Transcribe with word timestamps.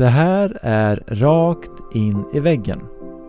Det 0.00 0.08
här 0.08 0.58
är 0.62 1.02
Rakt 1.06 1.94
in 1.94 2.24
i 2.32 2.40
väggen. 2.40 2.80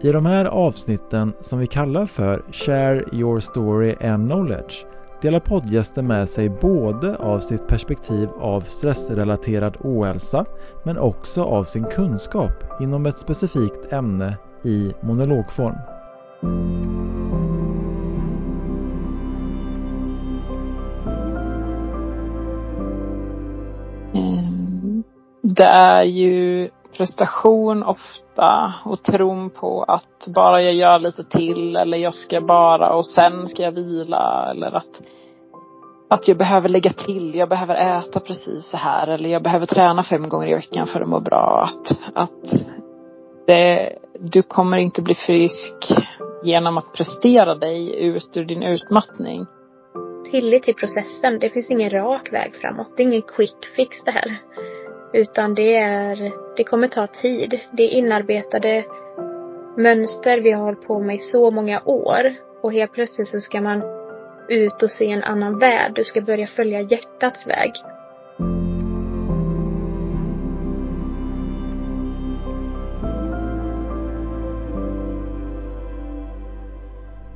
I 0.01 0.11
de 0.11 0.25
här 0.25 0.45
avsnitten 0.45 1.33
som 1.39 1.59
vi 1.59 1.67
kallar 1.67 2.05
för 2.05 2.43
Share 2.51 3.03
your 3.11 3.39
story 3.39 3.95
and 4.01 4.29
knowledge 4.29 4.85
delar 5.21 5.39
poddgästen 5.39 6.07
med 6.07 6.29
sig 6.29 6.49
både 6.49 7.15
av 7.15 7.39
sitt 7.39 7.67
perspektiv 7.67 8.29
av 8.39 8.61
stressrelaterad 8.61 9.77
ohälsa 9.79 10.45
men 10.83 10.97
också 10.97 11.43
av 11.43 11.63
sin 11.63 11.83
kunskap 11.83 12.81
inom 12.81 13.05
ett 13.05 13.19
specifikt 13.19 13.93
ämne 13.93 14.37
i 14.63 14.93
monologform. 15.01 15.77
Det 25.55 25.67
är 25.67 26.03
ju 26.03 26.69
prestation 26.97 27.83
ofta 27.83 28.73
och 28.85 29.03
tron 29.03 29.49
på 29.49 29.83
att 29.83 30.27
bara 30.35 30.61
jag 30.61 30.73
gör 30.73 30.99
lite 30.99 31.23
till 31.23 31.75
eller 31.75 31.97
jag 31.97 32.13
ska 32.13 32.41
bara 32.41 32.93
och 32.93 33.05
sen 33.05 33.47
ska 33.47 33.63
jag 33.63 33.71
vila 33.71 34.51
eller 34.51 34.75
att 34.75 35.01
att 36.09 36.27
jag 36.27 36.37
behöver 36.37 36.69
lägga 36.69 36.93
till, 36.93 37.35
jag 37.35 37.49
behöver 37.49 37.99
äta 37.99 38.19
precis 38.19 38.65
så 38.65 38.77
här 38.77 39.07
eller 39.07 39.29
jag 39.29 39.43
behöver 39.43 39.65
träna 39.65 40.03
fem 40.03 40.29
gånger 40.29 40.47
i 40.47 40.53
veckan 40.53 40.87
för 40.87 41.01
att 41.01 41.07
må 41.07 41.19
bra. 41.19 41.69
Att, 41.69 41.99
att 42.13 42.51
det, 43.47 43.95
du 44.19 44.41
kommer 44.41 44.77
inte 44.77 45.01
bli 45.01 45.13
frisk 45.13 45.93
genom 46.43 46.77
att 46.77 46.93
prestera 46.93 47.55
dig 47.55 48.03
ut 48.05 48.29
ur 48.33 48.45
din 48.45 48.63
utmattning. 48.63 49.45
Tillit 50.31 50.63
till 50.63 50.75
processen. 50.75 51.39
Det 51.39 51.49
finns 51.49 51.71
ingen 51.71 51.89
rak 51.89 52.33
väg 52.33 52.55
framåt. 52.61 52.93
Det 52.97 53.03
är 53.03 53.07
ingen 53.07 53.21
quick 53.21 53.65
fix 53.75 54.03
det 54.03 54.11
här. 54.11 54.37
Utan 55.13 55.55
det 55.55 55.77
är, 55.77 56.31
det 56.57 56.63
kommer 56.63 56.87
ta 56.87 57.07
tid. 57.07 57.59
Det 57.71 57.83
är 57.83 57.89
inarbetade 57.89 58.85
mönster 59.77 60.41
vi 60.41 60.51
har 60.51 60.63
hållit 60.63 60.87
på 60.87 60.99
med 60.99 61.15
i 61.15 61.19
så 61.19 61.51
många 61.51 61.81
år. 61.85 62.33
Och 62.61 62.73
helt 62.73 62.93
plötsligt 62.93 63.27
så 63.27 63.39
ska 63.41 63.61
man 63.61 63.83
ut 64.49 64.83
och 64.83 64.91
se 64.91 65.11
en 65.11 65.23
annan 65.23 65.59
värld. 65.59 65.91
Du 65.95 66.03
ska 66.03 66.21
börja 66.21 66.47
följa 66.47 66.81
hjärtats 66.81 67.47
väg. 67.47 67.71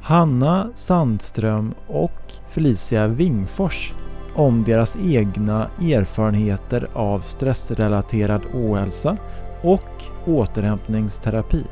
Hanna 0.02 0.72
Sandström 0.76 1.73
och 1.88 2.32
Felicia 2.54 3.08
Wingfors 3.08 3.94
om 4.36 4.64
deras 4.64 4.97
egna 4.97 5.69
erfarenheter 5.81 6.89
av 6.94 7.19
stressrelaterad 7.19 8.42
ohälsa 8.53 9.17
och 9.64 10.03
återhämtningsterapi. 10.25 11.64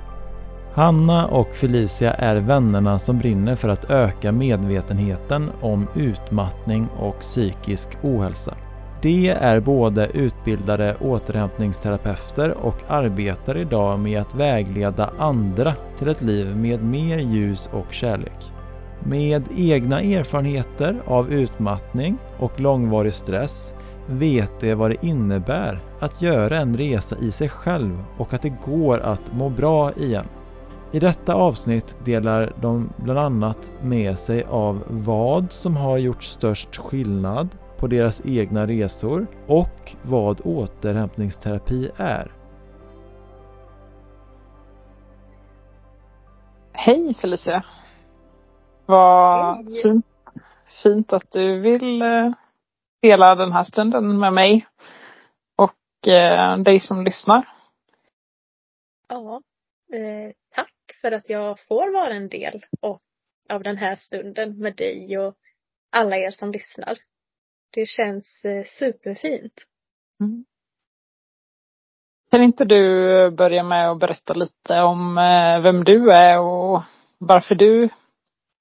Hanna 0.74 1.28
och 1.28 1.56
Felicia 1.56 2.14
är 2.14 2.36
vännerna 2.36 3.00
som 3.00 3.20
brinner 3.20 3.56
för 3.56 3.70
att 3.70 3.90
öka 3.90 4.32
medvetenheten 4.32 5.50
om 5.62 5.88
utmattning 5.96 6.88
och 7.00 7.20
psykisk 7.20 7.90
ohälsa. 8.02 8.54
De 9.02 9.30
är 9.30 9.60
både 9.60 10.08
utbildade 10.08 10.96
återhämtningsterapeuter 11.02 12.52
och 12.52 12.76
arbetar 12.88 13.58
idag 13.58 14.00
med 14.00 14.22
att 14.22 14.36
vägleda 14.36 15.10
andra 15.20 15.74
till 15.98 16.08
ett 16.08 16.22
liv 16.22 16.56
med 16.56 16.84
mer 16.84 17.18
ljus 17.18 17.70
och 17.74 17.94
kärlek. 17.94 18.52
Med 19.06 19.44
egna 19.56 20.02
erfarenheter 20.02 21.02
av 21.06 21.34
utmattning 21.34 22.18
och 22.40 22.60
långvarig 22.60 23.14
stress 23.14 23.74
vet 24.08 24.60
de 24.60 24.76
vad 24.76 24.92
det 24.92 25.06
innebär 25.06 25.80
att 26.00 26.22
göra 26.22 26.58
en 26.58 26.78
resa 26.78 27.18
i 27.18 27.32
sig 27.32 27.50
själv 27.50 28.04
och 28.18 28.34
att 28.34 28.42
det 28.42 28.54
går 28.66 29.00
att 29.00 29.34
må 29.34 29.50
bra 29.50 29.92
igen. 29.94 30.26
I 30.92 31.00
detta 31.00 31.34
avsnitt 31.34 31.98
delar 32.06 32.54
de 32.62 32.90
bland 32.98 33.20
annat 33.20 33.72
med 33.82 34.20
sig 34.20 34.44
av 34.44 34.84
vad 34.90 35.52
som 35.52 35.78
har 35.78 35.98
gjort 35.98 36.24
störst 36.24 36.76
skillnad 36.78 37.50
på 37.80 37.88
deras 37.88 38.22
egna 38.26 38.68
resor 38.68 39.28
och 39.48 39.96
vad 40.04 40.42
återhämtningsterapi 40.44 41.90
är. 41.98 42.32
Hej 46.72 47.14
Felicia! 47.14 47.64
Vad 48.86 49.66
fint, 49.84 50.06
fint 50.84 51.14
att 51.14 51.32
du 51.32 51.60
vill 51.60 52.02
eh, 52.02 52.32
dela 53.02 53.36
den 53.36 53.52
här 53.52 53.64
stunden 53.64 54.20
med 54.20 54.34
mig 54.34 54.68
och 55.56 56.08
eh, 56.08 56.58
dig 56.58 56.80
som 56.80 57.04
lyssnar. 57.04 57.50
Ja, 59.10 59.42
eh, 59.94 60.34
tack 60.56 60.74
för 61.02 61.12
att 61.12 61.30
jag 61.30 61.60
får 61.68 61.94
vara 61.94 62.14
en 62.14 62.30
del 62.30 62.66
av 63.50 63.64
den 63.64 63.78
här 63.78 63.96
stunden 63.96 64.60
med 64.60 64.76
dig 64.76 65.18
och 65.18 65.36
alla 65.92 66.18
er 66.18 66.32
som 66.32 66.52
lyssnar. 66.52 66.98
Det 67.74 67.86
känns 67.86 68.46
eh, 68.46 68.66
superfint. 68.80 69.54
Mm. 70.20 70.46
Kan 72.32 72.44
inte 72.44 72.66
du 72.66 73.32
börja 73.32 73.64
med 73.64 73.92
att 73.92 74.00
berätta 74.00 74.34
lite 74.34 74.74
om 74.74 75.16
vem 75.64 75.84
du 75.84 76.12
är 76.12 76.40
och 76.40 76.82
varför 77.18 77.56
du 77.56 77.90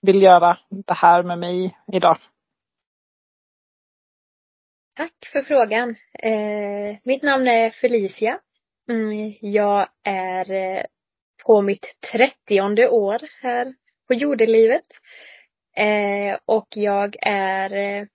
vill 0.02 0.22
göra 0.22 0.58
det 0.70 0.94
här 0.94 1.22
med 1.22 1.38
mig 1.38 1.76
idag? 1.92 2.18
Tack 4.96 5.28
för 5.32 5.42
frågan. 5.42 5.96
Eh, 6.18 6.96
mitt 7.04 7.22
namn 7.22 7.48
är 7.48 7.70
Felicia. 7.70 8.40
Mm, 8.90 9.34
jag 9.40 9.88
är 10.04 10.50
eh, 10.50 10.82
på 11.44 11.62
mitt 11.62 12.00
trettionde 12.12 12.88
år 12.88 13.20
här 13.42 13.74
på 14.08 14.14
jordelivet. 14.14 14.86
Eh, 15.76 16.38
och 16.44 16.66
jag 16.70 17.16
är, 17.20 17.72
eh, 17.72 18.06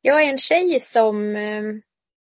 jag 0.00 0.22
är 0.22 0.28
en 0.28 0.38
tjej 0.38 0.80
som 0.80 1.36
eh, 1.36 1.62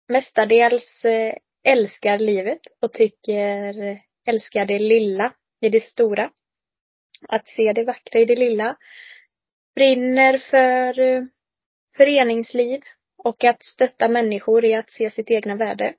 mestadels 0.08 1.04
eh, 1.04 1.34
älskar 1.64 2.18
livet 2.18 2.60
och 2.82 2.92
tycker, 2.92 3.82
eh, 3.82 3.96
älskar 4.26 4.66
det 4.66 4.78
lilla 4.78 5.32
i 5.60 5.68
det 5.68 5.82
stora. 5.82 6.30
Att 7.28 7.48
se 7.48 7.72
det 7.72 7.84
vackra 7.84 8.20
i 8.20 8.24
det 8.24 8.36
lilla. 8.36 8.76
Brinner 9.74 10.38
för 10.38 11.00
eh, 11.00 11.22
föreningsliv 11.96 12.80
och 13.16 13.44
att 13.44 13.64
stötta 13.64 14.08
människor 14.08 14.64
i 14.64 14.74
att 14.74 14.90
se 14.90 15.10
sitt 15.10 15.30
egna 15.30 15.56
värde. 15.56 15.94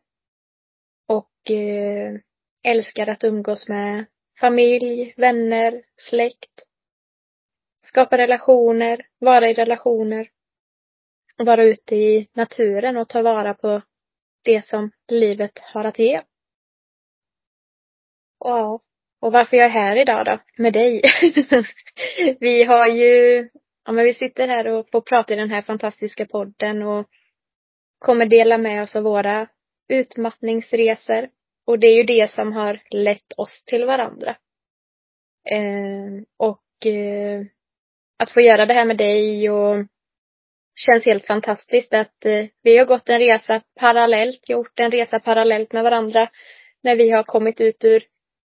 Och 1.08 1.52
eh, 1.52 2.20
älskar 2.64 3.08
att 3.08 3.24
umgås 3.24 3.68
med 3.68 4.06
familj, 4.40 5.14
vänner, 5.18 5.84
släkt. 5.96 6.66
Skapa 7.82 8.18
relationer, 8.18 9.08
vara 9.20 9.50
i 9.50 9.54
relationer. 9.54 10.30
Och 11.38 11.46
vara 11.46 11.64
ute 11.64 11.96
i 11.96 12.28
naturen 12.34 12.98
och 12.98 13.10
ta 13.10 13.22
vara 13.22 13.54
på 13.54 13.82
det 14.44 14.66
som 14.66 14.92
livet 15.08 15.60
har 15.60 15.86
att 15.86 16.00
ge. 16.00 16.22
Ja, 18.40 18.80
och 19.22 19.32
varför 19.32 19.58
jag 19.58 19.66
är 19.66 19.70
här 19.70 19.96
idag 19.96 20.26
då, 20.26 20.40
med 20.58 20.74
dig. 20.74 21.02
vi 22.40 22.64
har 22.64 22.88
ju, 22.88 23.50
ja 23.86 23.92
men 23.92 24.06
vi 24.06 24.14
sitter 24.14 24.48
här 24.48 24.68
och 24.68 24.90
får 24.92 25.02
prata 25.02 25.34
i 25.34 25.38
den 25.38 25.52
här 25.52 25.62
fantastiska 25.62 26.26
podden 26.26 26.84
och 26.84 27.08
kommer 28.00 28.26
dela 28.26 28.58
med 28.58 28.84
oss 28.84 28.96
av 28.96 29.04
våra 29.04 29.48
utmattningsresor. 29.90 31.30
Och 31.68 31.80
det 31.80 31.88
är 31.88 31.96
ju 31.96 32.04
det 32.04 32.30
som 32.30 32.54
har 32.54 32.80
lett 32.92 33.34
oss 33.38 33.64
till 33.66 33.86
varandra. 33.86 34.36
Eh, 35.52 36.24
och 36.38 36.86
eh, 36.86 37.42
att 38.20 38.32
få 38.32 38.42
göra 38.42 38.66
det 38.66 38.74
här 38.74 38.86
med 38.86 38.98
dig 38.98 39.50
och 39.50 39.86
känns 40.76 41.06
helt 41.06 41.26
fantastiskt 41.26 41.94
att 41.94 42.26
eh, 42.26 42.46
vi 42.64 42.78
har 42.78 42.86
gått 42.86 43.10
en 43.10 43.20
resa 43.20 43.62
parallellt, 43.80 44.50
gjort 44.50 44.80
en 44.80 44.92
resa 44.92 45.20
parallellt 45.20 45.74
med 45.74 45.84
varandra 45.84 46.30
när 46.84 46.96
vi 46.96 47.10
har 47.10 47.24
kommit 47.24 47.62
ut 47.62 47.84
ur 47.84 48.04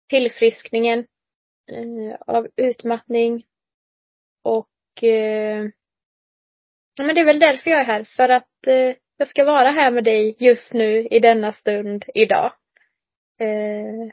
tillfriskningen 0.09 0.99
eh, 1.71 2.15
av 2.27 2.47
utmattning 2.55 3.43
och 4.43 5.03
eh, 5.03 5.65
men 7.03 7.15
det 7.15 7.21
är 7.21 7.25
väl 7.25 7.39
därför 7.39 7.69
jag 7.69 7.79
är 7.79 7.85
här, 7.85 8.03
för 8.03 8.29
att 8.29 8.67
eh, 8.67 8.95
jag 9.17 9.27
ska 9.27 9.43
vara 9.45 9.69
här 9.69 9.91
med 9.91 10.03
dig 10.03 10.35
just 10.39 10.73
nu 10.73 11.07
i 11.07 11.19
denna 11.19 11.51
stund 11.51 12.05
idag. 12.15 12.53
Eh, 13.39 14.11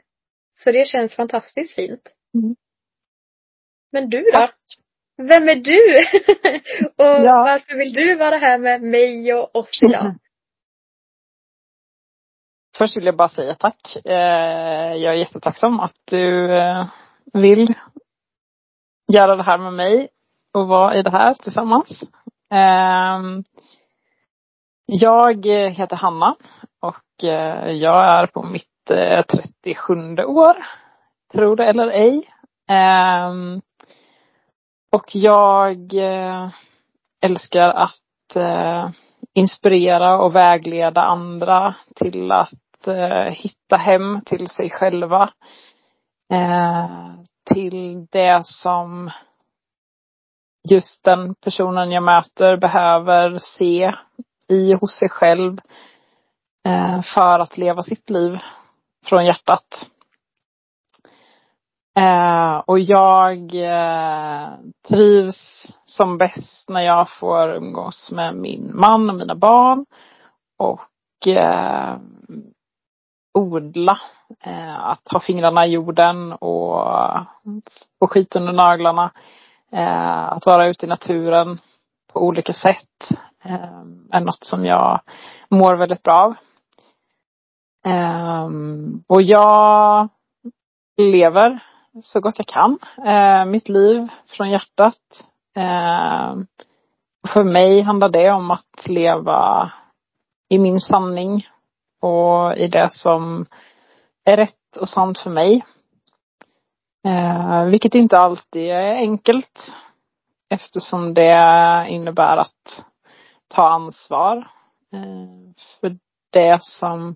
så 0.57 0.71
det 0.71 0.87
känns 0.87 1.15
fantastiskt 1.15 1.75
fint. 1.75 2.13
Mm. 2.33 2.55
Men 3.91 4.09
du 4.09 4.21
då? 4.21 4.49
Vem 5.17 5.49
är 5.49 5.55
du? 5.55 5.95
och 6.87 7.25
ja. 7.25 7.43
varför 7.43 7.77
vill 7.77 7.93
du 7.93 8.15
vara 8.15 8.37
här 8.37 8.59
med 8.59 8.81
mig 8.81 9.33
och 9.33 9.55
oss 9.55 9.79
idag? 9.81 10.15
Först 12.77 12.97
vill 12.97 13.05
jag 13.05 13.17
bara 13.17 13.29
säga 13.29 13.55
tack. 13.55 13.97
Eh, 14.05 14.93
jag 14.95 15.13
är 15.13 15.17
jättetacksam 15.17 15.79
att 15.79 15.95
du 16.05 16.57
eh, 16.57 16.87
vill 17.33 17.73
göra 19.13 19.35
det 19.35 19.43
här 19.43 19.57
med 19.57 19.73
mig 19.73 20.07
och 20.53 20.67
vara 20.67 20.95
i 20.95 21.01
det 21.01 21.11
här 21.11 21.33
tillsammans. 21.33 22.03
Eh, 22.53 23.21
jag 24.85 25.45
heter 25.45 25.95
Hanna 25.95 26.35
och 26.81 27.23
jag 27.67 28.05
är 28.05 28.25
på 28.25 28.43
mitt 28.43 28.91
37 29.63 29.93
år. 30.23 30.65
Tror 31.33 31.55
det 31.55 31.65
eller 31.65 31.87
ej. 31.87 32.29
Och 34.95 35.15
jag 35.15 35.93
älskar 37.21 37.69
att 37.69 38.37
inspirera 39.33 40.17
och 40.17 40.35
vägleda 40.35 41.01
andra 41.01 41.75
till 41.95 42.31
att 42.31 42.66
eh, 42.87 43.31
hitta 43.31 43.77
hem 43.77 44.21
till 44.25 44.49
sig 44.49 44.69
själva. 44.69 45.29
Eh, 46.33 46.87
till 47.53 48.05
det 48.11 48.45
som 48.45 49.11
just 50.69 51.03
den 51.03 51.35
personen 51.35 51.91
jag 51.91 52.03
möter 52.03 52.57
behöver 52.57 53.39
se 53.39 53.93
i 54.49 54.73
hos 54.73 54.91
sig 54.91 55.09
själv 55.09 55.57
eh, 56.67 57.01
för 57.01 57.39
att 57.39 57.57
leva 57.57 57.83
sitt 57.83 58.09
liv 58.09 58.39
från 59.05 59.25
hjärtat. 59.25 59.87
Eh, 61.97 62.57
och 62.57 62.79
jag 62.79 63.55
eh, 63.55 64.49
trivs 64.89 65.73
som 65.85 66.17
bäst 66.17 66.69
när 66.69 66.81
jag 66.81 67.09
får 67.09 67.55
umgås 67.55 68.11
med 68.11 68.35
min 68.35 68.71
man 68.75 69.09
och 69.09 69.15
mina 69.15 69.35
barn. 69.35 69.85
Och 70.57 71.27
eh, 71.27 71.97
odla. 73.37 73.99
Eh, 74.43 74.79
att 74.79 75.11
ha 75.11 75.19
fingrarna 75.19 75.65
i 75.65 75.69
jorden 75.71 76.33
och 76.33 76.87
få 77.99 78.07
skit 78.07 78.35
under 78.35 78.53
naglarna. 78.53 79.11
Eh, 79.71 80.31
att 80.31 80.45
vara 80.45 80.67
ute 80.67 80.85
i 80.85 80.89
naturen 80.89 81.59
på 82.13 82.19
olika 82.19 82.53
sätt 82.53 83.09
eh, 83.43 83.81
är 84.11 84.19
något 84.19 84.43
som 84.43 84.65
jag 84.65 84.99
mår 85.49 85.75
väldigt 85.75 86.03
bra 86.03 86.13
av. 86.13 86.35
Eh, 87.91 88.49
och 89.07 89.21
jag 89.21 90.09
lever 90.97 91.59
så 92.01 92.19
gott 92.19 92.37
jag 92.37 92.47
kan. 92.47 92.79
Eh, 93.05 93.45
mitt 93.45 93.69
liv 93.69 94.07
från 94.27 94.49
hjärtat. 94.49 95.29
Eh, 95.55 96.35
för 97.33 97.43
mig 97.43 97.81
handlar 97.81 98.09
det 98.09 98.31
om 98.31 98.51
att 98.51 98.87
leva 98.87 99.71
i 100.49 100.57
min 100.57 100.81
sanning 100.81 101.47
och 102.07 102.57
i 102.57 102.67
det 102.67 102.89
som 102.91 103.45
är 104.25 104.37
rätt 104.37 104.77
och 104.79 104.89
sant 104.89 105.19
för 105.19 105.29
mig. 105.29 105.65
Eh, 107.07 107.65
vilket 107.65 107.95
inte 107.95 108.17
alltid 108.17 108.69
är 108.69 108.95
enkelt 108.95 109.71
eftersom 110.49 111.13
det 111.13 111.85
innebär 111.89 112.37
att 112.37 112.85
ta 113.47 113.69
ansvar 113.69 114.37
eh, 114.93 115.53
för 115.81 115.97
det 116.29 116.57
som 116.61 117.15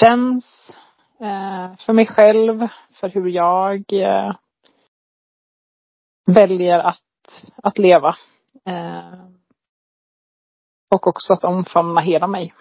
känns 0.00 0.78
eh, 1.20 1.76
för 1.76 1.92
mig 1.92 2.06
själv, 2.06 2.68
för 3.00 3.08
hur 3.08 3.28
jag 3.28 3.92
eh, 3.92 4.34
väljer 6.26 6.78
att, 6.78 7.44
att 7.56 7.78
leva. 7.78 8.16
Eh, 8.66 9.24
och 10.94 11.06
också 11.06 11.32
att 11.32 11.44
omfamna 11.44 12.00
hela 12.00 12.26
mig. 12.26 12.54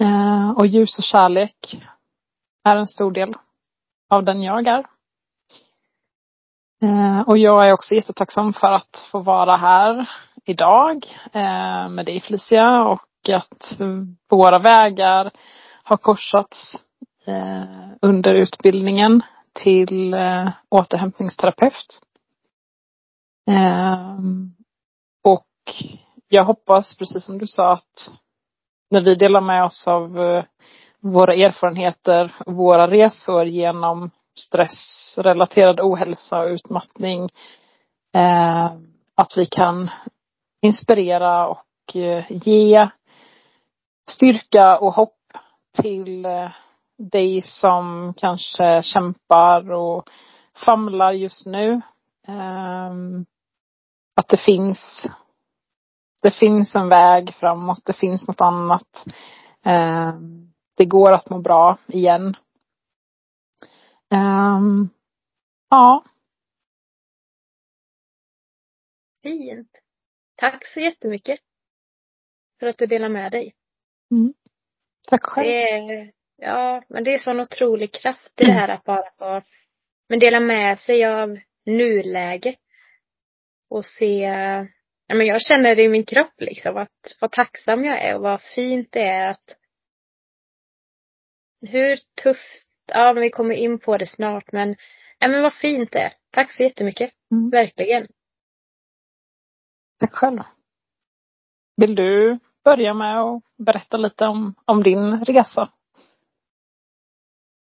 Eh, 0.00 0.50
och 0.50 0.66
ljus 0.66 0.98
och 0.98 1.04
kärlek 1.04 1.82
är 2.64 2.76
en 2.76 2.86
stor 2.86 3.12
del 3.12 3.34
av 4.10 4.24
den 4.24 4.42
jag 4.42 4.66
är. 4.66 4.86
Eh, 6.82 7.20
och 7.20 7.38
jag 7.38 7.68
är 7.68 7.72
också 7.72 7.94
jättetacksam 7.94 8.52
för 8.52 8.72
att 8.72 9.08
få 9.10 9.18
vara 9.18 9.56
här 9.56 10.10
idag 10.44 11.06
eh, 11.32 11.88
med 11.88 12.06
dig 12.06 12.20
Felicia 12.20 12.84
och 12.84 13.30
att 13.32 13.78
våra 14.30 14.58
vägar 14.58 15.30
har 15.82 15.96
korsats 15.96 16.76
eh, 17.26 17.88
under 18.02 18.34
utbildningen 18.34 19.22
till 19.52 20.14
eh, 20.14 20.48
återhämtningsterapeut. 20.68 22.00
Eh, 23.50 24.18
och 25.24 25.46
jag 26.28 26.44
hoppas, 26.44 26.98
precis 26.98 27.24
som 27.24 27.38
du 27.38 27.46
sa, 27.46 27.72
att 27.72 28.12
när 28.90 29.00
vi 29.00 29.14
delar 29.14 29.40
med 29.40 29.64
oss 29.64 29.86
av 29.86 30.20
eh, 30.20 30.44
våra 31.00 31.34
erfarenheter, 31.34 32.34
våra 32.46 32.90
resor 32.90 33.44
genom 33.44 34.10
stressrelaterad 34.38 35.80
ohälsa 35.80 36.38
och 36.40 36.48
utmattning, 36.48 37.28
eh, 38.14 38.64
att 39.14 39.36
vi 39.36 39.46
kan 39.46 39.90
inspirera 40.62 41.46
och 41.46 41.96
eh, 41.96 42.24
ge 42.28 42.88
styrka 44.10 44.78
och 44.78 44.94
hopp 44.94 45.16
till 45.82 46.24
eh, 46.24 46.50
dig 46.98 47.42
som 47.42 48.14
kanske 48.16 48.82
kämpar 48.82 49.72
och 49.72 50.08
famlar 50.66 51.12
just 51.12 51.46
nu. 51.46 51.80
Eh, 52.28 52.90
att 54.16 54.28
det 54.28 54.36
finns 54.36 55.06
det 56.26 56.30
finns 56.30 56.74
en 56.74 56.88
väg 56.88 57.34
framåt, 57.34 57.84
det 57.84 57.92
finns 57.92 58.28
något 58.28 58.40
annat. 58.40 59.04
Ehm, 59.64 60.52
det 60.76 60.84
går 60.84 61.12
att 61.12 61.30
må 61.30 61.38
bra 61.38 61.78
igen. 61.86 62.36
Ehm, 64.10 64.88
ja. 65.70 66.04
Fint. 69.22 69.70
Tack 70.36 70.66
så 70.66 70.80
jättemycket. 70.80 71.40
För 72.60 72.66
att 72.66 72.78
du 72.78 72.86
delar 72.86 73.08
med 73.08 73.32
dig. 73.32 73.54
Mm. 74.10 74.34
Tack 75.08 75.24
själv. 75.24 75.46
Det 75.88 76.12
ja, 76.36 76.82
men 76.88 77.04
det 77.04 77.14
är 77.14 77.18
sån 77.18 77.40
otrolig 77.40 77.92
kraft 77.92 78.40
i 78.40 78.44
det 78.44 78.52
här 78.52 78.68
att 78.68 78.84
bara 78.84 79.10
få 79.18 79.42
men 80.08 80.18
dela 80.18 80.40
med 80.40 80.78
sig 80.78 81.04
av 81.04 81.38
nuläge. 81.66 82.56
Och 83.70 83.86
se, 83.86 84.30
ja, 85.06 85.14
men 85.14 85.26
jag 85.26 85.42
känner 85.42 85.76
det 85.76 85.82
i 85.82 85.88
min 85.88 86.04
kropp 86.04 86.34
liksom 86.36 86.76
att 86.76 87.16
vad 87.20 87.32
tacksam 87.32 87.84
jag 87.84 88.02
är 88.02 88.16
och 88.16 88.22
vad 88.22 88.42
fint 88.42 88.88
det 88.92 89.02
är 89.02 89.30
att 89.30 89.56
hur 91.60 91.98
tufft, 92.22 92.70
ja 92.86 93.12
men 93.12 93.22
vi 93.22 93.30
kommer 93.30 93.54
in 93.54 93.78
på 93.78 93.98
det 93.98 94.06
snart 94.06 94.52
men, 94.52 94.76
ja 95.18 95.28
men 95.28 95.42
vad 95.42 95.54
fint 95.54 95.92
det 95.92 95.98
är. 95.98 96.12
Tack 96.30 96.52
så 96.52 96.62
jättemycket. 96.62 97.12
Mm. 97.30 97.50
Verkligen. 97.50 98.06
Tack 99.98 100.12
själv. 100.12 100.40
Vill 101.76 101.94
du 101.94 102.38
börja 102.64 102.94
med 102.94 103.20
att 103.20 103.42
berätta 103.56 103.96
lite 103.96 104.24
om, 104.24 104.54
om 104.64 104.82
din 104.82 105.24
resa. 105.24 105.72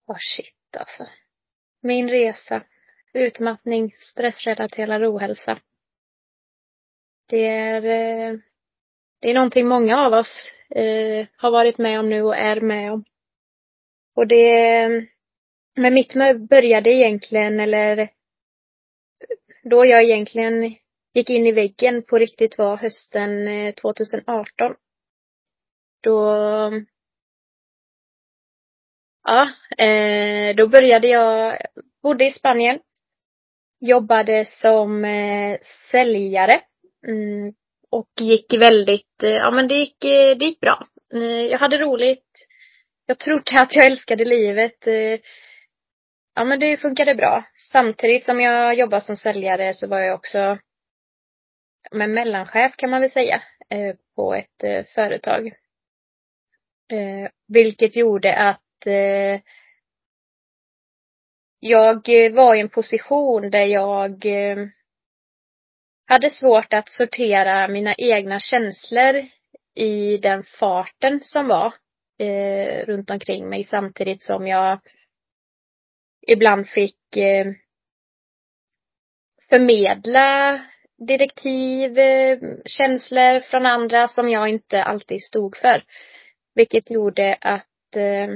Åh 0.06 0.16
oh 0.16 0.18
shit 0.20 0.76
alltså. 0.78 1.06
Min 1.82 2.10
resa. 2.10 2.62
Utmattning, 3.12 3.94
stressrelaterad 3.98 5.04
ohälsa. 5.04 5.58
Det 7.26 7.46
är, 7.46 7.84
eh, 7.84 8.38
det 9.20 9.30
är 9.30 9.34
någonting 9.34 9.68
många 9.68 9.98
av 9.98 10.12
oss 10.12 10.50
eh, 10.70 11.26
har 11.36 11.50
varit 11.50 11.78
med 11.78 12.00
om 12.00 12.10
nu 12.10 12.22
och 12.22 12.36
är 12.36 12.60
med 12.60 12.92
om. 12.92 13.04
Och 14.16 14.26
det, 14.26 14.88
men 15.76 15.94
mitt 15.94 16.14
började 16.48 16.90
egentligen, 16.90 17.60
eller 17.60 18.08
då 19.62 19.86
jag 19.86 20.04
egentligen 20.04 20.74
gick 21.14 21.30
in 21.30 21.46
i 21.46 21.52
väggen 21.52 22.02
på 22.02 22.18
riktigt 22.18 22.58
var 22.58 22.76
hösten 22.76 23.48
eh, 23.48 23.74
2018. 23.74 24.74
Då 26.02 26.34
Ja, 29.24 29.50
eh, 29.84 30.56
då 30.56 30.68
började 30.68 31.08
jag, 31.08 31.58
bodde 32.02 32.26
i 32.26 32.30
Spanien. 32.30 32.78
Jobbade 33.80 34.44
som 34.44 35.04
eh, 35.04 35.58
säljare. 35.90 36.60
Mm, 37.06 37.54
och 37.90 38.10
gick 38.20 38.54
väldigt, 38.54 39.22
eh, 39.22 39.30
ja 39.30 39.50
men 39.50 39.68
det 39.68 39.74
gick, 39.74 40.04
eh, 40.04 40.36
det 40.36 40.44
gick 40.44 40.60
bra. 40.60 40.86
Eh, 41.14 41.46
jag 41.46 41.58
hade 41.58 41.78
roligt. 41.78 42.46
Jag 43.06 43.18
trodde 43.18 43.60
att 43.60 43.76
jag 43.76 43.86
älskade 43.86 44.24
livet. 44.24 44.78
Ja 46.34 46.44
men 46.44 46.60
det 46.60 46.76
funkade 46.76 47.14
bra. 47.14 47.44
Samtidigt 47.72 48.24
som 48.24 48.40
jag 48.40 48.74
jobbade 48.74 49.00
som 49.00 49.16
säljare 49.16 49.74
så 49.74 49.88
var 49.88 50.00
jag 50.00 50.14
också 50.14 50.58
med 51.92 52.10
mellanchef 52.10 52.76
kan 52.76 52.90
man 52.90 53.00
väl 53.00 53.10
säga 53.10 53.42
på 54.16 54.34
ett 54.34 54.88
företag. 54.94 55.52
Vilket 57.48 57.96
gjorde 57.96 58.36
att 58.36 58.86
jag 61.60 62.08
var 62.32 62.54
i 62.54 62.60
en 62.60 62.68
position 62.68 63.50
där 63.50 63.64
jag 63.64 64.26
eh, 64.26 64.66
hade 66.06 66.30
svårt 66.30 66.72
att 66.72 66.88
sortera 66.88 67.68
mina 67.68 67.94
egna 67.94 68.40
känslor 68.40 69.24
i 69.74 70.16
den 70.16 70.42
farten 70.42 71.20
som 71.22 71.48
var 71.48 71.74
eh, 72.18 72.86
runt 72.86 73.10
omkring 73.10 73.48
mig 73.48 73.64
samtidigt 73.64 74.22
som 74.22 74.46
jag 74.46 74.80
ibland 76.26 76.68
fick 76.68 77.16
eh, 77.16 77.46
förmedla 79.48 80.60
direktiv, 80.98 81.98
eh, 81.98 82.38
känslor 82.64 83.40
från 83.40 83.66
andra 83.66 84.08
som 84.08 84.28
jag 84.28 84.48
inte 84.48 84.82
alltid 84.82 85.22
stod 85.22 85.56
för. 85.56 85.82
Vilket 86.54 86.90
gjorde 86.90 87.38
att 87.40 87.96
eh, 87.96 88.28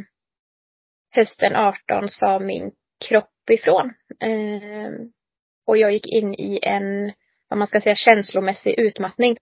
hösten 1.14 1.56
18 1.56 2.08
sa 2.08 2.38
min 2.38 2.72
kropp 3.08 3.50
ifrån. 3.50 3.94
Eh, 4.20 4.92
och 5.66 5.76
jag 5.76 5.92
gick 5.92 6.06
in 6.06 6.34
i 6.34 6.58
en, 6.62 7.12
vad 7.48 7.58
man 7.58 7.68
ska 7.68 7.80
säga, 7.80 7.96
känslomässig 7.96 8.78
utmattning. 8.78 9.36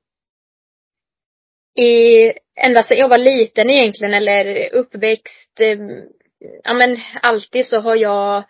I, 1.79 2.33
ända 2.67 2.83
sedan 2.83 2.99
jag 2.99 3.09
var 3.09 3.19
liten 3.19 3.71
egentligen 3.71 4.15
eller 4.15 4.75
uppväxt, 4.75 5.61
eh, 5.61 5.79
ja 6.65 6.75
men 6.75 6.99
alltid 7.23 7.67
så 7.67 7.79
har 7.79 7.97
jag 7.97 8.45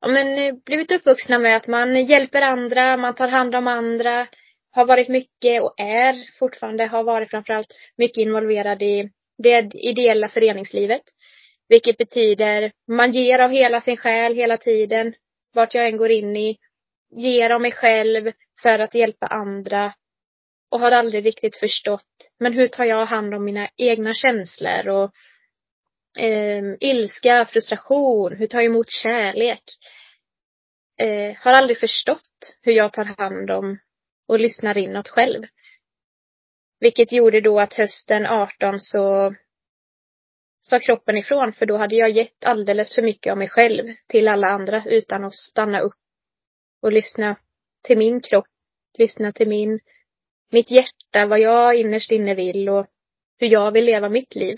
ja, 0.00 0.08
men, 0.08 0.38
eh, 0.38 0.54
blivit 0.64 0.92
uppvuxna 0.92 1.38
med 1.38 1.56
att 1.56 1.66
man 1.66 2.04
hjälper 2.04 2.42
andra, 2.42 2.96
man 2.96 3.14
tar 3.14 3.28
hand 3.28 3.54
om 3.54 3.66
andra, 3.66 4.26
har 4.70 4.84
varit 4.84 5.08
mycket 5.08 5.62
och 5.62 5.74
är 5.80 6.38
fortfarande, 6.38 6.86
har 6.86 7.04
varit 7.04 7.30
framförallt 7.30 7.74
mycket 7.96 8.18
involverad 8.18 8.82
i 8.82 9.10
det 9.38 9.74
ideella 9.74 10.28
föreningslivet. 10.28 11.02
Vilket 11.68 11.98
betyder 11.98 12.72
man 12.88 13.12
ger 13.12 13.38
av 13.38 13.50
hela 13.50 13.80
sin 13.80 13.96
själ 13.96 14.34
hela 14.34 14.56
tiden, 14.56 15.14
vart 15.54 15.74
jag 15.74 15.86
än 15.86 15.96
går 15.96 16.10
in 16.10 16.36
i. 16.36 16.58
Ger 17.10 17.50
av 17.50 17.60
mig 17.60 17.72
själv 17.72 18.32
för 18.62 18.78
att 18.78 18.94
hjälpa 18.94 19.26
andra. 19.26 19.94
Och 20.70 20.80
har 20.80 20.92
aldrig 20.92 21.26
riktigt 21.26 21.56
förstått, 21.56 22.30
men 22.38 22.52
hur 22.52 22.68
tar 22.68 22.84
jag 22.84 23.06
hand 23.06 23.34
om 23.34 23.44
mina 23.44 23.68
egna 23.76 24.14
känslor 24.14 24.88
och 24.88 25.12
eh, 26.22 26.62
ilska, 26.80 27.46
frustration, 27.46 28.36
hur 28.36 28.46
tar 28.46 28.58
jag 28.58 28.66
emot 28.66 28.90
kärlek? 28.90 29.62
Eh, 30.98 31.36
har 31.36 31.52
aldrig 31.52 31.80
förstått 31.80 32.56
hur 32.62 32.72
jag 32.72 32.92
tar 32.92 33.04
hand 33.04 33.50
om 33.50 33.78
och 34.28 34.38
lyssnar 34.38 34.78
inåt 34.78 35.08
själv. 35.08 35.42
Vilket 36.80 37.12
gjorde 37.12 37.40
då 37.40 37.60
att 37.60 37.74
hösten 37.74 38.26
18 38.26 38.80
så 38.80 39.34
sa 40.60 40.78
kroppen 40.78 41.16
ifrån 41.16 41.52
för 41.52 41.66
då 41.66 41.76
hade 41.76 41.94
jag 41.94 42.10
gett 42.10 42.44
alldeles 42.44 42.94
för 42.94 43.02
mycket 43.02 43.30
av 43.30 43.38
mig 43.38 43.48
själv 43.48 43.94
till 44.08 44.28
alla 44.28 44.46
andra 44.46 44.84
utan 44.84 45.24
att 45.24 45.34
stanna 45.34 45.80
upp 45.80 45.98
och 46.82 46.92
lyssna 46.92 47.36
till 47.86 47.98
min 47.98 48.20
kropp, 48.20 48.46
lyssna 48.98 49.32
till 49.32 49.48
min, 49.48 49.80
mitt 50.52 50.70
hjärta, 50.70 51.26
vad 51.26 51.40
jag 51.40 51.76
innerst 51.76 52.12
inne 52.12 52.34
vill 52.34 52.68
och 52.68 52.86
hur 53.38 53.46
jag 53.46 53.72
vill 53.72 53.84
leva 53.84 54.08
mitt 54.08 54.34
liv. 54.34 54.56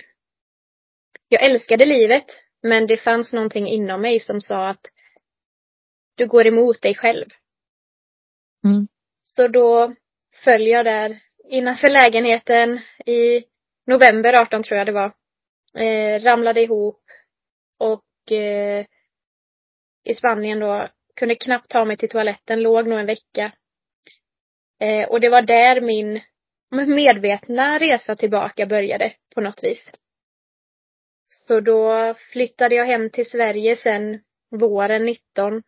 Jag 1.28 1.50
älskade 1.50 1.86
livet, 1.86 2.26
men 2.62 2.86
det 2.86 2.96
fanns 2.96 3.32
någonting 3.32 3.66
inom 3.66 4.00
mig 4.00 4.20
som 4.20 4.40
sa 4.40 4.68
att 4.68 4.90
du 6.14 6.26
går 6.26 6.46
emot 6.46 6.82
dig 6.82 6.94
själv. 6.94 7.26
Mm. 8.64 8.88
Så 9.22 9.48
då 9.48 9.94
föll 10.44 10.66
jag 10.66 10.84
där 10.84 11.18
innanför 11.48 11.88
lägenheten 11.88 12.80
i 13.06 13.44
november 13.86 14.34
18 14.42 14.62
tror 14.62 14.78
jag 14.78 14.86
det 14.86 14.92
var. 14.92 15.12
Eh, 15.74 16.22
ramlade 16.22 16.60
ihop 16.60 17.02
och 17.78 18.32
eh, 18.32 18.86
i 20.04 20.14
Spanien 20.14 20.58
då 20.58 20.88
kunde 21.18 21.34
knappt 21.34 21.70
ta 21.70 21.84
mig 21.84 21.96
till 21.96 22.08
toaletten, 22.08 22.62
låg 22.62 22.86
nog 22.86 22.98
en 22.98 23.06
vecka. 23.06 23.52
Eh, 24.80 25.08
och 25.08 25.20
det 25.20 25.28
var 25.28 25.42
där 25.42 25.80
min 25.80 26.20
medvetna 26.70 27.78
resa 27.78 28.16
tillbaka 28.16 28.66
började 28.66 29.12
på 29.34 29.40
något 29.40 29.64
vis. 29.64 29.90
Så 31.46 31.60
då 31.60 32.14
flyttade 32.32 32.74
jag 32.74 32.86
hem 32.86 33.10
till 33.10 33.30
Sverige 33.30 33.76
sen 33.76 34.20
våren 34.50 35.04
19 35.04 35.62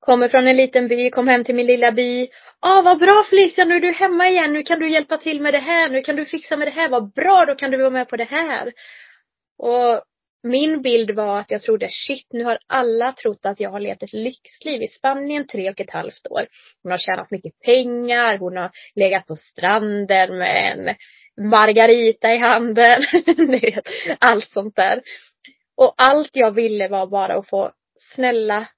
Kommer 0.00 0.28
från 0.28 0.48
en 0.48 0.56
liten 0.56 0.88
by, 0.88 1.10
kom 1.10 1.28
hem 1.28 1.44
till 1.44 1.54
min 1.54 1.66
lilla 1.66 1.92
by. 1.92 2.28
Åh, 2.62 2.84
vad 2.84 2.98
bra 2.98 3.24
Felicia, 3.30 3.64
nu 3.64 3.76
är 3.76 3.80
du 3.80 3.92
hemma 3.92 4.28
igen. 4.28 4.52
Nu 4.52 4.62
kan 4.62 4.78
du 4.78 4.90
hjälpa 4.90 5.18
till 5.18 5.40
med 5.40 5.54
det 5.54 5.58
här. 5.58 5.88
Nu 5.88 6.02
kan 6.02 6.16
du 6.16 6.24
fixa 6.24 6.56
med 6.56 6.66
det 6.66 6.72
här. 6.72 6.88
Vad 6.88 7.12
bra, 7.12 7.44
då 7.44 7.54
kan 7.54 7.70
du 7.70 7.76
vara 7.76 7.90
med 7.90 8.08
på 8.08 8.16
det 8.16 8.24
här. 8.24 8.72
Och 9.58 10.02
min 10.42 10.82
bild 10.82 11.10
var 11.10 11.40
att 11.40 11.50
jag 11.50 11.62
trodde, 11.62 11.88
shit, 11.90 12.26
nu 12.30 12.44
har 12.44 12.58
alla 12.66 13.12
trott 13.12 13.46
att 13.46 13.60
jag 13.60 13.70
har 13.70 13.80
levt 13.80 14.02
ett 14.02 14.12
lyxliv 14.12 14.82
i 14.82 14.88
Spanien 14.88 15.46
tre 15.46 15.70
och 15.70 15.80
ett 15.80 15.90
halvt 15.90 16.26
år. 16.30 16.46
Hon 16.82 16.92
har 16.92 16.98
tjänat 16.98 17.30
mycket 17.30 17.60
pengar, 17.60 18.38
hon 18.38 18.56
har 18.56 18.70
legat 18.94 19.26
på 19.26 19.36
stranden 19.36 20.38
med 20.38 20.72
en 20.72 20.94
margarita 21.50 22.32
i 22.32 22.38
handen. 22.38 23.04
allt 24.18 24.48
sånt 24.48 24.76
där. 24.76 25.02
Och 25.76 25.94
allt 25.96 26.30
jag 26.32 26.50
ville 26.50 26.88
var 26.88 27.06
bara 27.06 27.38
att 27.38 27.48
få, 27.48 27.72
snälla, 28.14 28.68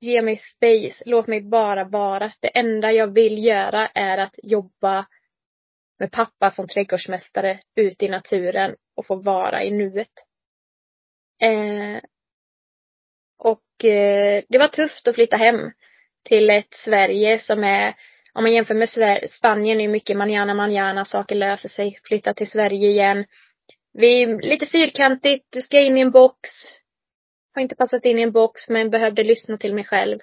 Ge 0.00 0.22
mig 0.22 0.36
space, 0.36 1.02
låt 1.06 1.26
mig 1.26 1.40
bara 1.40 1.84
vara. 1.84 2.32
Det 2.40 2.58
enda 2.58 2.92
jag 2.92 3.14
vill 3.14 3.44
göra 3.44 3.86
är 3.86 4.18
att 4.18 4.34
jobba 4.42 5.06
med 5.98 6.12
pappa 6.12 6.50
som 6.50 6.68
trädgårdsmästare 6.68 7.58
ute 7.76 8.04
i 8.04 8.08
naturen 8.08 8.76
och 8.96 9.06
få 9.06 9.16
vara 9.16 9.64
i 9.64 9.70
nuet. 9.70 10.25
Eh, 11.42 12.00
och 13.38 13.84
eh, 13.84 14.42
det 14.48 14.58
var 14.58 14.68
tufft 14.68 15.08
att 15.08 15.14
flytta 15.14 15.36
hem 15.36 15.72
till 16.24 16.50
ett 16.50 16.74
Sverige 16.74 17.38
som 17.38 17.64
är, 17.64 17.94
om 18.32 18.42
man 18.42 18.52
jämför 18.52 18.74
med 18.74 18.88
Sver 18.88 19.26
Spanien 19.28 19.80
är 19.80 19.88
mycket 19.88 20.16
manana 20.16 20.54
manana, 20.54 21.04
saker 21.04 21.34
löser 21.34 21.68
sig. 21.68 22.00
Flytta 22.04 22.34
till 22.34 22.50
Sverige 22.50 22.88
igen. 22.88 23.24
Vi 23.92 24.22
är 24.22 24.42
lite 24.42 24.66
fyrkantigt, 24.66 25.46
du 25.50 25.60
ska 25.60 25.80
in 25.80 25.98
i 25.98 26.00
en 26.00 26.10
box, 26.10 26.50
har 27.54 27.62
inte 27.62 27.76
passat 27.76 28.04
in 28.04 28.18
i 28.18 28.22
en 28.22 28.32
box 28.32 28.68
men 28.68 28.90
behövde 28.90 29.24
lyssna 29.24 29.58
till 29.58 29.74
mig 29.74 29.84
själv. 29.84 30.18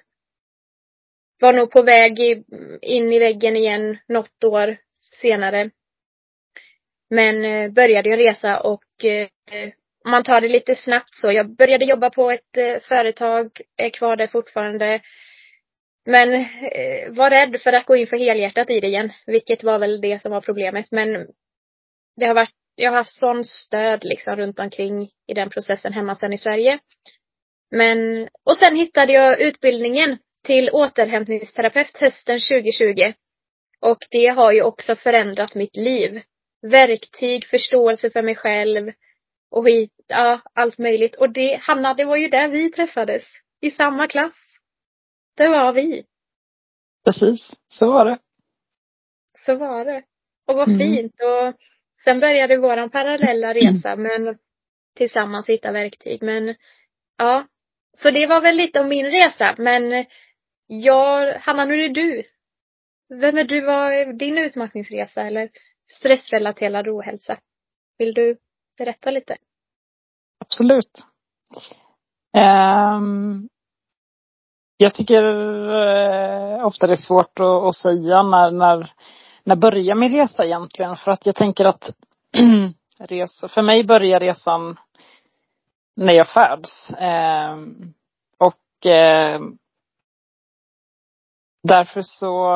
Var 1.40 1.54
nog 1.54 1.72
på 1.72 1.82
väg 1.82 2.20
i, 2.20 2.44
in 2.82 3.14
i 3.14 3.20
väggen 3.20 3.58
igen 3.58 3.98
något 4.08 4.44
år 4.44 4.78
senare. 5.22 5.70
Men 7.10 7.46
eh, 7.46 7.72
började 7.72 8.10
en 8.10 8.18
resa 8.18 8.60
och 8.60 9.06
eh, 9.06 9.28
om 10.06 10.12
man 10.12 10.24
tar 10.24 10.42
det 10.42 10.48
lite 10.48 10.76
snabbt 10.76 11.16
så. 11.16 11.32
Jag 11.32 11.56
började 11.56 11.86
jobba 11.86 12.10
på 12.10 12.32
ett 12.32 12.58
eh, 12.58 12.80
företag, 12.80 13.62
är 13.78 13.90
kvar 13.90 14.16
där 14.16 14.28
fortfarande. 14.28 15.02
Men 16.06 16.34
eh, 16.34 17.12
var 17.14 17.30
rädd 17.30 17.62
för 17.62 17.74
att 17.74 17.86
gå 17.86 17.96
in 17.96 18.08
för 18.08 18.18
helhjärtat 18.18 18.70
i 18.70 18.80
det 18.80 18.88
igen. 18.88 19.12
Vilket 19.26 19.64
var 19.64 19.80
väl 19.80 20.02
det 20.02 20.22
som 20.22 20.32
var 20.32 20.42
problemet. 20.42 20.86
Men 20.92 21.28
det 22.16 22.26
har 22.26 22.34
varit, 22.34 22.56
jag 22.76 22.92
har 22.92 22.98
haft 22.98 23.20
sån 23.20 23.46
stöd 23.46 24.04
liksom 24.04 24.36
runt 24.36 24.60
omkring 24.60 25.10
i 25.28 25.34
den 25.34 25.50
processen 25.50 25.94
hemma 25.94 26.16
sen 26.16 26.34
i 26.34 26.38
Sverige. 26.38 26.80
Men, 27.72 28.30
och 28.44 28.58
sen 28.58 28.76
hittade 28.76 29.14
jag 29.14 29.42
utbildningen 29.42 30.18
till 30.44 30.70
återhämtningsterapeut 30.70 31.98
hösten 31.98 32.40
2020. 32.40 33.14
Och 33.82 33.98
det 34.12 34.28
har 34.28 34.52
ju 34.52 34.62
också 34.62 34.96
förändrat 34.96 35.56
mitt 35.56 35.76
liv. 35.76 36.22
Verktyg, 36.62 37.46
förståelse 37.46 38.10
för 38.10 38.22
mig 38.22 38.36
själv 38.36 38.92
och 39.52 39.70
hit, 39.70 39.93
ja, 40.08 40.42
allt 40.54 40.78
möjligt. 40.78 41.16
Och 41.16 41.30
det, 41.30 41.56
Hanna, 41.62 41.94
det 41.94 42.06
var 42.06 42.18
ju 42.18 42.28
där 42.28 42.48
vi 42.48 42.72
träffades. 42.72 43.24
I 43.62 43.72
samma 43.72 44.08
klass. 44.08 44.36
Det 45.38 45.48
var 45.48 45.74
vi. 45.74 46.06
Precis, 47.06 47.54
så 47.68 47.88
var 47.88 48.06
det. 48.06 48.20
Så 49.46 49.56
var 49.56 49.86
det. 49.86 50.04
Och 50.48 50.56
vad 50.56 50.68
mm. 50.68 50.80
fint. 50.80 51.14
Och 51.14 51.54
sen 52.04 52.20
började 52.20 52.58
våran 52.58 52.90
parallella 52.90 53.54
resa, 53.54 53.96
men 53.96 54.38
tillsammans 54.96 55.50
hitta 55.50 55.72
verktyg. 55.72 56.24
Men 56.24 56.56
ja, 57.18 57.48
så 57.98 58.12
det 58.12 58.28
var 58.28 58.42
väl 58.42 58.56
lite 58.56 58.80
om 58.80 58.90
min 58.90 59.06
resa. 59.06 59.56
Men 59.58 60.06
jag, 60.68 61.34
Hanna, 61.34 61.66
nu 61.66 61.74
är 61.74 61.90
det 61.90 62.02
du. 62.02 62.24
Vem 63.10 63.38
är 63.38 63.44
du? 63.44 63.62
Vad 63.62 63.94
är 63.94 64.14
din 64.14 64.38
utmattningsresa 64.38 65.22
eller 65.22 65.50
stressrelaterad 65.92 66.88
ohälsa? 66.88 67.40
Vill 67.98 68.14
du 68.14 68.38
berätta 68.78 69.12
lite? 69.12 69.36
Absolut. 70.54 71.08
Um, 72.38 73.50
jag 74.78 74.94
tycker 74.94 75.24
uh, 75.24 76.66
ofta 76.66 76.88
det 76.88 76.94
är 76.94 76.98
svårt 76.98 77.40
att, 77.40 77.64
att, 77.64 77.76
säga 77.76 78.24
när, 78.24 78.52
när, 78.52 78.92
när 79.44 79.56
börjar 79.56 79.96
min 79.96 80.12
resa 80.12 80.46
egentligen? 80.46 80.96
För 80.96 81.12
att 81.12 81.26
jag 81.26 81.36
tänker 81.36 81.66
att 81.66 81.90
resa, 83.00 83.48
för 83.48 83.62
mig 83.62 83.84
börjar 83.84 84.20
resan 84.20 84.80
när 85.96 86.14
jag 86.14 86.28
föds. 86.28 86.92
Um, 86.92 87.94
och 88.38 88.86
uh, 88.86 89.48
därför 91.64 92.02
så, 92.02 92.56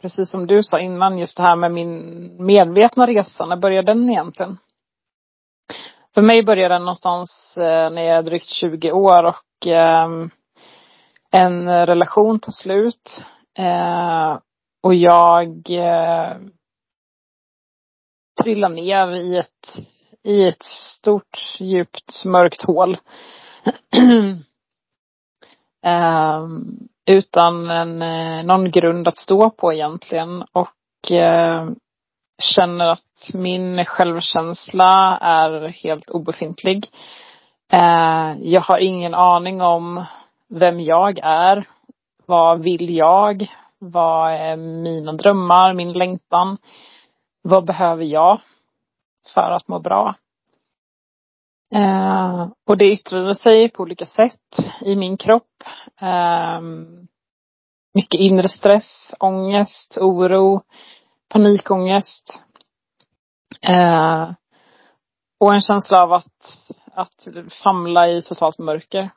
precis 0.00 0.30
som 0.30 0.46
du 0.46 0.62
sa 0.62 0.80
innan, 0.80 1.18
just 1.18 1.36
det 1.36 1.42
här 1.42 1.56
med 1.56 1.72
min 1.72 2.46
medvetna 2.46 3.06
resa, 3.06 3.46
när 3.46 3.56
börjar 3.56 3.82
den 3.82 4.10
egentligen? 4.10 4.58
För 6.14 6.22
mig 6.22 6.42
började 6.42 6.74
den 6.74 6.82
någonstans 6.82 7.56
eh, 7.56 7.90
när 7.90 8.02
jag 8.02 8.18
är 8.18 8.22
drygt 8.22 8.48
20 8.48 8.92
år 8.92 9.24
och 9.24 9.66
ehm, 9.66 10.30
en 11.30 11.86
relation 11.86 12.40
tar 12.40 12.52
slut. 12.52 13.24
Eh, 13.58 14.38
och 14.82 14.94
jag 14.94 15.70
eh, 15.70 16.36
trillar 18.42 18.68
ner 18.68 19.14
i 19.14 19.38
ett 19.38 19.78
i 20.22 20.46
ett 20.46 20.62
stort, 20.62 21.58
djupt, 21.58 22.24
mörkt 22.24 22.62
hål. 22.62 22.96
Ehm, 25.82 26.88
utan 27.10 27.70
en, 27.70 27.98
någon 28.46 28.70
grund 28.70 29.08
att 29.08 29.16
stå 29.16 29.50
på 29.50 29.72
egentligen. 29.72 30.42
Och 30.52 31.12
känner 32.38 32.86
att 32.86 33.34
min 33.34 33.84
självkänsla 33.84 35.18
är 35.18 35.68
helt 35.68 36.10
obefintlig. 36.10 36.86
Eh, 37.72 38.34
jag 38.40 38.60
har 38.60 38.78
ingen 38.78 39.14
aning 39.14 39.62
om 39.62 40.04
vem 40.48 40.80
jag 40.80 41.18
är. 41.22 41.64
Vad 42.26 42.62
vill 42.62 42.96
jag? 42.96 43.46
Vad 43.78 44.32
är 44.32 44.56
mina 44.56 45.12
drömmar, 45.12 45.74
min 45.74 45.92
längtan? 45.92 46.58
Vad 47.42 47.64
behöver 47.64 48.04
jag 48.04 48.40
för 49.34 49.50
att 49.50 49.68
må 49.68 49.78
bra? 49.78 50.14
Eh, 51.74 52.48
och 52.66 52.76
det 52.76 52.92
yttrade 52.92 53.34
sig 53.34 53.68
på 53.68 53.82
olika 53.82 54.06
sätt 54.06 54.56
i 54.80 54.96
min 54.96 55.16
kropp. 55.16 55.64
Eh, 56.00 56.60
mycket 57.94 58.20
inre 58.20 58.48
stress, 58.48 59.14
ångest, 59.20 59.98
oro, 60.00 60.62
panikångest. 61.28 62.44
Eh, 63.62 64.30
och 65.40 65.54
en 65.54 65.60
känsla 65.60 66.02
av 66.02 66.12
att, 66.12 66.70
att 66.92 67.28
famla 67.62 68.08
i 68.08 68.22
totalt 68.22 68.58
mörker. 68.58 69.10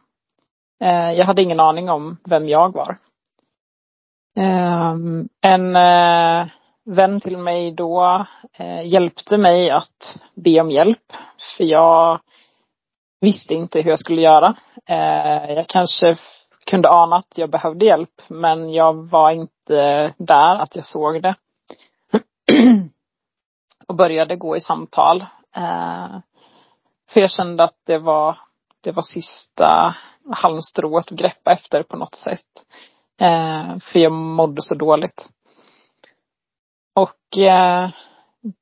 Eh, 0.84 1.12
jag 1.12 1.26
hade 1.26 1.42
ingen 1.42 1.60
aning 1.60 1.90
om 1.90 2.18
vem 2.24 2.50
jag 2.50 2.74
var. 2.74 2.98
Eh, 4.38 4.96
en 5.42 5.76
eh, 5.76 6.48
vän 6.86 7.22
till 7.22 7.38
mig 7.38 7.72
då 7.72 8.26
eh, 8.54 8.88
hjälpte 8.88 9.38
mig 9.38 9.70
att 9.70 10.22
be 10.36 10.62
om 10.62 10.72
hjälp. 10.72 11.14
För 11.58 11.64
jag 11.64 12.20
visste 13.22 13.54
inte 13.54 13.82
hur 13.82 13.90
jag 13.90 14.00
skulle 14.00 14.22
göra. 14.22 14.56
Eh, 14.86 15.54
jag 15.54 15.68
kanske 15.68 16.16
kunde 16.66 16.90
ana 16.90 17.16
att 17.16 17.38
jag 17.38 17.50
behövde 17.50 17.86
hjälp 17.86 18.22
men 18.28 18.74
jag 18.74 19.10
var 19.10 19.32
inte 19.32 20.14
där 20.18 20.56
att 20.56 20.76
jag 20.76 20.86
såg 20.86 21.22
det. 21.22 21.36
och 23.88 23.96
började 23.96 24.36
gå 24.36 24.58
i 24.58 24.62
samtal. 24.62 25.22
Eh, 25.56 26.20
för 27.10 27.22
jag 27.22 27.32
kände 27.32 27.64
att 27.64 27.78
det 27.86 27.98
var, 27.98 28.38
det 28.82 28.92
var 28.92 29.04
sista 29.04 29.96
halmstrået 30.32 31.12
att 31.12 31.18
greppa 31.18 31.52
efter 31.52 31.84
på 31.84 31.98
något 31.98 32.16
sätt. 32.16 32.66
Eh, 33.22 33.80
för 33.80 34.00
jag 34.00 34.12
mådde 34.12 34.62
så 34.62 34.76
dåligt. 34.76 35.30
Och 36.96 37.38
eh, 37.38 37.90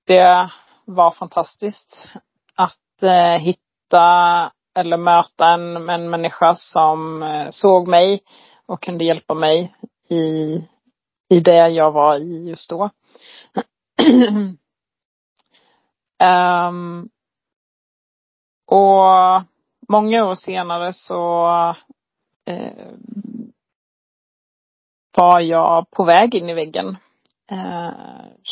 det 0.06 0.50
var 0.86 1.12
fantastiskt 1.12 2.10
att 2.56 3.04
eh, 3.04 3.40
hitta 3.42 4.52
eller 4.80 4.98
möta 4.98 5.46
en, 5.46 5.90
en 5.90 6.10
människa 6.10 6.56
som 6.56 7.24
eh, 7.24 7.48
såg 7.50 7.88
mig 7.88 8.22
och 8.66 8.82
kunde 8.82 9.04
hjälpa 9.04 9.34
mig 9.34 9.76
i, 10.10 10.56
i 11.30 11.40
det 11.40 11.70
jag 11.70 11.92
var 11.92 12.16
i 12.16 12.50
just 12.50 12.70
då 12.70 12.90
um, 16.24 17.10
och 18.72 19.44
många 19.90 20.26
år 20.26 20.36
senare 20.36 20.94
så 20.94 21.48
eh, 22.46 22.88
var 25.18 25.40
jag 25.40 25.92
på 25.92 26.04
väg 26.04 26.36
in 26.36 26.50
i 26.50 26.54
väggen. 26.54 26.98
Eh, 27.52 27.90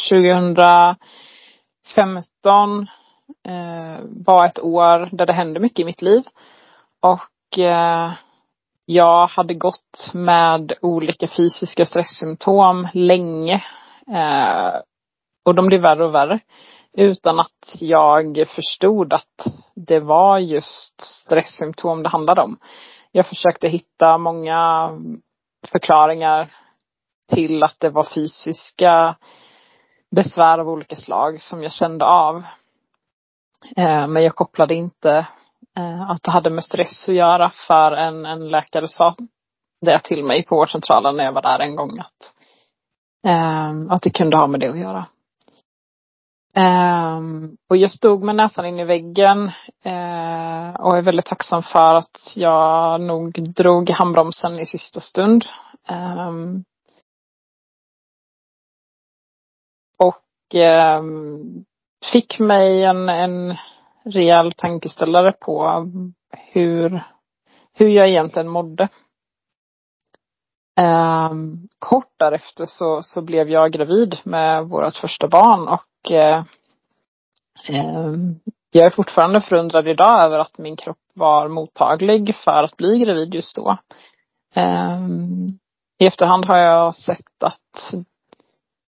2015 0.09 2.87
eh, 3.47 3.97
var 4.03 4.45
ett 4.45 4.59
år 4.59 5.15
där 5.15 5.25
det 5.25 5.33
hände 5.33 5.59
mycket 5.59 5.79
i 5.79 5.85
mitt 5.85 6.01
liv. 6.01 6.23
Och 6.99 7.59
eh, 7.59 8.11
jag 8.85 9.27
hade 9.27 9.53
gått 9.53 10.11
med 10.13 10.73
olika 10.81 11.27
fysiska 11.27 11.85
stresssymptom 11.85 12.87
länge. 12.93 13.63
Eh, 14.07 14.73
och 15.47 15.55
de 15.55 15.67
blev 15.67 15.81
värre 15.81 16.05
och 16.05 16.15
värre. 16.15 16.39
Utan 16.93 17.39
att 17.39 17.75
jag 17.79 18.47
förstod 18.47 19.13
att 19.13 19.47
det 19.75 19.99
var 19.99 20.39
just 20.39 21.01
stresssymptom 21.01 22.03
det 22.03 22.09
handlade 22.09 22.41
om. 22.41 22.57
Jag 23.11 23.27
försökte 23.27 23.67
hitta 23.67 24.17
många 24.17 24.89
förklaringar 25.71 26.53
till 27.29 27.63
att 27.63 27.79
det 27.79 27.89
var 27.89 28.03
fysiska 28.03 29.15
besvär 30.11 30.57
av 30.57 30.69
olika 30.69 30.95
slag 30.95 31.41
som 31.41 31.63
jag 31.63 31.71
kände 31.71 32.05
av. 32.05 32.35
Eh, 33.77 34.07
men 34.07 34.23
jag 34.23 34.35
kopplade 34.35 34.75
inte 34.75 35.27
eh, 35.77 36.09
att 36.09 36.23
det 36.23 36.31
hade 36.31 36.49
med 36.49 36.63
stress 36.63 37.09
att 37.09 37.15
göra 37.15 37.51
för 37.67 37.91
en, 37.91 38.25
en 38.25 38.49
läkare 38.49 38.87
sa 38.87 39.15
det 39.81 39.99
till 39.99 40.23
mig 40.23 40.45
på 40.45 40.55
vårdcentralen 40.55 41.17
när 41.17 41.23
jag 41.23 41.33
var 41.33 41.41
där 41.41 41.59
en 41.59 41.75
gång 41.75 41.99
att, 41.99 42.33
eh, 43.27 43.93
att 43.93 44.01
det 44.01 44.09
kunde 44.09 44.37
ha 44.37 44.47
med 44.47 44.59
det 44.59 44.69
att 44.69 44.79
göra. 44.79 45.05
Ehm, 46.57 47.57
och 47.69 47.77
jag 47.77 47.91
stod 47.91 48.23
med 48.23 48.35
näsan 48.35 48.65
in 48.65 48.79
i 48.79 48.83
väggen 48.83 49.51
eh, 49.83 50.75
och 50.79 50.97
är 50.97 51.01
väldigt 51.01 51.25
tacksam 51.25 51.63
för 51.63 51.95
att 51.95 52.33
jag 52.35 53.01
nog 53.01 53.53
drog 53.53 53.89
handbromsen 53.89 54.59
i 54.59 54.65
sista 54.65 54.99
stund. 54.99 55.45
Ehm, 55.87 56.63
och 60.03 60.55
ehm, 60.55 61.65
fick 62.11 62.39
mig 62.39 62.83
en, 62.83 63.09
en 63.09 63.57
rejäl 64.05 64.51
tankeställare 64.51 65.31
på 65.31 65.85
hur, 66.31 67.03
hur 67.73 67.87
jag 67.87 68.09
egentligen 68.09 68.47
mådde. 68.47 68.89
Um, 71.31 71.67
kort 71.79 72.13
därefter 72.19 72.65
så, 72.65 73.01
så 73.03 73.21
blev 73.21 73.49
jag 73.49 73.71
gravid 73.71 74.17
med 74.23 74.67
vårt 74.67 74.95
första 74.95 75.27
barn 75.27 75.67
och 75.67 75.83
Eh, 76.11 76.43
eh, 77.69 78.13
jag 78.71 78.85
är 78.85 78.89
fortfarande 78.89 79.41
förundrad 79.41 79.87
idag 79.87 80.23
över 80.25 80.39
att 80.39 80.57
min 80.57 80.75
kropp 80.75 80.97
var 81.13 81.47
mottaglig 81.47 82.35
för 82.35 82.63
att 82.63 82.77
bli 82.77 82.99
gravid 82.99 83.33
just 83.35 83.55
då. 83.55 83.77
Eh, 84.55 84.99
I 85.99 86.07
efterhand 86.07 86.45
har 86.45 86.57
jag 86.57 86.95
sett 86.95 87.43
att 87.43 87.93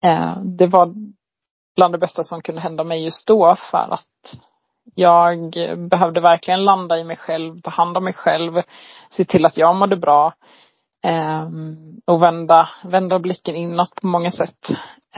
eh, 0.05 0.37
det 0.43 0.67
var 0.67 0.95
bland 1.77 1.95
det 1.95 1.99
bästa 1.99 2.25
som 2.25 2.43
kunde 2.43 2.61
hända 2.61 2.85
mig 2.85 3.05
just 3.05 3.27
då 3.27 3.57
för 3.71 3.95
att 3.95 4.05
jag 4.95 5.55
behövde 5.91 6.21
verkligen 6.21 6.65
landa 6.65 6.99
i 6.99 7.05
mig 7.05 7.17
själv, 7.17 7.61
ta 7.61 7.71
hand 7.71 7.97
om 7.97 8.05
mig 8.05 8.15
själv, 8.15 8.63
se 9.11 9.25
till 9.25 9.47
att 9.47 9.57
jag 9.57 9.77
mådde 9.77 9.97
bra. 9.97 10.33
eh, 11.05 11.49
och 12.05 12.23
vända, 12.23 12.69
vända 12.85 13.19
blicken 13.19 13.55
inåt 13.57 13.95
på 13.95 14.07
många 14.07 14.31
sätt. 14.31 14.69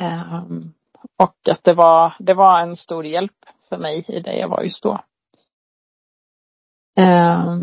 Um, 0.01 0.73
och 1.21 1.49
att 1.51 1.65
det 1.65 1.75
var, 1.75 2.13
det 2.19 2.35
var 2.35 2.61
en 2.61 2.77
stor 2.77 3.07
hjälp 3.07 3.37
för 3.69 3.79
mig 3.79 4.05
i 4.09 4.21
det 4.21 4.35
jag 4.35 4.49
var 4.49 4.63
just 4.63 4.83
då. 4.83 4.93
Eh, 6.99 7.55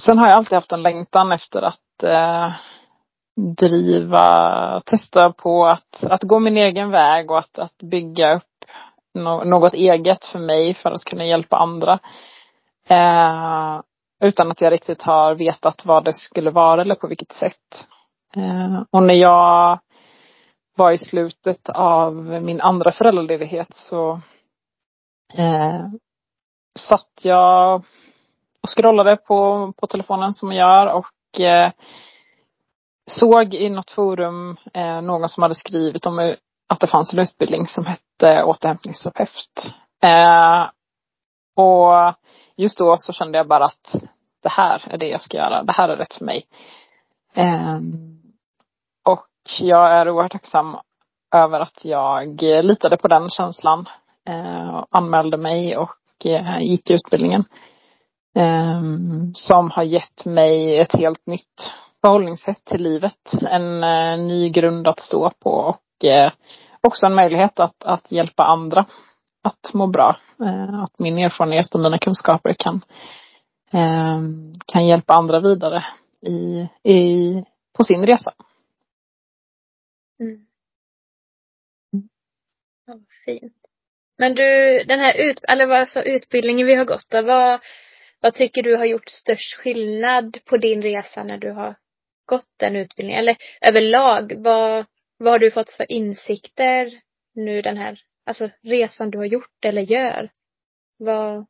sen 0.00 0.18
har 0.18 0.26
jag 0.26 0.36
alltid 0.36 0.56
haft 0.56 0.72
en 0.72 0.82
längtan 0.82 1.32
efter 1.32 1.62
att 1.62 2.02
eh, 2.02 2.52
driva, 3.58 4.80
testa 4.86 5.32
på 5.32 5.66
att, 5.66 6.04
att 6.04 6.22
gå 6.22 6.38
min 6.38 6.56
egen 6.56 6.90
väg 6.90 7.30
och 7.30 7.38
att, 7.38 7.58
att 7.58 7.78
bygga 7.78 8.34
upp 8.34 8.44
något 9.44 9.74
eget 9.74 10.24
för 10.24 10.38
mig 10.38 10.74
för 10.74 10.92
att 10.92 11.04
kunna 11.04 11.24
hjälpa 11.24 11.56
andra. 11.56 11.98
Eh, 12.88 13.80
utan 14.20 14.50
att 14.50 14.60
jag 14.60 14.72
riktigt 14.72 15.02
har 15.02 15.34
vetat 15.34 15.84
vad 15.84 16.04
det 16.04 16.12
skulle 16.12 16.50
vara 16.50 16.82
eller 16.82 16.94
på 16.94 17.06
vilket 17.06 17.32
sätt. 17.32 17.88
Eh, 18.36 18.82
och 18.90 19.02
när 19.02 19.14
jag 19.14 19.78
var 20.78 20.92
i 20.92 20.98
slutet 20.98 21.68
av 21.68 22.14
min 22.42 22.60
andra 22.60 22.92
föräldraledighet 22.92 23.76
så 23.76 24.20
eh, 25.34 25.86
satt 26.78 27.20
jag 27.22 27.82
och 28.62 28.68
scrollade 28.76 29.16
på, 29.16 29.72
på 29.76 29.86
telefonen 29.86 30.34
som 30.34 30.52
jag 30.52 30.74
gör 30.74 30.86
och 30.86 31.40
eh, 31.40 31.72
såg 33.06 33.54
i 33.54 33.70
något 33.70 33.90
forum 33.90 34.56
eh, 34.74 35.00
någon 35.00 35.28
som 35.28 35.42
hade 35.42 35.54
skrivit 35.54 36.06
om 36.06 36.34
att 36.68 36.80
det 36.80 36.86
fanns 36.86 37.12
en 37.12 37.18
utbildning 37.18 37.66
som 37.66 37.86
hette 37.86 38.44
återhämtningsterapeut. 38.44 39.72
Eh, 40.02 40.66
och 41.56 42.14
just 42.56 42.78
då 42.78 42.96
så 42.98 43.12
kände 43.12 43.38
jag 43.38 43.48
bara 43.48 43.64
att 43.64 43.94
det 44.42 44.48
här 44.48 44.84
är 44.90 44.98
det 44.98 45.08
jag 45.08 45.20
ska 45.20 45.36
göra. 45.36 45.62
Det 45.62 45.72
här 45.72 45.88
är 45.88 45.96
rätt 45.96 46.14
för 46.14 46.24
mig. 46.24 46.46
Eh, 47.34 47.78
jag 49.60 49.92
är 49.92 50.08
oerhört 50.08 50.32
tacksam 50.32 50.76
över 51.34 51.60
att 51.60 51.84
jag 51.84 52.42
litade 52.42 52.96
på 52.96 53.08
den 53.08 53.30
känslan. 53.30 53.88
Eh, 54.28 54.84
anmälde 54.90 55.36
mig 55.36 55.76
och 55.76 56.26
eh, 56.26 56.58
gick 56.60 56.90
utbildningen. 56.90 57.44
Eh, 58.36 58.82
som 59.34 59.70
har 59.70 59.82
gett 59.82 60.24
mig 60.24 60.78
ett 60.78 60.94
helt 60.94 61.26
nytt 61.26 61.72
förhållningssätt 62.00 62.64
till 62.64 62.82
livet. 62.82 63.32
En 63.42 63.84
eh, 63.84 64.18
ny 64.18 64.50
grund 64.50 64.88
att 64.88 65.00
stå 65.00 65.30
på 65.30 65.50
och 65.50 66.04
eh, 66.04 66.32
också 66.80 67.06
en 67.06 67.14
möjlighet 67.14 67.60
att, 67.60 67.84
att 67.84 68.12
hjälpa 68.12 68.44
andra 68.44 68.86
att 69.42 69.74
må 69.74 69.86
bra. 69.86 70.16
Eh, 70.44 70.80
att 70.82 70.98
min 70.98 71.18
erfarenhet 71.18 71.74
och 71.74 71.80
mina 71.80 71.98
kunskaper 71.98 72.54
kan, 72.58 72.80
eh, 73.72 74.18
kan 74.66 74.86
hjälpa 74.86 75.14
andra 75.14 75.40
vidare 75.40 75.84
i, 76.26 76.68
i, 76.92 77.44
på 77.76 77.84
sin 77.84 78.06
resa. 78.06 78.32
Mm. 80.20 80.48
Ja, 82.86 83.00
fint. 83.24 83.54
Men 84.18 84.34
du, 84.34 84.42
den 84.84 85.00
här 85.00 85.30
ut, 85.30 85.40
eller 85.48 85.66
vad, 85.66 85.78
alltså, 85.80 86.02
utbildningen 86.02 86.66
vi 86.66 86.74
har 86.74 86.84
gått 86.84 87.10
då, 87.10 87.22
vad, 87.22 87.60
vad 88.20 88.34
tycker 88.34 88.62
du 88.62 88.76
har 88.76 88.84
gjort 88.84 89.08
störst 89.08 89.54
skillnad 89.54 90.38
på 90.44 90.56
din 90.56 90.82
resa 90.82 91.24
när 91.24 91.38
du 91.38 91.50
har 91.50 91.76
gått 92.26 92.50
den 92.56 92.76
utbildningen? 92.76 93.20
Eller 93.20 93.36
överlag, 93.60 94.32
vad, 94.36 94.86
vad 95.16 95.32
har 95.32 95.38
du 95.38 95.50
fått 95.50 95.72
för 95.72 95.92
insikter 95.92 97.00
nu 97.34 97.62
den 97.62 97.76
här, 97.76 98.00
alltså 98.24 98.50
resan 98.62 99.10
du 99.10 99.18
har 99.18 99.26
gjort 99.26 99.64
eller 99.64 99.82
gör? 99.82 100.30
Vad, 100.96 101.46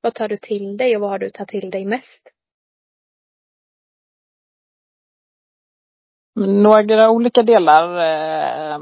vad 0.00 0.14
tar 0.14 0.28
du 0.28 0.36
till 0.36 0.76
dig 0.76 0.96
och 0.96 1.02
vad 1.02 1.10
har 1.10 1.18
du 1.18 1.30
tagit 1.30 1.48
till 1.48 1.70
dig 1.70 1.84
mest? 1.84 2.32
Några 6.34 7.10
olika 7.10 7.42
delar 7.42 7.98
eh, 7.98 8.78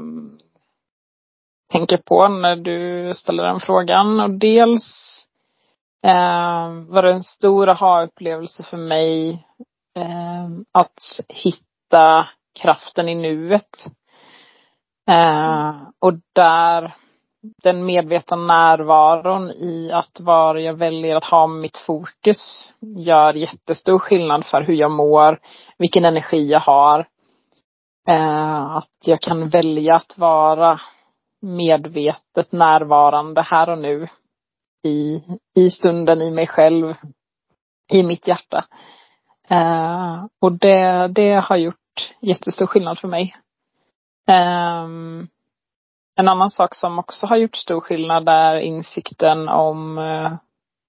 tänker 1.71 1.97
på 1.97 2.27
när 2.27 2.55
du 2.55 3.13
ställer 3.13 3.43
den 3.43 3.59
frågan. 3.59 4.19
Och 4.19 4.29
dels 4.29 5.17
eh, 6.07 6.69
var 6.87 7.01
det 7.01 7.11
en 7.11 7.23
stor 7.23 7.69
aha-upplevelse 7.69 8.63
för 8.63 8.77
mig 8.77 9.31
eh, 9.95 10.45
att 10.71 11.25
hitta 11.29 12.27
kraften 12.61 13.09
i 13.09 13.15
nuet. 13.15 13.85
Eh, 15.09 15.73
och 15.99 16.13
där 16.33 16.95
den 17.63 17.85
medvetna 17.85 18.37
närvaron 18.37 19.51
i 19.51 19.91
att 19.93 20.19
var 20.19 20.55
jag 20.55 20.73
väljer 20.73 21.15
att 21.15 21.23
ha 21.23 21.47
mitt 21.47 21.77
fokus 21.77 22.73
gör 22.97 23.33
jättestor 23.33 23.99
skillnad 23.99 24.45
för 24.45 24.61
hur 24.61 24.73
jag 24.73 24.91
mår, 24.91 25.39
vilken 25.77 26.05
energi 26.05 26.51
jag 26.51 26.59
har. 26.59 27.07
Eh, 28.07 28.75
att 28.75 28.97
jag 29.05 29.21
kan 29.21 29.49
välja 29.49 29.95
att 29.95 30.17
vara 30.17 30.79
medvetet 31.41 32.51
närvarande 32.51 33.41
här 33.41 33.69
och 33.69 33.77
nu 33.77 34.07
i, 34.83 35.23
i 35.55 35.69
stunden, 35.69 36.21
i 36.21 36.31
mig 36.31 36.47
själv, 36.47 36.93
i 37.91 38.03
mitt 38.03 38.27
hjärta. 38.27 38.65
Eh, 39.49 40.25
och 40.41 40.51
det, 40.51 41.07
det 41.07 41.33
har 41.33 41.57
gjort 41.57 41.75
jättestor 42.21 42.65
skillnad 42.65 42.99
för 42.99 43.07
mig. 43.07 43.35
Eh, 44.31 44.83
en 46.15 46.27
annan 46.27 46.49
sak 46.49 46.75
som 46.75 46.99
också 46.99 47.27
har 47.27 47.37
gjort 47.37 47.55
stor 47.55 47.81
skillnad 47.81 48.29
är 48.29 48.55
insikten 48.55 49.49
om 49.49 49.97
eh, 49.97 50.33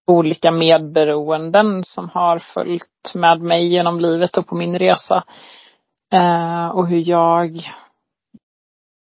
olika 0.06 0.50
medberoenden 0.50 1.84
som 1.84 2.08
har 2.08 2.38
följt 2.38 3.14
med 3.14 3.40
mig 3.40 3.72
genom 3.72 4.00
livet 4.00 4.36
och 4.36 4.46
på 4.46 4.54
min 4.54 4.78
resa. 4.78 5.24
Eh, 6.12 6.68
och 6.68 6.88
hur 6.88 7.08
jag 7.08 7.56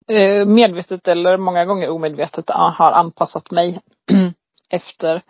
eh, 0.08 0.46
medvetet 0.46 1.08
eller 1.08 1.36
många 1.36 1.64
gånger 1.64 1.90
omedvetet 1.90 2.50
har 2.50 2.92
anpassat 2.92 3.50
mig 3.50 3.80
efter 4.70 5.22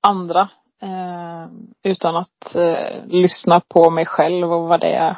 andra 0.00 0.48
eh, 0.82 1.46
utan 1.82 2.16
att 2.16 2.54
eh, 2.54 3.04
lyssna 3.06 3.60
på 3.60 3.90
mig 3.90 4.06
själv 4.06 4.52
och 4.52 4.68
vad 4.68 4.80
det 4.80 4.94
är, 4.94 5.16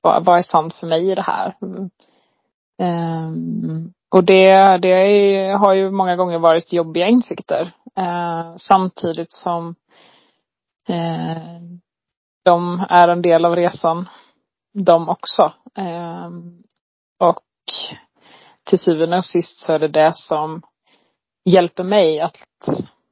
vad, 0.00 0.24
vad 0.24 0.38
är 0.38 0.42
sant 0.42 0.74
för 0.74 0.86
mig 0.86 1.10
i 1.10 1.14
det 1.14 1.22
här. 1.22 1.56
Eh, 2.82 3.30
och 4.10 4.24
det, 4.24 4.78
det 4.78 4.88
är, 4.88 5.56
har 5.56 5.74
ju 5.74 5.90
många 5.90 6.16
gånger 6.16 6.38
varit 6.38 6.72
jobbiga 6.72 7.06
insikter. 7.08 7.72
Eh, 7.96 8.56
samtidigt 8.56 9.32
som 9.32 9.74
eh, 10.88 11.62
de 12.44 12.86
är 12.88 13.08
en 13.08 13.22
del 13.22 13.44
av 13.44 13.56
resan, 13.56 14.08
de 14.72 15.08
också. 15.08 15.52
Uh, 15.78 16.30
och 17.18 17.40
till 18.64 18.78
syvende 18.78 19.16
och 19.16 19.24
sist 19.24 19.60
så 19.60 19.72
är 19.72 19.78
det 19.78 19.88
det 19.88 20.12
som 20.14 20.62
hjälper 21.44 21.84
mig 21.84 22.20
att 22.20 22.38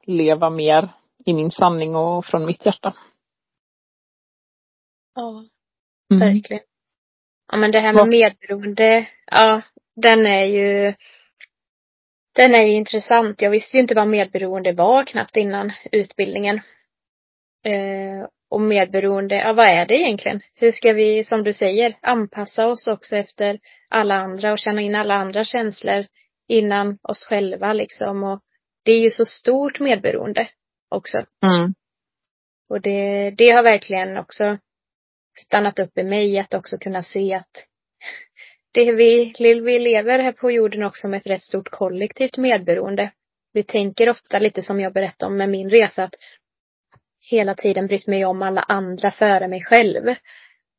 leva 0.07 0.51
mer 0.51 0.93
i 1.25 1.33
min 1.33 1.51
sanning 1.51 1.97
och 1.97 2.25
från 2.25 2.47
mitt 2.47 2.67
hjärta. 2.67 2.95
Ja, 5.15 5.45
mm. 6.11 6.35
verkligen. 6.35 6.63
Ja 7.53 7.57
men 7.57 7.73
det 7.73 7.81
här 7.81 7.93
med 7.93 8.09
medberoende, 8.09 9.09
ja 9.27 9.63
den 9.97 10.27
är 10.27 10.45
ju 10.45 10.95
den 12.35 12.55
är 12.55 12.63
ju 12.63 12.73
intressant. 12.73 13.43
Jag 13.43 13.51
visste 13.51 13.77
ju 13.77 13.81
inte 13.81 13.95
vad 13.95 14.09
medberoende 14.09 14.73
var 14.73 15.05
knappt 15.05 15.37
innan 15.37 15.73
utbildningen. 15.93 16.57
Eh, 17.65 18.29
och 18.51 18.61
medberoende, 18.61 19.35
ja 19.35 19.53
vad 19.53 19.67
är 19.67 19.87
det 19.87 19.95
egentligen? 19.95 20.41
Hur 20.55 20.73
ska 20.73 20.93
vi, 20.93 21.25
som 21.25 21.45
du 21.45 21.53
säger, 21.53 21.97
anpassa 22.03 22.67
oss 22.67 22.89
också 22.89 23.17
efter 23.17 23.59
alla 23.89 24.15
andra 24.15 24.53
och 24.53 24.59
känna 24.59 24.81
in 24.81 24.95
alla 24.95 25.15
andra 25.15 25.45
känslor 25.45 26.07
innan 26.49 26.99
oss 27.03 27.25
själva 27.29 27.73
liksom. 27.73 28.23
Och 28.23 28.41
det 28.85 28.93
är 28.93 29.01
ju 29.01 29.11
så 29.11 29.25
stort 29.25 29.81
medberoende 29.81 30.49
också. 30.89 31.19
Mm. 31.19 31.75
Och 32.69 32.81
det, 32.81 33.31
det 33.31 33.51
har 33.51 33.63
verkligen 33.63 34.17
också 34.17 34.59
stannat 35.39 35.79
upp 35.79 35.99
i 35.99 36.03
mig 36.03 36.39
att 36.39 36.55
också 36.55 36.79
kunna 36.79 37.03
se 37.03 37.35
att 37.35 37.67
det 38.73 38.93
vi, 38.93 39.33
vi 39.39 39.79
lever 39.79 40.19
här 40.19 40.33
på 40.33 40.51
jorden 40.51 40.83
också 40.83 41.09
med 41.09 41.17
ett 41.17 41.27
rätt 41.27 41.43
stort 41.43 41.71
kollektivt 41.71 42.37
medberoende. 42.37 43.13
Vi 43.53 43.63
tänker 43.63 44.11
ofta 44.11 44.39
lite 44.39 44.63
som 44.63 44.81
jag 44.81 44.93
berättade 44.93 45.31
om 45.31 45.37
med 45.37 45.49
min 45.49 45.71
resa 45.71 46.05
att 46.05 46.15
hela 47.21 47.55
tiden 47.55 47.87
brytt 47.87 48.07
mig 48.07 48.25
om 48.25 48.43
alla 48.43 48.61
andra 48.61 49.11
före 49.11 49.49
mig 49.49 49.65
själv. 49.65 50.15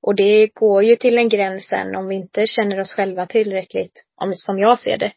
Och 0.01 0.15
det 0.15 0.47
går 0.47 0.84
ju 0.84 0.95
till 0.95 1.17
en 1.17 1.30
gräns 1.30 1.67
sen 1.67 1.95
om 1.95 2.08
vi 2.08 2.15
inte 2.15 2.47
känner 2.47 2.80
oss 2.80 2.93
själva 2.93 3.25
tillräckligt, 3.25 4.04
om, 4.15 4.34
som 4.36 4.60
jag 4.60 4.80
ser 4.80 4.97
det. 4.97 5.12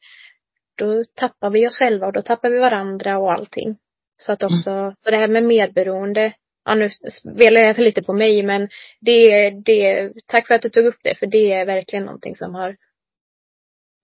Då 0.76 1.02
tappar 1.16 1.50
vi 1.50 1.68
oss 1.68 1.78
själva 1.78 2.06
och 2.06 2.12
då 2.12 2.22
tappar 2.22 2.50
vi 2.50 2.58
varandra 2.58 3.18
och 3.18 3.32
allting. 3.32 3.76
Så 4.16 4.32
att 4.32 4.42
också, 4.42 4.70
mm. 4.70 4.94
så 4.96 5.10
det 5.10 5.16
här 5.16 5.28
med 5.28 5.42
medberoende, 5.42 6.32
ja 6.64 6.74
nu 6.74 6.90
spelar 6.90 7.60
jag 7.60 7.78
lite 7.78 8.02
på 8.02 8.12
mig 8.12 8.42
men 8.42 8.68
det, 9.00 9.50
det, 9.50 10.12
tack 10.26 10.46
för 10.46 10.54
att 10.54 10.62
du 10.62 10.68
tog 10.68 10.86
upp 10.86 10.98
det 11.02 11.14
för 11.18 11.26
det 11.26 11.52
är 11.52 11.66
verkligen 11.66 12.04
någonting 12.04 12.36
som 12.36 12.54
har 12.54 12.76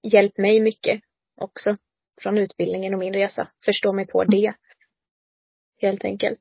hjälpt 0.03 0.39
mig 0.39 0.61
mycket 0.61 1.01
också 1.41 1.77
från 2.23 2.39
utbildningen 2.39 2.95
och 2.95 3.01
min 3.01 3.15
resa. 3.15 3.49
Förstå 3.65 3.93
mig 3.93 4.07
på 4.07 4.25
det. 4.25 4.53
Helt 5.81 6.05
enkelt. 6.05 6.41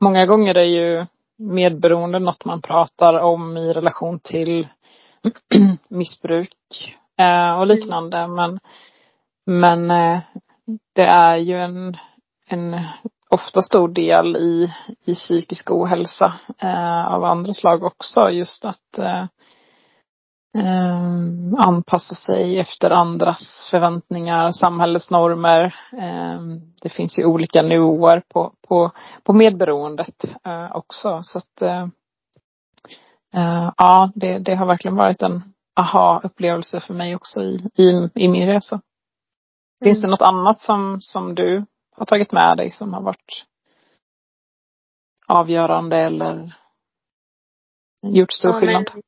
Många 0.00 0.26
gånger 0.26 0.56
är 0.56 0.64
ju 0.64 1.06
medberoende 1.38 2.18
något 2.18 2.44
man 2.44 2.62
pratar 2.62 3.14
om 3.14 3.56
i 3.56 3.72
relation 3.72 4.20
till 4.20 4.68
missbruk 5.88 6.96
eh, 7.18 7.58
och 7.58 7.66
liknande 7.66 8.28
men 8.28 8.60
men 9.46 9.90
eh, 9.90 10.18
det 10.94 11.04
är 11.06 11.36
ju 11.36 11.58
en, 11.58 11.96
en 12.48 12.80
ofta 13.30 13.62
stor 13.62 13.88
del 13.88 14.36
i, 14.36 14.72
i 15.04 15.14
psykisk 15.14 15.70
ohälsa 15.70 16.34
eh, 16.58 17.06
av 17.06 17.24
andra 17.24 17.52
slag 17.52 17.82
också. 17.84 18.30
Just 18.30 18.64
att 18.64 18.98
eh, 18.98 19.24
eh, 20.56 20.66
eh, 20.66 21.20
anpassa 21.58 22.14
sig 22.14 22.58
efter 22.58 22.90
andras 22.90 23.68
förväntningar, 23.70 24.50
samhällets 24.50 25.10
normer. 25.10 25.74
Eh, 25.92 26.40
det 26.82 26.88
finns 26.88 27.18
ju 27.18 27.24
olika 27.24 27.62
nivåer 27.62 28.22
på, 28.28 28.52
på, 28.68 28.90
på 29.22 29.32
medberoendet 29.32 30.24
eh, 30.44 30.76
också. 30.76 31.20
Så 31.22 31.38
att 31.38 31.62
eh, 31.62 31.88
ja, 33.76 34.10
det, 34.14 34.38
det 34.38 34.54
har 34.54 34.66
verkligen 34.66 34.96
varit 34.96 35.22
en 35.22 35.42
aha-upplevelse 35.80 36.80
för 36.80 36.94
mig 36.94 37.16
också 37.16 37.42
i, 37.42 37.70
i, 37.74 38.10
i 38.14 38.28
min 38.28 38.46
resa. 38.46 38.80
Finns 39.84 40.00
det 40.00 40.06
mm. 40.06 40.10
något 40.10 40.28
annat 40.28 40.60
som, 40.60 41.00
som 41.00 41.34
du 41.34 41.64
har 41.96 42.06
tagit 42.06 42.32
med 42.32 42.56
dig 42.56 42.70
som 42.70 42.94
har 42.94 43.02
varit 43.02 43.44
avgörande 45.26 45.96
eller 45.96 46.56
gjort 48.02 48.32
stor 48.32 48.50
ja, 48.52 48.60
skillnad? 48.60 48.90
Men, 48.94 49.02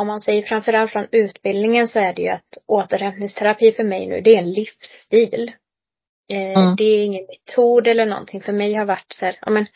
om 0.00 0.06
man 0.06 0.20
säger 0.20 0.42
framförallt 0.42 0.92
från 0.92 1.06
utbildningen 1.12 1.88
så 1.88 2.00
är 2.00 2.14
det 2.14 2.22
ju 2.22 2.28
att 2.28 2.58
återhämtningsterapi 2.66 3.72
för 3.72 3.84
mig 3.84 4.06
nu, 4.06 4.20
det 4.20 4.34
är 4.34 4.38
en 4.38 4.50
livsstil. 4.50 5.52
Eh, 6.30 6.58
mm. 6.58 6.76
Det 6.76 6.84
är 6.84 7.04
ingen 7.04 7.26
metod 7.26 7.86
eller 7.86 8.06
någonting. 8.06 8.42
För 8.42 8.52
mig 8.52 8.74
har 8.74 8.84
varit 8.84 9.12
så 9.12 9.24
här, 9.24 9.38
ja 9.40 9.50
men 9.50 9.66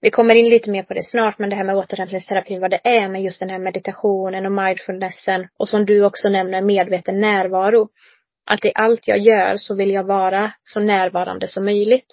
vi 0.00 0.10
kommer 0.10 0.34
in 0.34 0.48
lite 0.48 0.70
mer 0.70 0.82
på 0.82 0.94
det 0.94 1.04
snart, 1.04 1.38
men 1.38 1.50
det 1.50 1.56
här 1.56 1.64
med 1.64 1.76
återhämtningsterapi, 1.76 2.58
vad 2.58 2.70
det 2.70 2.80
är 2.84 3.08
med 3.08 3.22
just 3.22 3.40
den 3.40 3.50
här 3.50 3.58
meditationen 3.58 4.46
och 4.46 4.52
mindfulnessen 4.52 5.48
och 5.58 5.68
som 5.68 5.86
du 5.86 6.04
också 6.04 6.28
nämner, 6.28 6.62
medveten 6.62 7.20
närvaro 7.20 7.88
att 8.50 8.64
i 8.64 8.72
allt 8.74 9.08
jag 9.08 9.18
gör 9.18 9.54
så 9.56 9.76
vill 9.76 9.90
jag 9.90 10.04
vara 10.04 10.52
så 10.62 10.80
närvarande 10.80 11.48
som 11.48 11.64
möjligt. 11.64 12.06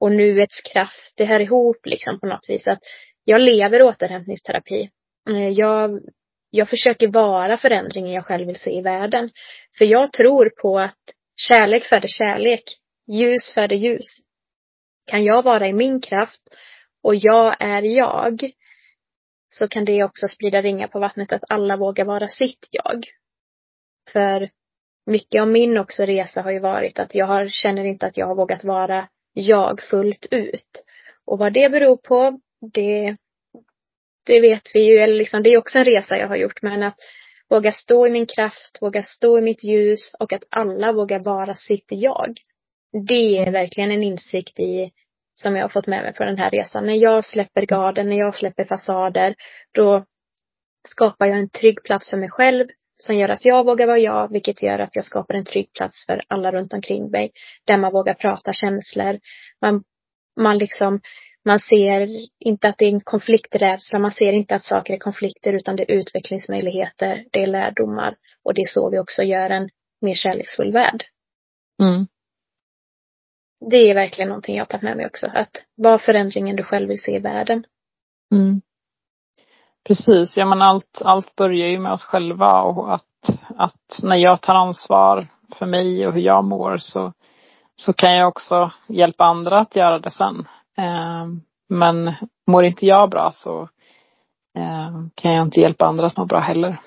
Och 0.00 0.12
nuets 0.12 0.60
kraft, 0.60 1.12
det 1.16 1.24
hör 1.24 1.40
ihop 1.40 1.86
liksom 1.86 2.20
på 2.20 2.26
något 2.26 2.46
vis. 2.48 2.66
Att 2.66 2.78
jag 3.24 3.40
lever 3.40 3.82
återhämtningsterapi. 3.82 4.90
Eh, 5.30 5.48
jag, 5.48 6.00
jag 6.50 6.68
försöker 6.68 7.08
vara 7.08 7.56
förändringen 7.56 8.12
jag 8.12 8.24
själv 8.24 8.46
vill 8.46 8.56
se 8.56 8.70
i 8.70 8.80
världen. 8.80 9.30
För 9.78 9.84
jag 9.84 10.12
tror 10.12 10.50
på 10.62 10.78
att 10.78 10.98
kärlek 11.36 11.84
föder 11.84 12.08
kärlek. 12.08 12.62
Ljus 13.06 13.52
föder 13.54 13.76
ljus. 13.76 14.06
Kan 15.06 15.24
jag 15.24 15.42
vara 15.42 15.68
i 15.68 15.72
min 15.72 16.00
kraft 16.00 16.40
och 17.02 17.14
jag 17.16 17.56
är 17.60 17.82
jag 17.82 18.50
så 19.50 19.68
kan 19.68 19.84
det 19.84 20.04
också 20.04 20.28
sprida 20.28 20.62
ringar 20.62 20.88
på 20.88 20.98
vattnet 20.98 21.32
att 21.32 21.44
alla 21.48 21.76
vågar 21.76 22.04
vara 22.04 22.28
sitt 22.28 22.68
jag. 22.70 23.04
För 24.12 24.48
mycket 25.06 25.42
av 25.42 25.48
min 25.48 25.78
också 25.78 26.02
resa 26.02 26.40
har 26.40 26.50
ju 26.50 26.60
varit 26.60 26.98
att 26.98 27.14
jag 27.14 27.26
har, 27.26 27.48
känner 27.48 27.84
inte 27.84 28.06
att 28.06 28.16
jag 28.16 28.26
har 28.26 28.36
vågat 28.36 28.64
vara 28.64 29.08
jag 29.32 29.82
fullt 29.82 30.26
ut. 30.30 30.84
Och 31.26 31.38
vad 31.38 31.52
det 31.52 31.68
beror 31.72 31.96
på, 31.96 32.40
det, 32.72 33.16
det 34.28 34.40
vet 34.40 34.70
vi 34.74 34.80
ju, 34.80 34.98
eller 34.98 35.14
liksom, 35.14 35.42
det 35.42 35.50
är 35.50 35.58
också 35.58 35.78
en 35.78 35.84
resa 35.84 36.18
jag 36.18 36.28
har 36.28 36.36
gjort, 36.36 36.62
men 36.62 36.82
att 36.82 36.96
våga 37.50 37.72
stå 37.72 38.06
i 38.06 38.10
min 38.10 38.26
kraft, 38.26 38.78
våga 38.80 39.02
stå 39.02 39.38
i 39.38 39.42
mitt 39.42 39.64
ljus 39.64 40.14
och 40.18 40.32
att 40.32 40.42
alla 40.50 40.92
vågar 40.92 41.18
vara 41.18 41.54
sitt 41.54 41.86
jag. 41.88 42.38
Det 43.06 43.38
är 43.38 43.50
verkligen 43.50 43.90
en 43.90 44.02
insikt 44.02 44.58
i, 44.58 44.90
som 45.34 45.56
jag 45.56 45.64
har 45.64 45.68
fått 45.68 45.86
med 45.86 46.02
mig 46.02 46.14
på 46.14 46.24
den 46.24 46.38
här 46.38 46.50
resan. 46.50 46.86
När 46.86 46.94
jag 46.94 47.24
släpper 47.24 47.66
garden, 47.66 48.08
när 48.08 48.18
jag 48.18 48.34
släpper 48.34 48.64
fasader, 48.64 49.34
då 49.74 50.04
skapar 50.88 51.26
jag 51.26 51.38
en 51.38 51.50
trygg 51.50 51.82
plats 51.82 52.10
för 52.10 52.16
mig 52.16 52.28
själv 52.28 52.66
som 52.98 53.16
gör 53.16 53.28
att 53.28 53.44
jag 53.44 53.64
vågar 53.64 53.86
vara 53.86 53.98
jag, 53.98 54.32
vilket 54.32 54.62
gör 54.62 54.78
att 54.78 54.96
jag 54.96 55.04
skapar 55.04 55.34
en 55.34 55.44
trygg 55.44 55.72
plats 55.72 56.06
för 56.06 56.22
alla 56.28 56.52
runt 56.52 56.72
omkring 56.72 57.10
mig. 57.10 57.30
Där 57.66 57.78
man 57.78 57.92
vågar 57.92 58.14
prata 58.14 58.52
känslor. 58.52 59.18
Man, 59.62 59.84
man 60.40 60.58
liksom, 60.58 61.00
man 61.48 61.60
ser 61.60 62.08
inte 62.38 62.68
att 62.68 62.78
det 62.78 62.84
är 62.84 62.92
en 62.92 63.00
konflikträdsla, 63.00 63.98
man 63.98 64.12
ser 64.12 64.32
inte 64.32 64.54
att 64.54 64.64
saker 64.64 64.94
är 64.94 64.98
konflikter 64.98 65.52
utan 65.52 65.76
det 65.76 65.82
är 65.82 65.94
utvecklingsmöjligheter, 65.94 67.24
det 67.32 67.42
är 67.42 67.46
lärdomar 67.46 68.16
och 68.44 68.54
det 68.54 68.60
är 68.60 68.66
så 68.66 68.90
vi 68.90 68.98
också 68.98 69.22
gör 69.22 69.50
en 69.50 69.68
mer 70.00 70.14
kärleksfull 70.14 70.72
värld. 70.72 71.04
Mm. 71.82 72.06
Det 73.70 73.76
är 73.76 73.94
verkligen 73.94 74.28
någonting 74.28 74.56
jag 74.56 74.68
tar 74.68 74.80
med 74.82 74.96
mig 74.96 75.06
också, 75.06 75.26
att 75.34 75.66
vara 75.76 75.98
förändringen 75.98 76.56
du 76.56 76.62
själv 76.62 76.88
vill 76.88 77.00
se 77.00 77.16
i 77.16 77.18
världen. 77.18 77.64
Mm. 78.32 78.60
Precis, 79.86 80.36
ja 80.36 80.44
men 80.44 80.62
allt, 80.62 81.02
allt 81.04 81.36
börjar 81.36 81.68
ju 81.68 81.78
med 81.78 81.92
oss 81.92 82.04
själva 82.04 82.62
och 82.62 82.94
att, 82.94 83.40
att 83.56 84.00
när 84.02 84.16
jag 84.16 84.40
tar 84.40 84.54
ansvar 84.54 85.26
för 85.54 85.66
mig 85.66 86.06
och 86.06 86.12
hur 86.12 86.20
jag 86.20 86.44
mår 86.44 86.78
så, 86.78 87.12
så 87.76 87.92
kan 87.92 88.16
jag 88.16 88.28
också 88.28 88.70
hjälpa 88.88 89.24
andra 89.24 89.60
att 89.60 89.76
göra 89.76 89.98
det 89.98 90.10
sen. 90.10 90.46
Eh, 90.78 91.26
men 91.68 92.14
mår 92.46 92.64
inte 92.64 92.86
jag 92.86 93.10
bra 93.10 93.32
så 93.34 93.62
eh, 94.56 94.92
kan 95.14 95.34
jag 95.34 95.46
inte 95.46 95.60
hjälpa 95.60 95.86
andra 95.86 96.06
att 96.06 96.16
må 96.16 96.24
bra 96.24 96.38
heller. 96.38 96.80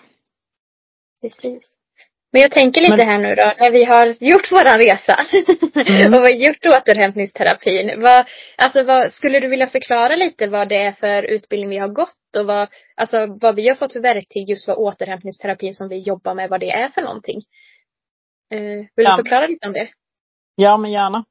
Precis. 1.22 1.78
Men 2.32 2.42
jag 2.42 2.52
tänker 2.52 2.82
lite 2.82 2.96
Men... 2.96 3.08
här 3.08 3.20
nu 3.20 3.36
då, 3.36 3.54
när 3.60 3.72
vi 3.72 3.84
har 3.84 4.06
gjort 4.20 4.52
våran 4.52 4.78
resa 4.78 5.14
mm. 5.90 6.14
och 6.14 6.26
vi 6.26 6.32
har 6.32 6.48
gjort 6.48 6.66
återhämtningsterapin. 6.66 8.02
Vad, 8.02 8.26
alltså 8.58 8.84
vad, 8.84 9.12
skulle 9.12 9.40
du 9.40 9.48
vilja 9.48 9.68
förklara 9.68 10.16
lite 10.16 10.48
vad 10.48 10.70
det 10.70 10.82
är 10.82 10.92
för 10.92 11.24
utbildning 11.24 11.70
vi 11.70 11.78
har 11.78 11.88
gått 11.88 12.36
och 12.38 12.46
vad, 12.46 12.70
alltså 12.96 13.38
vad 13.42 13.56
vi 13.56 13.68
har 13.68 13.76
fått 13.76 13.94
för 13.94 14.00
verktyg 14.00 14.50
just 14.50 14.66
för 14.66 14.80
återhämtningsterapin 14.80 15.76
som 15.76 15.90
vi 15.90 16.00
jobbar 16.00 16.36
med, 16.36 16.50
vad 16.50 16.60
det 16.60 16.72
är 16.72 16.90
för 16.90 17.02
någonting? 17.02 17.42
Uh, 18.54 18.86
vill 18.96 19.06
ja. 19.06 19.18
du 19.18 19.24
förklara 19.24 19.48
lite 19.48 19.68
om 19.68 19.74
det? 19.74 19.90
Ja, 20.56 20.78
men 20.78 20.92
gärna. 20.92 21.26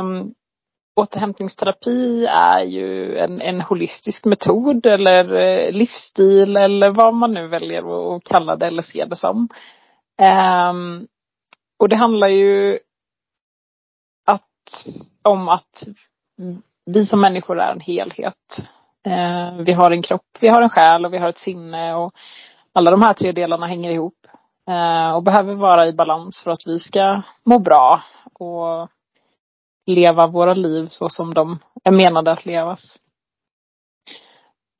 Um, 0.00 0.34
återhämtningsterapi 0.98 2.26
är 2.26 2.60
ju 2.60 3.18
en, 3.18 3.40
en 3.40 3.60
holistisk 3.60 4.24
metod 4.24 4.86
eller 4.86 5.34
eh, 5.34 5.72
livsstil 5.72 6.56
eller 6.56 6.90
vad 6.90 7.14
man 7.14 7.34
nu 7.34 7.46
väljer 7.48 8.16
att 8.16 8.24
kalla 8.24 8.56
det 8.56 8.66
eller 8.66 8.82
se 8.82 9.04
det 9.04 9.16
som. 9.16 9.48
Um, 10.70 11.06
och 11.78 11.88
det 11.88 11.96
handlar 11.96 12.28
ju 12.28 12.78
att, 14.26 14.86
om 15.22 15.48
att 15.48 15.84
vi 16.86 17.06
som 17.06 17.20
människor 17.20 17.60
är 17.60 17.72
en 17.72 17.80
helhet. 17.80 18.56
Uh, 19.06 19.62
vi 19.62 19.72
har 19.72 19.90
en 19.90 20.02
kropp, 20.02 20.38
vi 20.40 20.48
har 20.48 20.62
en 20.62 20.70
själ 20.70 21.04
och 21.04 21.12
vi 21.12 21.18
har 21.18 21.28
ett 21.28 21.38
sinne 21.38 21.94
och 21.94 22.12
alla 22.72 22.90
de 22.90 23.02
här 23.02 23.14
tre 23.14 23.32
delarna 23.32 23.66
hänger 23.66 23.90
ihop. 23.90 24.26
Uh, 24.70 25.10
och 25.14 25.22
behöver 25.22 25.54
vara 25.54 25.86
i 25.86 25.92
balans 25.92 26.44
för 26.44 26.50
att 26.50 26.66
vi 26.66 26.78
ska 26.78 27.22
må 27.44 27.58
bra 27.58 28.02
och 28.32 28.90
leva 29.88 30.26
våra 30.26 30.54
liv 30.54 30.86
så 30.88 31.08
som 31.08 31.34
de 31.34 31.58
är 31.84 31.92
menade 31.92 32.32
att 32.32 32.46
levas. 32.46 32.98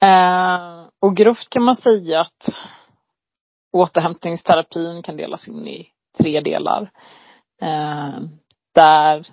Eh, 0.05 0.87
och 1.01 1.17
grovt 1.17 1.51
kan 1.51 1.63
man 1.63 1.77
säga 1.77 2.21
att 2.21 2.49
återhämtningsterapin 3.73 5.03
kan 5.03 5.17
delas 5.17 5.49
in 5.49 5.69
i 5.69 5.89
tre 6.19 6.41
delar. 6.41 6.91
Eh, 7.63 8.21
där 8.75 9.27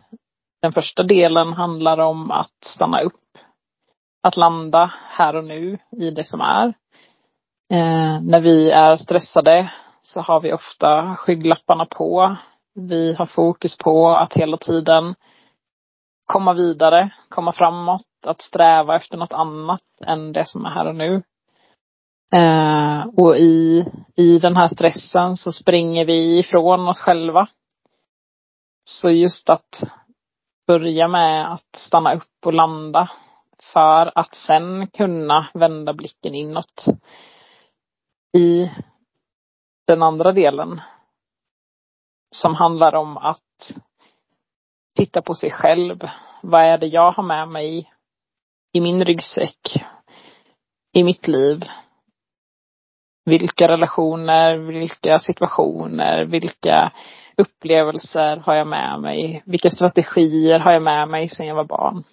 den 0.61 0.71
första 0.71 1.03
delen 1.03 1.53
handlar 1.53 1.97
om 1.99 2.31
att 2.31 2.63
stanna 2.65 3.01
upp. 3.01 3.13
Att 4.23 4.37
landa 4.37 4.91
här 5.09 5.35
och 5.35 5.43
nu 5.43 5.77
i 5.91 6.11
det 6.11 6.23
som 6.23 6.41
är. 6.41 6.67
Eh, 7.73 8.21
när 8.21 8.41
vi 8.41 8.71
är 8.71 8.95
stressade 8.95 9.71
så 10.01 10.21
har 10.21 10.41
vi 10.41 10.53
ofta 10.53 11.15
skygglapparna 11.15 11.85
på. 11.85 12.35
Vi 12.75 13.13
har 13.13 13.25
fokus 13.25 13.77
på 13.77 14.09
att 14.09 14.33
hela 14.33 14.57
tiden 14.57 15.15
komma 16.25 16.53
vidare, 16.53 17.09
komma 17.29 17.51
framåt, 17.51 18.07
att 18.25 18.41
sträva 18.41 18.95
efter 18.95 19.17
något 19.17 19.33
annat 19.33 19.83
än 20.05 20.33
det 20.33 20.45
som 20.45 20.65
är 20.65 20.69
här 20.69 20.87
och 20.87 20.95
nu. 20.95 21.23
Eh, 22.35 23.07
och 23.17 23.37
i, 23.37 23.85
i 24.15 24.39
den 24.39 24.55
här 24.55 24.67
stressen 24.67 25.37
så 25.37 25.51
springer 25.51 26.05
vi 26.05 26.39
ifrån 26.39 26.87
oss 26.87 26.99
själva. 26.99 27.47
Så 28.89 29.09
just 29.09 29.49
att 29.49 29.83
börja 30.67 31.07
med 31.07 31.53
att 31.53 31.75
stanna 31.75 32.13
upp 32.13 32.45
och 32.45 32.53
landa 32.53 33.11
för 33.73 34.11
att 34.15 34.35
sen 34.35 34.87
kunna 34.87 35.47
vända 35.53 35.93
blicken 35.93 36.35
inåt. 36.35 36.85
I 38.37 38.71
den 39.87 40.03
andra 40.03 40.31
delen 40.31 40.81
som 42.35 42.55
handlar 42.55 42.95
om 42.95 43.17
att 43.17 43.71
titta 44.95 45.21
på 45.21 45.33
sig 45.33 45.51
själv. 45.51 45.99
Vad 46.41 46.61
är 46.61 46.77
det 46.77 46.87
jag 46.87 47.11
har 47.11 47.23
med 47.23 47.47
mig 47.47 47.91
i 48.73 48.81
min 48.81 49.05
ryggsäck? 49.05 49.83
I 50.93 51.03
mitt 51.03 51.27
liv? 51.27 51.63
Vilka 53.25 53.67
relationer, 53.67 54.57
vilka 54.57 55.19
situationer, 55.19 56.25
vilka 56.25 56.91
upplevelser 57.37 58.37
har 58.37 58.55
jag 58.55 58.67
med 58.67 58.99
mig? 59.01 59.43
Vilka 59.45 59.69
strategier 59.69 60.59
har 60.59 60.73
jag 60.73 60.81
med 60.81 61.07
mig 61.07 61.29
sedan 61.29 61.47
jag 61.47 61.55
var 61.55 61.63
barn? 61.63 62.03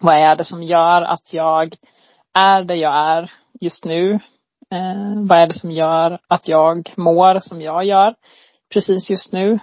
Vad 0.00 0.14
är 0.14 0.36
det 0.36 0.44
som 0.44 0.62
gör 0.62 1.02
att 1.02 1.32
jag 1.32 1.76
är 2.34 2.62
där 2.62 2.74
jag 2.74 2.94
är 2.94 3.32
just 3.60 3.84
nu? 3.84 4.12
Eh, 4.70 5.22
vad 5.28 5.38
är 5.38 5.46
det 5.46 5.54
som 5.54 5.70
gör 5.70 6.18
att 6.28 6.48
jag 6.48 6.92
mår 6.96 7.40
som 7.40 7.60
jag 7.60 7.84
gör 7.84 8.14
precis 8.72 9.10
just 9.10 9.32
nu? 9.32 9.58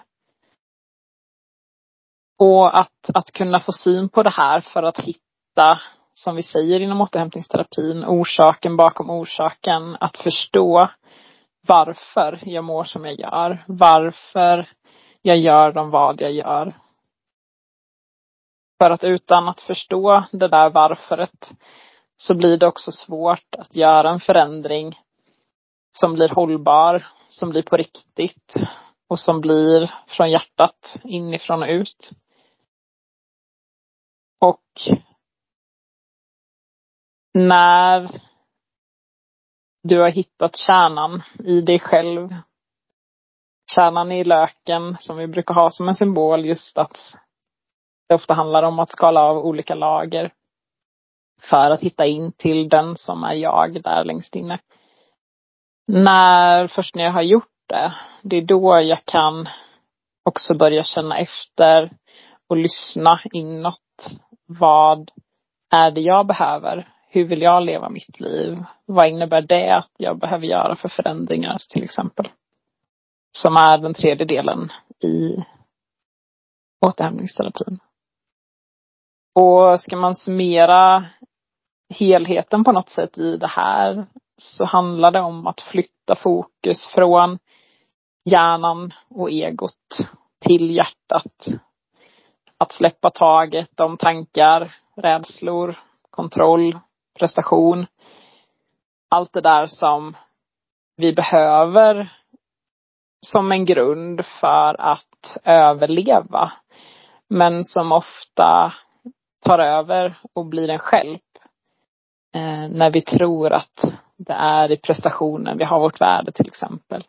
Och 2.40 2.80
att, 2.80 3.10
att 3.14 3.32
kunna 3.32 3.60
få 3.60 3.72
syn 3.72 4.10
på 4.10 4.24
det 4.24 4.30
här 4.30 4.62
för 4.62 4.84
att 4.84 5.00
hitta, 5.00 5.80
som 6.14 6.36
vi 6.36 6.44
säger 6.44 6.80
inom 6.80 7.02
återhämtningsterapin, 7.02 8.06
orsaken 8.06 8.78
bakom 8.78 9.10
orsaken. 9.10 9.98
Att 10.00 10.18
förstå 10.18 10.90
varför 11.68 12.40
jag 12.46 12.64
mår 12.64 12.84
som 12.84 13.06
jag 13.06 13.20
gör. 13.20 13.64
Varför 13.68 14.70
jag 15.22 15.38
gör 15.38 15.72
de 15.72 15.90
vad 15.90 16.22
jag 16.22 16.32
gör. 16.32 16.74
För 18.78 18.92
att 18.92 19.04
utan 19.04 19.50
att 19.50 19.62
förstå 19.62 20.24
det 20.32 20.48
där 20.48 20.70
varföret 20.70 21.52
så 22.18 22.36
blir 22.36 22.58
det 22.58 22.68
också 22.68 22.92
svårt 22.92 23.56
att 23.58 23.76
göra 23.76 24.10
en 24.10 24.20
förändring 24.20 25.00
som 25.98 26.14
blir 26.14 26.30
hållbar, 26.30 27.08
som 27.30 27.50
blir 27.50 27.62
på 27.62 27.78
riktigt 27.78 28.54
och 29.10 29.20
som 29.20 29.42
blir 29.42 29.94
från 30.08 30.32
hjärtat 30.32 30.98
inifrån 31.04 31.64
och 31.64 31.70
ut. 31.70 32.12
Och 34.40 34.64
när 37.34 38.22
du 39.84 40.00
har 40.00 40.10
hittat 40.10 40.56
kärnan 40.56 41.24
i 41.40 41.62
dig 41.62 41.80
själv, 41.80 42.36
kärnan 43.76 44.12
i 44.12 44.24
löken 44.24 44.98
som 45.00 45.18
vi 45.18 45.28
brukar 45.28 45.54
ha 45.54 45.72
som 45.72 45.88
en 45.90 45.96
symbol 45.96 46.46
just 46.46 46.78
att 46.78 47.16
det 48.08 48.16
ofta 48.16 48.34
handlar 48.34 48.64
om 48.64 48.80
att 48.80 48.92
skala 48.92 49.22
av 49.22 49.38
olika 49.38 49.76
lager 49.76 50.34
för 51.42 51.72
att 51.72 51.82
hitta 51.82 52.06
in 52.06 52.32
till 52.32 52.70
den 52.70 52.98
som 52.98 53.24
är 53.24 53.34
jag 53.34 53.84
där 53.84 54.04
längst 54.04 54.36
inne. 54.36 54.60
När, 55.88 56.68
först 56.68 56.96
när 56.96 57.04
jag 57.04 57.12
har 57.12 57.22
gjort 57.22 57.54
det, 57.68 57.94
det 58.22 58.38
är 58.38 58.42
då 58.42 58.82
jag 58.82 59.06
kan 59.06 59.50
också 60.26 60.58
börja 60.58 60.84
känna 60.84 61.18
efter 61.18 61.92
och 62.48 62.58
lyssna 62.58 63.20
inåt 63.34 64.20
vad 64.50 65.12
är 65.72 65.92
det 65.92 66.02
jag 66.02 66.28
behöver? 66.28 66.94
Hur 67.08 67.26
vill 67.26 67.42
jag 67.42 67.64
leva 67.64 67.90
mitt 67.90 68.20
liv? 68.20 68.64
Vad 68.86 69.08
innebär 69.08 69.42
det 69.42 69.76
att 69.78 69.92
jag 69.98 70.20
behöver 70.20 70.46
göra 70.46 70.76
för 70.76 70.90
förändringar 70.90 71.58
till 71.70 71.84
exempel? 71.84 72.28
Som 73.38 73.56
är 73.56 73.78
den 73.78 73.94
tredje 73.94 74.26
delen 74.26 74.72
i 75.04 75.46
återhämtningsterapin. 76.86 77.80
Och 79.36 79.82
ska 79.82 79.96
man 79.96 80.16
summera 80.16 81.06
helheten 81.90 82.64
på 82.64 82.72
något 82.72 82.90
sätt 82.90 83.18
i 83.18 83.38
det 83.38 83.48
här 83.48 84.06
så 84.38 84.66
handlar 84.66 85.12
det 85.12 85.22
om 85.22 85.48
att 85.48 85.62
flytta 85.62 86.16
fokus 86.16 86.88
från 86.88 87.40
hjärnan 88.26 88.94
och 89.10 89.32
egot 89.32 90.10
till 90.40 90.76
hjärtat. 90.76 91.48
Att 92.60 92.72
släppa 92.72 93.10
taget 93.10 93.80
om 93.80 93.98
tankar, 93.98 94.76
rädslor, 94.96 95.80
kontroll, 96.10 96.80
prestation. 97.20 97.86
Allt 99.10 99.34
det 99.34 99.42
där 99.42 99.68
som 99.68 100.18
vi 100.96 101.14
behöver 101.14 102.14
som 103.22 103.52
en 103.52 103.66
grund 103.66 104.26
för 104.26 104.82
att 104.82 105.38
överleva. 105.44 106.52
Men 107.28 107.64
som 107.64 107.92
ofta 107.92 108.74
tar 109.46 109.60
över 109.60 110.20
och 110.34 110.46
blir 110.46 110.70
en 110.70 110.80
skälp. 110.80 111.22
Eh, 112.36 112.70
när 112.70 112.92
vi 112.92 113.02
tror 113.02 113.54
att 113.54 114.00
det 114.18 114.34
är 114.34 114.72
i 114.72 114.78
prestationen 114.78 115.58
vi 115.58 115.64
har 115.64 115.80
vårt 115.80 116.02
värde 116.02 116.32
till 116.32 116.48
exempel. 116.48 117.04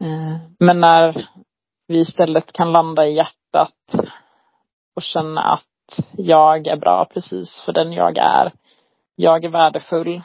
Eh, 0.00 0.36
men 0.58 0.80
när 0.80 1.28
vi 1.86 1.98
istället 1.98 2.52
kan 2.52 2.72
landa 2.72 3.06
i 3.06 3.14
hjärtat 3.14 3.41
och 4.96 5.02
känna 5.02 5.42
att 5.42 6.12
jag 6.16 6.66
är 6.66 6.76
bra 6.76 7.04
precis 7.04 7.62
för 7.64 7.72
den 7.72 7.92
jag 7.92 8.18
är. 8.18 8.52
Jag 9.14 9.44
är 9.44 9.48
värdefull 9.48 10.22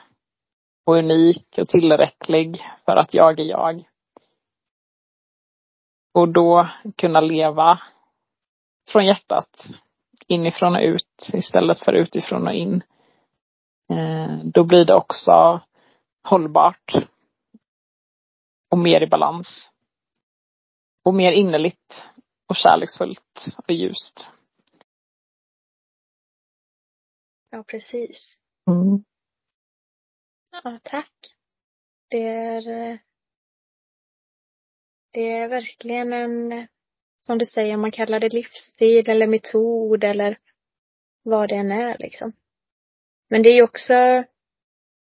och 0.86 0.96
unik 0.96 1.58
och 1.58 1.70
tillräcklig 1.70 2.66
för 2.86 2.96
att 2.96 3.14
jag 3.14 3.40
är 3.40 3.46
jag. 3.46 3.84
Och 6.14 6.30
då 6.30 6.68
kunna 6.98 7.22
leva 7.22 7.80
från 8.90 9.06
hjärtat, 9.06 9.66
inifrån 10.28 10.76
och 10.76 10.82
ut 10.82 11.30
istället 11.34 11.80
för 11.80 11.94
utifrån 11.94 12.48
och 12.48 12.54
in. 12.54 12.84
Eh, 13.90 14.38
då 14.44 14.64
blir 14.64 14.86
det 14.86 14.96
också 14.96 15.62
hållbart 16.24 16.94
och 18.72 18.78
mer 18.78 19.02
i 19.02 19.08
balans. 19.08 19.72
Och 21.06 21.14
mer 21.14 21.32
innerligt 21.32 22.10
och 22.48 22.56
kärleksfullt 22.56 23.46
och 23.58 23.74
ljust. 23.74 24.32
Ja, 27.50 27.64
precis. 27.64 28.38
Mm. 28.68 29.04
Ja, 30.52 30.80
tack. 30.84 31.14
Det 32.10 32.24
är 32.28 32.68
eh, 32.70 32.98
det 35.12 35.32
är 35.32 35.48
verkligen 35.48 36.14
en, 36.14 36.68
som 37.26 37.38
du 37.38 37.46
säger, 37.46 37.78
man 37.78 37.92
kallar 37.92 38.20
det 38.20 38.34
livsstil 38.34 39.10
eller 39.10 39.28
metod 39.28 40.04
eller 40.04 40.36
vad 41.24 41.50
det 41.50 41.56
än 41.56 41.72
är 41.72 41.98
liksom. 42.00 42.34
Men 43.30 43.44
det 43.44 43.50
är 43.50 43.56
ju 43.56 43.64
också, 43.64 43.94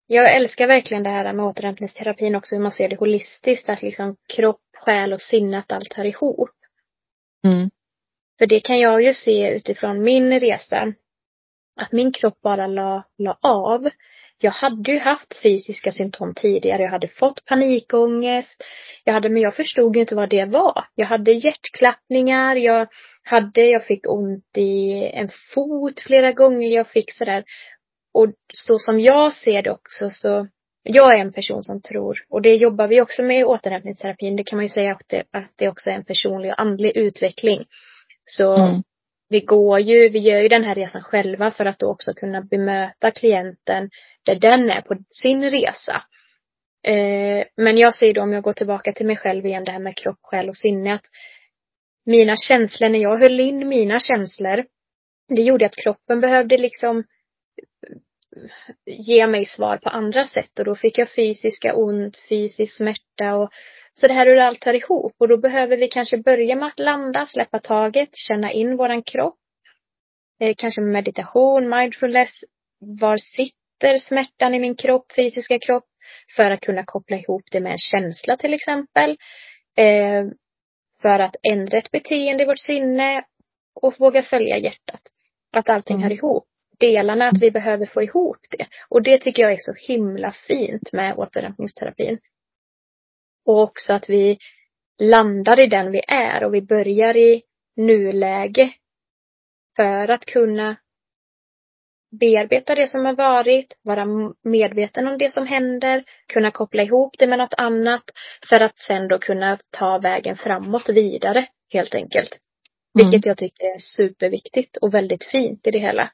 jag 0.06 0.34
älskar 0.34 0.66
verkligen 0.66 1.02
det 1.02 1.10
här 1.10 1.32
med 1.32 1.44
återhämtningsterapin 1.44 2.34
också, 2.34 2.54
hur 2.54 2.62
man 2.62 2.72
ser 2.72 2.88
det 2.88 2.96
holistiskt, 2.96 3.68
att 3.68 3.82
liksom 3.82 4.16
kropp, 4.36 4.62
själ 4.76 5.12
och 5.12 5.20
sinne, 5.20 5.58
att 5.58 5.72
allt 5.72 5.92
hör 5.92 6.04
ihop. 6.04 6.50
Mm. 7.44 7.70
För 8.38 8.46
det 8.46 8.60
kan 8.60 8.78
jag 8.78 9.02
ju 9.02 9.14
se 9.14 9.48
utifrån 9.48 10.02
min 10.02 10.40
resa, 10.40 10.92
att 11.80 11.92
min 11.92 12.12
kropp 12.12 12.40
bara 12.42 12.66
la, 12.66 13.04
la 13.18 13.38
av. 13.42 13.88
Jag 14.38 14.50
hade 14.50 14.92
ju 14.92 14.98
haft 14.98 15.42
fysiska 15.42 15.90
symptom 15.90 16.34
tidigare. 16.34 16.82
Jag 16.82 16.90
hade 16.90 17.08
fått 17.08 17.44
panikångest. 17.44 18.64
Jag 19.04 19.12
hade, 19.12 19.28
men 19.28 19.42
jag 19.42 19.54
förstod 19.54 19.96
ju 19.96 20.00
inte 20.00 20.14
vad 20.14 20.30
det 20.30 20.44
var. 20.44 20.84
Jag 20.94 21.06
hade 21.06 21.32
hjärtklappningar. 21.32 22.56
Jag 22.56 22.88
hade, 23.24 23.66
jag 23.66 23.84
fick 23.84 24.08
ont 24.08 24.56
i 24.56 25.02
en 25.14 25.30
fot 25.54 26.00
flera 26.00 26.32
gånger. 26.32 26.68
Jag 26.68 26.88
fick 26.88 27.12
sådär. 27.12 27.44
Och 28.14 28.32
så 28.54 28.78
som 28.78 29.00
jag 29.00 29.34
ser 29.34 29.62
det 29.62 29.70
också 29.70 30.10
så, 30.10 30.46
jag 30.84 31.14
är 31.14 31.18
en 31.20 31.32
person 31.32 31.64
som 31.64 31.80
tror, 31.80 32.18
och 32.28 32.42
det 32.42 32.54
jobbar 32.54 32.88
vi 32.88 33.00
också 33.00 33.22
med 33.22 33.40
i 33.40 33.44
återhämtningsterapin. 33.44 34.36
Det 34.36 34.44
kan 34.44 34.56
man 34.56 34.64
ju 34.64 34.68
säga 34.68 34.92
att 34.92 35.02
det, 35.06 35.24
att 35.30 35.52
det 35.56 35.68
också 35.68 35.90
är 35.90 35.94
en 35.94 36.04
personlig 36.04 36.52
och 36.52 36.60
andlig 36.60 36.96
utveckling. 36.96 37.64
Så 38.24 38.56
mm 38.56 38.82
vi 39.28 39.40
går 39.40 39.80
ju, 39.80 40.08
vi 40.08 40.18
gör 40.18 40.40
ju 40.40 40.48
den 40.48 40.64
här 40.64 40.74
resan 40.74 41.02
själva 41.02 41.50
för 41.50 41.66
att 41.66 41.78
då 41.78 41.90
också 41.90 42.14
kunna 42.14 42.40
bemöta 42.40 43.10
klienten 43.10 43.90
där 44.24 44.34
den 44.34 44.70
är 44.70 44.80
på 44.80 44.96
sin 45.10 45.50
resa. 45.50 46.02
Eh, 46.86 47.44
men 47.56 47.76
jag 47.76 47.94
säger 47.94 48.14
då 48.14 48.22
om 48.22 48.32
jag 48.32 48.42
går 48.42 48.52
tillbaka 48.52 48.92
till 48.92 49.06
mig 49.06 49.16
själv 49.16 49.46
igen, 49.46 49.64
det 49.64 49.70
här 49.70 49.78
med 49.78 49.96
kropp, 49.96 50.18
själ 50.22 50.48
och 50.48 50.56
sinne, 50.56 50.94
att 50.94 51.04
mina 52.06 52.36
känslor, 52.36 52.88
när 52.88 52.98
jag 52.98 53.18
höll 53.18 53.40
in 53.40 53.68
mina 53.68 53.98
känslor, 54.00 54.64
det 55.28 55.42
gjorde 55.42 55.66
att 55.66 55.76
kroppen 55.76 56.20
behövde 56.20 56.58
liksom 56.58 57.04
ge 58.86 59.26
mig 59.26 59.46
svar 59.46 59.76
på 59.76 59.88
andra 59.88 60.26
sätt 60.26 60.58
och 60.58 60.64
då 60.64 60.74
fick 60.74 60.98
jag 60.98 61.14
fysiska 61.14 61.74
ont, 61.74 62.16
fysisk 62.28 62.76
smärta 62.76 63.36
och 63.36 63.50
så 63.92 64.06
det 64.06 64.14
här 64.14 64.26
hur 64.26 64.36
allt 64.36 64.64
hör 64.64 64.74
ihop 64.74 65.14
och 65.18 65.28
då 65.28 65.36
behöver 65.36 65.76
vi 65.76 65.88
kanske 65.88 66.18
börja 66.18 66.56
med 66.56 66.68
att 66.68 66.78
landa, 66.78 67.26
släppa 67.26 67.58
taget, 67.58 68.08
känna 68.12 68.52
in 68.52 68.76
våran 68.76 69.02
kropp. 69.02 69.38
Eh, 70.40 70.54
kanske 70.58 70.80
med 70.80 70.92
meditation, 70.92 71.68
mindfulness. 71.68 72.30
Var 72.80 73.16
sitter 73.16 73.98
smärtan 73.98 74.54
i 74.54 74.58
min 74.58 74.76
kropp, 74.76 75.12
fysiska 75.16 75.58
kropp? 75.58 75.84
För 76.36 76.50
att 76.50 76.60
kunna 76.60 76.84
koppla 76.84 77.16
ihop 77.16 77.42
det 77.50 77.60
med 77.60 77.72
en 77.72 77.78
känsla 77.78 78.36
till 78.36 78.54
exempel. 78.54 79.10
Eh, 79.76 80.24
för 81.02 81.18
att 81.18 81.36
ändra 81.42 81.78
ett 81.78 81.90
beteende 81.90 82.42
i 82.42 82.46
vårt 82.46 82.58
sinne 82.58 83.24
och 83.74 83.94
våga 83.98 84.22
följa 84.22 84.58
hjärtat. 84.58 85.02
Att 85.52 85.68
allting 85.68 85.96
mm. 85.96 86.02
hör 86.02 86.12
ihop. 86.12 86.46
Delarna, 86.78 87.28
att 87.28 87.42
vi 87.42 87.50
behöver 87.50 87.86
få 87.86 88.02
ihop 88.02 88.38
det. 88.50 88.66
Och 88.88 89.02
det 89.02 89.18
tycker 89.18 89.42
jag 89.42 89.52
är 89.52 89.58
så 89.58 89.92
himla 89.92 90.32
fint 90.32 90.92
med 90.92 91.14
återhämtningsterapin. 91.16 92.18
Och 93.46 93.60
också 93.62 93.92
att 93.92 94.10
vi 94.10 94.38
landar 95.02 95.60
i 95.60 95.66
den 95.66 95.92
vi 95.92 96.02
är 96.08 96.44
och 96.44 96.54
vi 96.54 96.62
börjar 96.62 97.16
i 97.16 97.42
nuläge. 97.76 98.70
För 99.76 100.08
att 100.10 100.24
kunna 100.24 100.76
bearbeta 102.20 102.74
det 102.74 102.88
som 102.88 103.04
har 103.04 103.14
varit, 103.14 103.76
vara 103.82 104.06
medveten 104.44 105.08
om 105.08 105.18
det 105.18 105.32
som 105.32 105.46
händer, 105.46 106.04
kunna 106.32 106.50
koppla 106.50 106.82
ihop 106.82 107.14
det 107.18 107.26
med 107.26 107.38
något 107.38 107.54
annat 107.54 108.04
för 108.48 108.60
att 108.60 108.78
sen 108.78 109.08
då 109.08 109.18
kunna 109.18 109.58
ta 109.70 109.98
vägen 109.98 110.36
framåt 110.36 110.88
vidare 110.88 111.46
helt 111.72 111.94
enkelt. 111.94 112.38
Mm. 113.00 113.10
Vilket 113.10 113.26
jag 113.26 113.36
tycker 113.36 113.64
är 113.64 113.78
superviktigt 113.78 114.76
och 114.76 114.94
väldigt 114.94 115.24
fint 115.24 115.66
i 115.66 115.70
det 115.70 115.78
hela. 115.78 116.10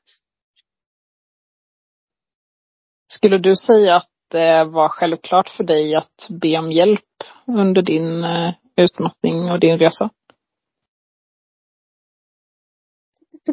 Skulle 3.11 3.38
du 3.38 3.57
säga 3.57 3.96
att 3.96 4.09
det 4.31 4.64
var 4.64 4.88
självklart 4.88 5.49
för 5.49 5.64
dig 5.64 5.94
att 5.94 6.29
be 6.29 6.59
om 6.59 6.73
hjälp 6.73 7.01
under 7.46 7.83
din 7.83 8.25
eh, 8.25 8.55
utmattning 8.77 9.51
och 9.51 9.61
din 9.61 9.79
resa? 9.79 10.11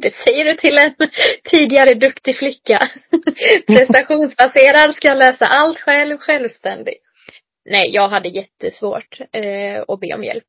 Det 0.01 0.15
säger 0.15 0.45
du 0.45 0.53
till 0.53 0.77
en 0.77 1.09
tidigare 1.43 1.93
duktig 1.93 2.37
flicka. 2.37 2.79
Prestationsbaserad, 3.67 4.95
ska 4.95 5.13
lösa 5.13 5.45
allt 5.45 5.79
själv, 5.79 6.17
självständig. 6.17 6.95
Nej, 7.65 7.89
jag 7.93 8.09
hade 8.09 8.29
jättesvårt 8.29 9.19
eh, 9.31 9.83
att 9.87 9.99
be 9.99 10.13
om 10.13 10.23
hjälp. 10.23 10.47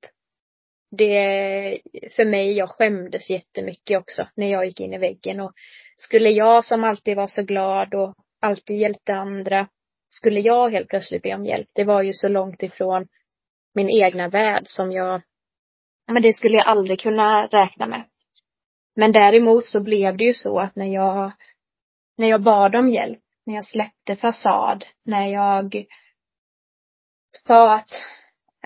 Det, 0.91 1.79
för 2.17 2.25
mig, 2.25 2.53
jag 2.53 2.69
skämdes 2.71 3.31
jättemycket 3.31 3.99
också 3.99 4.29
när 4.37 4.51
jag 4.51 4.67
gick 4.67 4.81
in 4.81 4.95
i 4.95 4.99
väggen 4.99 5.41
och 5.41 5.53
skulle 5.97 6.31
jag 6.31 6.65
som 6.65 6.85
alltid 6.85 7.17
var 7.17 7.27
så 7.27 7.43
glad 7.43 7.95
och 7.95 8.15
alltid 8.41 8.77
hjälpte 8.77 9.15
andra 9.15 9.69
skulle 10.09 10.41
jag 10.41 10.71
helt 10.71 10.89
plötsligt 10.89 11.23
be 11.23 11.35
om 11.35 11.45
hjälp. 11.45 11.69
Det 11.73 11.85
var 11.85 12.03
ju 12.03 12.13
så 12.13 12.29
långt 12.29 12.63
ifrån 12.63 13.07
min 13.75 13.89
egna 13.89 14.29
värld 14.29 14.63
som 14.67 14.93
jag, 14.93 15.23
men 16.07 16.23
det 16.23 16.33
skulle 16.33 16.57
jag 16.57 16.67
aldrig 16.67 17.01
kunna 17.01 17.47
räkna 17.47 17.87
med. 17.87 18.05
Men 18.97 19.13
däremot 19.13 19.65
så 19.65 19.83
blev 19.83 20.17
det 20.17 20.25
ju 20.25 20.35
så 20.35 20.59
att 20.59 20.77
när 20.77 20.95
jag, 20.95 21.33
när 22.17 22.29
jag 22.29 22.43
bad 22.43 22.75
om 22.75 22.89
hjälp, 22.89 23.21
när 23.47 23.55
jag 23.55 23.65
släppte 23.65 24.17
fasad, 24.17 24.85
när 25.05 25.27
jag 25.27 25.87
sa 27.47 27.75
att, 27.75 27.91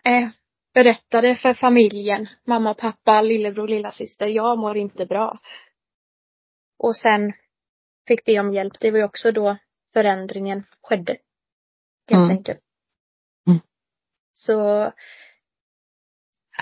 eh, 0.04 0.28
berättade 0.74 1.36
för 1.36 1.54
familjen, 1.54 2.28
mamma, 2.46 2.74
pappa, 2.74 3.22
lillebror, 3.22 3.68
lillasyster, 3.68 4.26
jag 4.26 4.58
mår 4.58 4.76
inte 4.76 5.06
bra. 5.06 5.38
Och 6.78 6.96
sen 6.96 7.32
fick 8.08 8.24
be 8.24 8.40
om 8.40 8.52
hjälp. 8.52 8.72
Det 8.80 8.90
var 8.90 8.98
ju 8.98 9.04
också 9.04 9.32
då 9.32 9.56
förändringen 9.92 10.64
skedde 10.82 11.16
helt 12.08 12.24
mm. 12.24 12.30
enkelt. 12.30 12.60
Mm. 13.46 13.60
Så, 14.32 14.92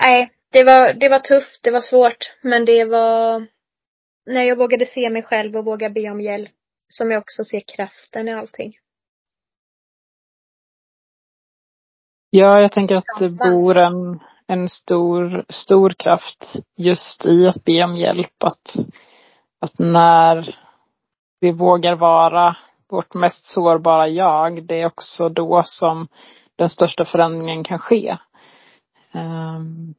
nej, 0.01 0.31
det 0.49 0.63
var, 0.63 0.93
det 0.93 1.09
var 1.09 1.19
tufft, 1.19 1.63
det 1.63 1.71
var 1.71 1.81
svårt, 1.81 2.33
men 2.41 2.65
det 2.65 2.85
var 2.85 3.47
när 4.25 4.43
jag 4.43 4.57
vågade 4.57 4.85
se 4.85 5.09
mig 5.09 5.23
själv 5.23 5.57
och 5.57 5.65
våga 5.65 5.89
be 5.89 6.09
om 6.09 6.21
hjälp 6.21 6.51
som 6.87 7.11
jag 7.11 7.21
också 7.21 7.43
ser 7.43 7.59
kraften 7.59 8.27
i 8.27 8.33
allting. 8.33 8.77
Ja, 12.29 12.61
jag 12.61 12.71
tänker 12.71 12.95
att 12.95 13.19
det 13.19 13.29
bor 13.29 13.77
en, 13.77 14.19
en 14.47 14.69
stor, 14.69 15.45
stor 15.49 15.89
kraft 15.89 16.55
just 16.77 17.25
i 17.25 17.47
att 17.47 17.63
be 17.63 17.83
om 17.83 17.97
hjälp. 17.97 18.43
Att, 18.43 18.75
att 19.59 19.79
när 19.79 20.60
vi 21.41 21.51
vågar 21.51 21.95
vara 21.95 22.57
vårt 22.89 23.13
mest 23.13 23.45
sårbara 23.45 24.07
jag, 24.07 24.63
det 24.63 24.81
är 24.81 24.85
också 24.85 25.29
då 25.29 25.63
som 25.65 26.07
den 26.55 26.69
största 26.69 27.05
förändringen 27.05 27.63
kan 27.63 27.79
ske. 27.79 28.17
Um... 29.13 29.95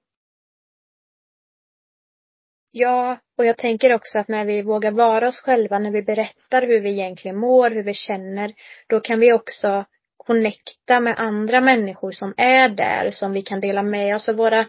Ja, 2.74 3.18
och 3.38 3.44
jag 3.44 3.56
tänker 3.56 3.94
också 3.94 4.18
att 4.18 4.28
när 4.28 4.44
vi 4.44 4.62
vågar 4.62 4.90
vara 4.90 5.28
oss 5.28 5.40
själva, 5.40 5.78
när 5.78 5.90
vi 5.90 6.02
berättar 6.02 6.62
hur 6.62 6.80
vi 6.80 6.90
egentligen 6.90 7.38
mår, 7.38 7.70
hur 7.70 7.82
vi 7.82 7.94
känner, 7.94 8.52
då 8.88 9.00
kan 9.00 9.20
vi 9.20 9.32
också 9.32 9.84
connecta 10.16 11.00
med 11.00 11.14
andra 11.18 11.60
människor 11.60 12.10
som 12.10 12.34
är 12.36 12.68
där, 12.68 13.10
som 13.10 13.32
vi 13.32 13.42
kan 13.42 13.60
dela 13.60 13.82
med 13.82 14.16
oss 14.16 14.28
av 14.28 14.36
våra 14.36 14.66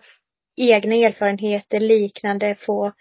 egna 0.56 0.96
erfarenheter, 0.96 1.80
liknande, 1.80 2.56
få 2.56 2.94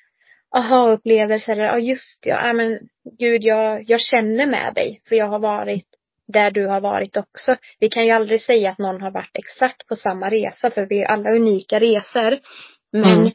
aha-upplevelser. 0.53 1.57
Ja, 1.57 1.79
just 1.79 2.27
ja, 2.27 2.47
ja 2.47 2.53
men 2.53 2.79
gud, 3.19 3.43
jag, 3.45 3.83
jag 3.87 4.01
känner 4.01 4.47
med 4.47 4.75
dig, 4.75 5.01
för 5.09 5.17
jag 5.17 5.27
har 5.27 5.39
varit 5.39 5.87
där 6.33 6.51
du 6.51 6.67
har 6.67 6.81
varit 6.81 7.17
också. 7.17 7.57
Vi 7.79 7.89
kan 7.89 8.07
ju 8.07 8.11
aldrig 8.11 8.41
säga 8.41 8.71
att 8.71 8.79
någon 8.79 9.01
har 9.01 9.11
varit 9.11 9.39
exakt 9.39 9.87
på 9.87 9.97
samma 9.97 10.31
resa, 10.31 10.71
för 10.71 10.87
vi 10.89 11.03
är 11.03 11.07
alla 11.07 11.31
unika 11.31 11.81
resor. 11.81 12.39
Men 12.93 13.19
mm. 13.19 13.33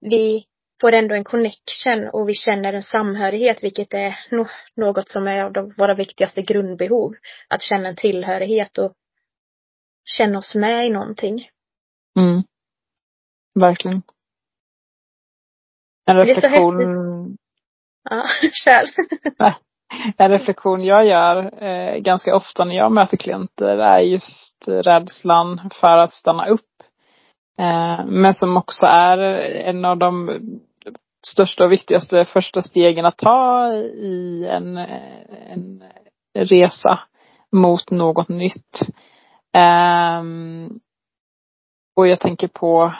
vi 0.00 0.44
får 0.80 0.92
ändå 0.92 1.14
en 1.14 1.24
connection 1.24 2.08
och 2.12 2.28
vi 2.28 2.34
känner 2.34 2.72
en 2.72 2.82
samhörighet, 2.82 3.62
vilket 3.62 3.94
är 3.94 4.18
något 4.76 5.08
som 5.08 5.26
är 5.26 5.58
av 5.58 5.72
våra 5.76 5.94
viktigaste 5.94 6.42
grundbehov. 6.42 7.14
Att 7.48 7.62
känna 7.62 7.88
en 7.88 7.96
tillhörighet 7.96 8.78
och 8.78 8.94
känna 10.04 10.38
oss 10.38 10.54
med 10.54 10.86
i 10.86 10.90
någonting. 10.90 11.48
Mm. 12.18 12.42
Verkligen. 13.60 14.02
En 16.10 16.20
reflektion. 16.26 17.36
Ja, 18.10 18.24
kör. 18.64 18.84
en 20.16 20.30
reflektion 20.30 20.84
jag 20.84 21.06
gör 21.06 21.64
eh, 21.64 21.98
ganska 21.98 22.36
ofta 22.36 22.64
när 22.64 22.74
jag 22.74 22.92
möter 22.92 23.16
klienter 23.16 23.78
är 23.78 24.00
just 24.00 24.68
rädslan 24.68 25.70
för 25.74 25.98
att 25.98 26.12
stanna 26.12 26.46
upp. 26.46 26.60
Eh, 27.58 28.06
men 28.06 28.34
som 28.34 28.56
också 28.56 28.86
är 28.86 29.18
en 29.68 29.84
av 29.84 29.98
de 29.98 30.40
största 31.26 31.64
och 31.64 31.72
viktigaste 31.72 32.24
första 32.24 32.62
stegen 32.62 33.06
att 33.06 33.18
ta 33.18 33.72
i 33.94 34.46
en, 34.50 34.76
en 34.76 35.82
resa 36.34 37.00
mot 37.52 37.90
något 37.90 38.28
nytt. 38.28 38.80
Um, 40.20 40.80
och 41.96 42.06
jag 42.06 42.20
tänker 42.20 42.48
på 42.48 42.94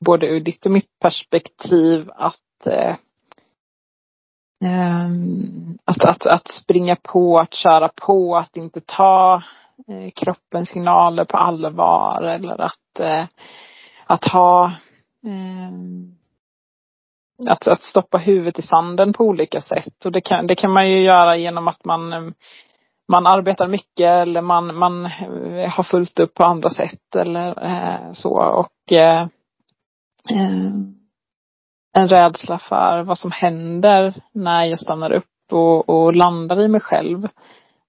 både 0.00 0.26
ur 0.26 0.40
ditt 0.40 0.66
och 0.66 0.72
mitt 0.72 0.98
perspektiv 1.00 2.10
att 2.14 2.66
eh, 2.66 2.96
ehm, 4.64 5.78
att, 5.84 6.04
att, 6.04 6.26
att 6.26 6.48
springa 6.48 6.96
på, 6.96 7.36
att 7.36 7.54
köra 7.54 7.90
på, 8.06 8.36
att 8.36 8.56
inte 8.56 8.80
ta 8.80 9.42
eh, 9.88 10.10
kroppens 10.10 10.68
signaler 10.68 11.24
på 11.24 11.36
allvar 11.36 12.22
eller 12.22 12.60
att, 12.60 13.00
eh, 13.00 13.24
att 14.06 14.24
ha 14.24 14.72
ehm, 15.26 16.18
att, 17.46 17.68
att 17.68 17.82
stoppa 17.82 18.18
huvudet 18.18 18.58
i 18.58 18.62
sanden 18.62 19.12
på 19.12 19.24
olika 19.24 19.60
sätt. 19.60 20.04
Och 20.04 20.12
det 20.12 20.20
kan, 20.20 20.46
det 20.46 20.54
kan 20.54 20.70
man 20.70 20.90
ju 20.90 21.02
göra 21.02 21.36
genom 21.36 21.68
att 21.68 21.84
man, 21.84 22.12
eh, 22.12 22.20
man 23.08 23.26
arbetar 23.26 23.66
mycket 23.66 24.10
eller 24.10 24.40
man, 24.40 24.74
man 24.74 25.06
eh, 25.06 25.70
har 25.70 25.82
fullt 25.82 26.20
upp 26.20 26.34
på 26.34 26.44
andra 26.44 26.70
sätt 26.70 27.16
eller 27.16 27.64
eh, 27.64 28.12
så. 28.12 28.30
Och 28.30 28.92
eh, 28.92 29.26
Eh, 30.30 30.70
en 31.98 32.08
rädsla 32.08 32.58
för 32.58 33.02
vad 33.02 33.18
som 33.18 33.30
händer 33.30 34.14
när 34.32 34.64
jag 34.64 34.80
stannar 34.80 35.12
upp 35.12 35.52
och, 35.52 35.88
och 35.88 36.16
landar 36.16 36.60
i 36.60 36.68
mig 36.68 36.80
själv. 36.80 37.24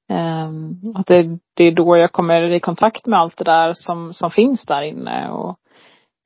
Eh, 0.09 0.49
att 0.95 1.07
det, 1.07 1.39
det 1.53 1.63
är 1.63 1.71
då 1.71 1.97
jag 1.97 2.11
kommer 2.11 2.41
i 2.41 2.59
kontakt 2.59 3.05
med 3.05 3.19
allt 3.19 3.37
det 3.37 3.43
där 3.43 3.73
som, 3.73 4.13
som 4.13 4.31
finns 4.31 4.65
där 4.65 4.81
inne 4.81 5.29
och 5.29 5.57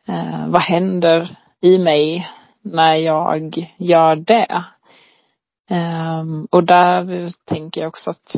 eh, 0.07 0.47
vad 0.47 0.61
händer 0.61 1.37
i 1.61 1.77
mig 1.77 2.29
när 2.61 2.95
jag 2.95 3.69
gör 3.77 4.15
det. 4.15 4.63
Ehm, 5.69 6.47
och 6.51 6.63
där 6.63 7.31
tänker 7.45 7.81
jag 7.81 7.87
också 7.87 8.09
att, 8.09 8.35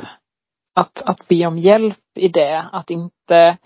att, 0.76 1.02
att 1.02 1.28
be 1.28 1.46
om 1.46 1.58
hjälp 1.58 1.98
i 2.16 2.28
det, 2.28 2.66
att 2.72 2.90
inte 2.90 3.58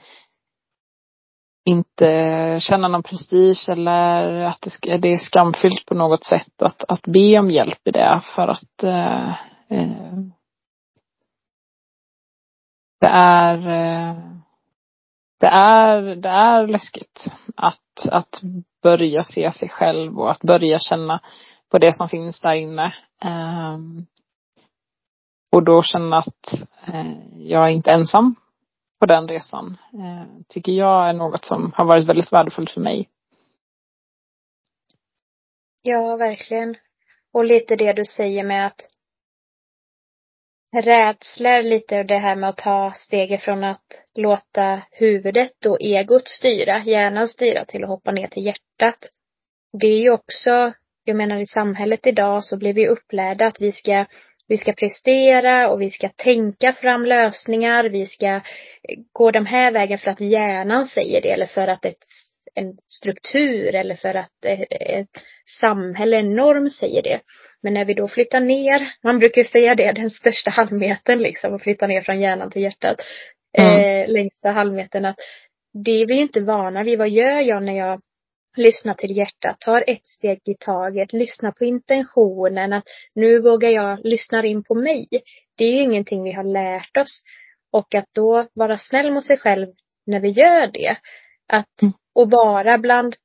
inte 1.70 2.58
känna 2.62 2.88
någon 2.88 3.04
prestige 3.04 3.70
eller 3.70 4.44
att 4.44 4.62
det, 4.62 4.70
ska, 4.70 4.98
det 4.98 5.14
är 5.14 5.18
skamfyllt 5.18 5.86
på 5.86 5.96
något 5.96 6.24
sätt 6.24 6.62
att, 6.62 6.84
att 6.88 7.02
be 7.02 7.40
om 7.40 7.52
hjälp 7.52 7.88
i 7.88 7.92
det 7.92 8.22
för 8.36 8.48
att 8.48 8.84
eh, 8.84 9.30
eh, 9.70 10.18
det 13.00 13.08
är 13.08 13.58
eh, 13.58 14.18
det 15.40 15.48
är, 15.48 16.16
det 16.16 16.30
är 16.30 16.68
läskigt 16.68 17.28
att, 17.56 18.08
att 18.12 18.42
börja 18.84 19.24
se 19.24 19.52
sig 19.52 19.70
själv 19.70 20.20
och 20.20 20.32
att 20.32 20.42
börja 20.42 20.80
känna 20.80 21.20
på 21.72 21.78
det 21.78 21.98
som 21.98 22.10
finns 22.10 22.40
där 22.40 22.54
inne. 22.54 22.94
Ehm, 23.24 24.06
och 25.52 25.64
då 25.64 25.84
känna 25.84 26.18
att 26.18 26.54
eh, 26.86 27.12
jag 27.34 27.64
är 27.66 27.70
inte 27.70 27.92
ensam 27.92 28.36
på 29.00 29.06
den 29.06 29.28
resan. 29.28 29.78
Eh, 29.94 30.44
tycker 30.48 30.72
jag 30.72 31.10
är 31.10 31.14
något 31.14 31.46
som 31.46 31.72
har 31.76 31.86
varit 31.86 32.08
väldigt 32.08 32.34
värdefullt 32.34 32.72
för 32.72 32.82
mig. 32.82 33.10
Ja, 35.82 36.16
verkligen. 36.16 36.76
Och 37.34 37.46
lite 37.46 37.76
det 37.76 37.94
du 37.94 38.06
säger 38.06 38.44
med 38.44 38.68
att 38.68 38.82
rädslor 40.76 41.62
lite 41.62 42.00
och 42.00 42.06
det 42.06 42.18
här 42.18 42.36
med 42.36 42.50
att 42.50 42.58
ta 42.58 42.94
steget 42.96 43.42
från 43.42 43.64
att 43.64 44.04
låta 44.16 44.82
huvudet 44.92 45.66
och 45.66 45.82
egot 45.82 46.28
styra, 46.28 46.84
hjärnan 46.84 47.28
styra 47.28 47.66
till 47.66 47.84
att 47.84 47.90
hoppa 47.90 48.12
ner 48.12 48.28
till 48.28 48.46
hjärtat. 48.46 49.10
Det 49.82 49.88
är 49.88 50.00
ju 50.00 50.12
också, 50.12 50.74
jag 51.04 51.18
menar 51.18 51.38
i 51.38 51.48
samhället 51.48 52.08
idag 52.08 52.46
så 52.46 52.58
blir 52.58 52.74
vi 52.74 52.88
upplärda 52.88 53.48
att 53.48 53.62
vi 53.62 53.72
ska 53.72 54.06
vi 54.50 54.58
ska 54.58 54.74
prestera 54.74 55.70
och 55.70 55.82
vi 55.82 55.92
ska 55.92 56.10
tänka 56.10 56.74
fram 56.74 57.06
lösningar. 57.06 57.84
Vi 57.84 58.06
ska 58.06 58.42
gå 59.12 59.32
den 59.32 59.46
här 59.46 59.72
vägen 59.72 60.00
för 60.00 60.12
att 60.12 60.22
hjärnan 60.22 60.88
säger 60.88 61.22
det 61.22 61.32
eller 61.32 61.46
för 61.46 61.68
att 61.68 61.86
ett, 61.86 61.98
en 62.56 62.78
struktur 62.86 63.76
eller 63.76 63.96
för 63.96 64.16
att 64.16 64.46
ett, 64.46 64.68
ett 64.70 65.24
samhälle, 65.62 66.18
en 66.18 66.34
norm 66.34 66.70
säger 66.70 67.04
det. 67.04 67.20
Men 67.62 67.74
när 67.74 67.86
vi 67.86 67.94
då 67.94 68.08
flyttar 68.08 68.40
ner, 68.40 68.88
man 69.04 69.20
brukar 69.20 69.44
säga 69.44 69.76
det, 69.76 69.92
den 69.92 70.10
största 70.10 70.52
halvmetern 70.52 71.20
liksom, 71.20 71.56
att 71.56 71.64
flytta 71.64 71.88
ner 71.88 72.02
från 72.02 72.20
hjärnan 72.20 72.52
till 72.52 72.62
hjärtat. 72.62 73.02
Mm. 73.58 73.80
Eh, 73.80 74.12
längsta 74.12 74.50
halvmetern 74.50 75.06
att 75.06 75.20
det 75.86 75.92
är 75.92 76.06
vi 76.06 76.16
inte 76.16 76.42
vana 76.42 76.84
vid. 76.84 77.00
Vad 77.00 77.10
gör 77.10 77.40
jag 77.40 77.64
när 77.64 77.78
jag 77.78 78.00
lyssnar 78.60 78.94
till 78.94 79.18
hjärtat, 79.18 79.60
tar 79.60 79.84
ett 79.88 80.08
steg 80.08 80.42
i 80.46 80.56
taget, 80.60 81.14
lyssnar 81.14 81.52
på 81.52 81.66
intentionen, 81.66 82.74
att 82.74 82.84
nu 83.16 83.40
vågar 83.40 83.70
jag 83.70 84.00
lyssna 84.04 84.46
in 84.46 84.64
på 84.64 84.76
mig. 84.76 85.08
Det 85.58 85.64
är 85.64 85.72
ju 85.72 85.82
ingenting 85.82 86.24
vi 86.24 86.32
har 86.32 86.44
lärt 86.44 86.98
oss. 86.98 87.24
Och 87.72 87.96
att 87.96 88.10
då 88.12 88.48
vara 88.54 88.78
snäll 88.78 89.12
mot 89.12 89.26
sig 89.26 89.38
själv 89.38 89.68
när 90.06 90.20
vi 90.20 90.30
gör 90.30 90.68
det. 90.68 90.98
Att, 91.48 91.82
mm. 91.82 91.94
och 92.16 92.32
vara 92.32 92.78
bland, 92.78 93.16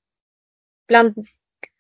bland 0.89 1.15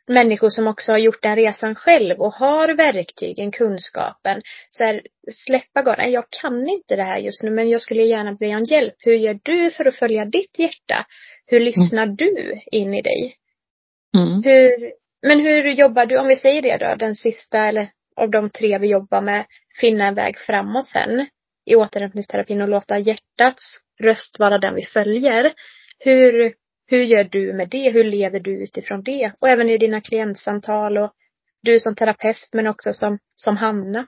människor 0.07 0.51
som 0.51 0.67
också 0.67 0.93
har 0.93 0.99
gjort 0.99 1.23
den 1.23 1.37
resan 1.37 1.75
själv 1.75 2.21
och 2.21 2.35
har 2.35 2.69
verktygen, 2.69 3.53
kunskapen. 3.53 4.43
Så 4.71 4.85
här, 4.85 5.03
släppa 5.33 5.83
garden. 5.83 6.11
Jag 6.11 6.25
kan 6.43 6.69
inte 6.69 6.97
det 6.97 7.03
här 7.03 7.19
just 7.19 7.43
nu 7.43 7.51
men 7.51 7.69
jag 7.69 7.81
skulle 7.81 8.03
gärna 8.03 8.33
be 8.33 8.57
om 8.57 8.65
hjälp. 8.65 8.95
Hur 8.99 9.15
gör 9.15 9.39
du 9.43 9.71
för 9.71 9.85
att 9.85 9.97
följa 9.97 10.25
ditt 10.25 10.59
hjärta? 10.59 11.07
Hur 11.47 11.61
lyssnar 11.61 12.03
mm. 12.03 12.17
du 12.17 12.61
in 12.73 12.95
i 12.95 13.03
dig? 13.03 13.37
Mm. 14.15 14.43
Hur, 14.43 14.93
men 15.27 15.41
hur 15.41 15.73
jobbar 15.73 16.07
du, 16.07 16.19
om 16.19 16.27
vi 16.27 16.37
säger 16.37 16.63
det 16.63 16.77
då, 16.77 16.95
den 16.95 17.15
sista 17.15 17.59
eller 17.59 17.89
av 18.17 18.31
de 18.31 18.51
tre 18.51 18.79
vi 18.79 18.91
jobbar 18.91 19.21
med, 19.21 19.47
finna 19.81 20.07
en 20.07 20.15
väg 20.15 20.39
framåt 20.39 20.87
sen 20.87 21.27
i 21.67 21.77
återhämtningsterapin 21.77 22.63
och 22.63 22.69
låta 22.69 22.99
hjärtats 22.99 23.65
röst 24.01 24.39
vara 24.39 24.59
den 24.59 24.75
vi 24.75 24.85
följer. 24.85 25.53
Hur, 25.99 26.55
hur 26.87 27.03
gör 27.03 27.25
du 27.25 27.53
med 27.53 27.69
det? 27.69 27.91
Hur 27.91 28.05
lever 28.05 28.41
du 28.41 28.65
utifrån 28.65 29.03
det? 29.03 29.33
Och 29.41 29.49
även 29.49 29.71
i 29.71 29.79
dina 29.79 30.01
klientsamtal 30.01 30.99
och 30.99 31.13
du 31.63 31.81
som 31.81 31.95
terapeut 31.95 32.49
men 32.53 32.67
också 32.67 32.93
som, 32.93 33.19
som 33.35 33.57
Hanna. 33.57 34.07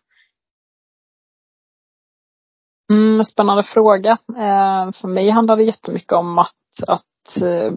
Mm, 2.92 3.24
spännande 3.24 3.62
fråga. 3.62 4.10
Eh, 4.28 4.92
för 4.92 5.08
mig 5.08 5.30
handlar 5.30 5.56
det 5.56 5.64
jättemycket 5.64 6.12
om 6.12 6.38
att, 6.38 6.52
att 6.86 7.42
eh, 7.42 7.72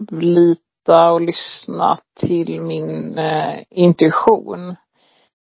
lita 0.90 1.10
och 1.10 1.20
lyssna 1.20 1.96
till 2.20 2.60
min 2.60 3.18
eh, 3.18 3.58
intuition. 3.70 4.76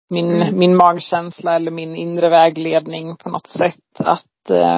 Min, 0.10 0.42
mm. 0.42 0.60
min 0.60 0.76
magkänsla 0.76 1.56
eller 1.56 1.72
min 1.72 1.96
inre 1.96 2.30
vägledning 2.30 3.16
på 3.16 3.30
något 3.30 3.48
sätt. 3.48 4.00
Att, 4.00 4.50
eh, 4.50 4.78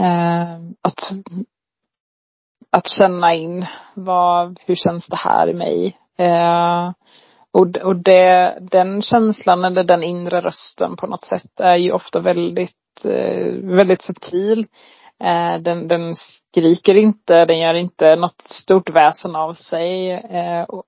eh, 0.00 0.58
att 0.82 1.12
att 2.70 2.88
känna 2.88 3.34
in 3.34 3.66
vad, 3.94 4.58
hur 4.66 4.74
känns 4.74 5.06
det 5.06 5.16
här 5.16 5.48
i 5.48 5.54
mig? 5.54 5.96
Eh, 6.18 6.92
och 7.52 7.76
och 7.76 7.96
det, 7.96 8.58
den 8.60 9.02
känslan 9.02 9.64
eller 9.64 9.84
den 9.84 10.02
inre 10.02 10.40
rösten 10.40 10.96
på 10.96 11.06
något 11.06 11.24
sätt 11.24 11.60
är 11.60 11.76
ju 11.76 11.92
ofta 11.92 12.20
väldigt, 12.20 13.04
eh, 13.04 13.54
väldigt 13.62 14.02
subtil. 14.02 14.66
Eh, 15.22 15.58
den, 15.60 15.88
den 15.88 16.14
skriker 16.14 16.94
inte, 16.94 17.44
den 17.44 17.58
gör 17.58 17.74
inte 17.74 18.16
något 18.16 18.42
stort 18.46 18.90
väsen 18.90 19.36
av 19.36 19.54
sig. 19.54 20.10
Eh, 20.10 20.62
och, 20.62 20.84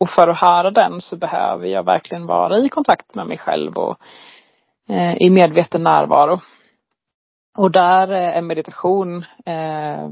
och 0.00 0.08
för 0.08 0.28
att 0.28 0.40
höra 0.40 0.70
den 0.70 1.00
så 1.00 1.16
behöver 1.16 1.66
jag 1.66 1.84
verkligen 1.84 2.26
vara 2.26 2.58
i 2.58 2.68
kontakt 2.68 3.14
med 3.14 3.26
mig 3.26 3.38
själv 3.38 3.72
och 3.76 3.96
eh, 4.88 5.16
i 5.16 5.30
medveten 5.30 5.82
närvaro. 5.82 6.40
Och 7.58 7.70
där 7.70 8.08
är 8.08 8.42
meditation 8.42 9.24
eh, 9.46 10.10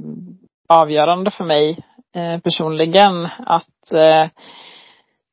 avgörande 0.69 1.31
för 1.31 1.45
mig 1.45 1.79
eh, 2.15 2.41
personligen. 2.41 3.29
Att, 3.39 3.93
eh, 3.93 4.23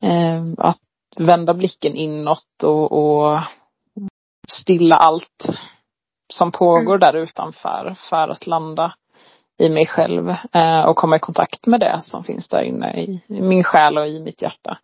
eh 0.10 0.44
att 0.58 0.80
vända 1.18 1.54
blicken 1.54 1.96
inåt 1.96 2.64
och, 2.64 2.92
och 2.92 3.40
stilla 4.48 4.96
allt 4.96 5.46
som 6.34 6.52
pågår 6.52 6.96
mm. 6.96 7.00
där 7.00 7.14
utanför 7.14 7.96
för 8.10 8.30
att 8.30 8.48
landa 8.48 8.94
i 9.60 9.70
mig 9.70 9.86
själv 9.86 10.30
eh, 10.54 10.82
och 10.82 10.96
komma 10.96 11.16
i 11.16 11.20
kontakt 11.20 11.66
med 11.66 11.80
det 11.80 12.02
som 12.04 12.24
finns 12.24 12.48
där 12.48 12.62
inne 12.62 12.94
i, 12.94 13.22
i 13.28 13.42
min 13.42 13.64
själ 13.64 13.98
och 13.98 14.08
i 14.08 14.20
mitt 14.24 14.42
hjärta. 14.42 14.78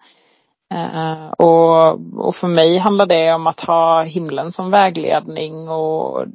Eh, 0.74 1.28
och, 1.32 2.00
och 2.28 2.36
för 2.36 2.48
mig 2.48 2.78
handlar 2.78 3.06
det 3.06 3.34
om 3.34 3.48
att 3.48 3.60
ha 3.60 4.04
himlen 4.04 4.52
som 4.52 4.72
vägledning 4.72 5.70
och 5.70 6.26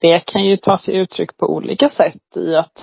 det 0.00 0.26
kan 0.26 0.44
ju 0.44 0.56
ta 0.56 0.78
sig 0.78 0.96
uttryck 0.96 1.36
på 1.36 1.46
olika 1.46 1.88
sätt 1.88 2.36
i 2.36 2.56
att 2.56 2.82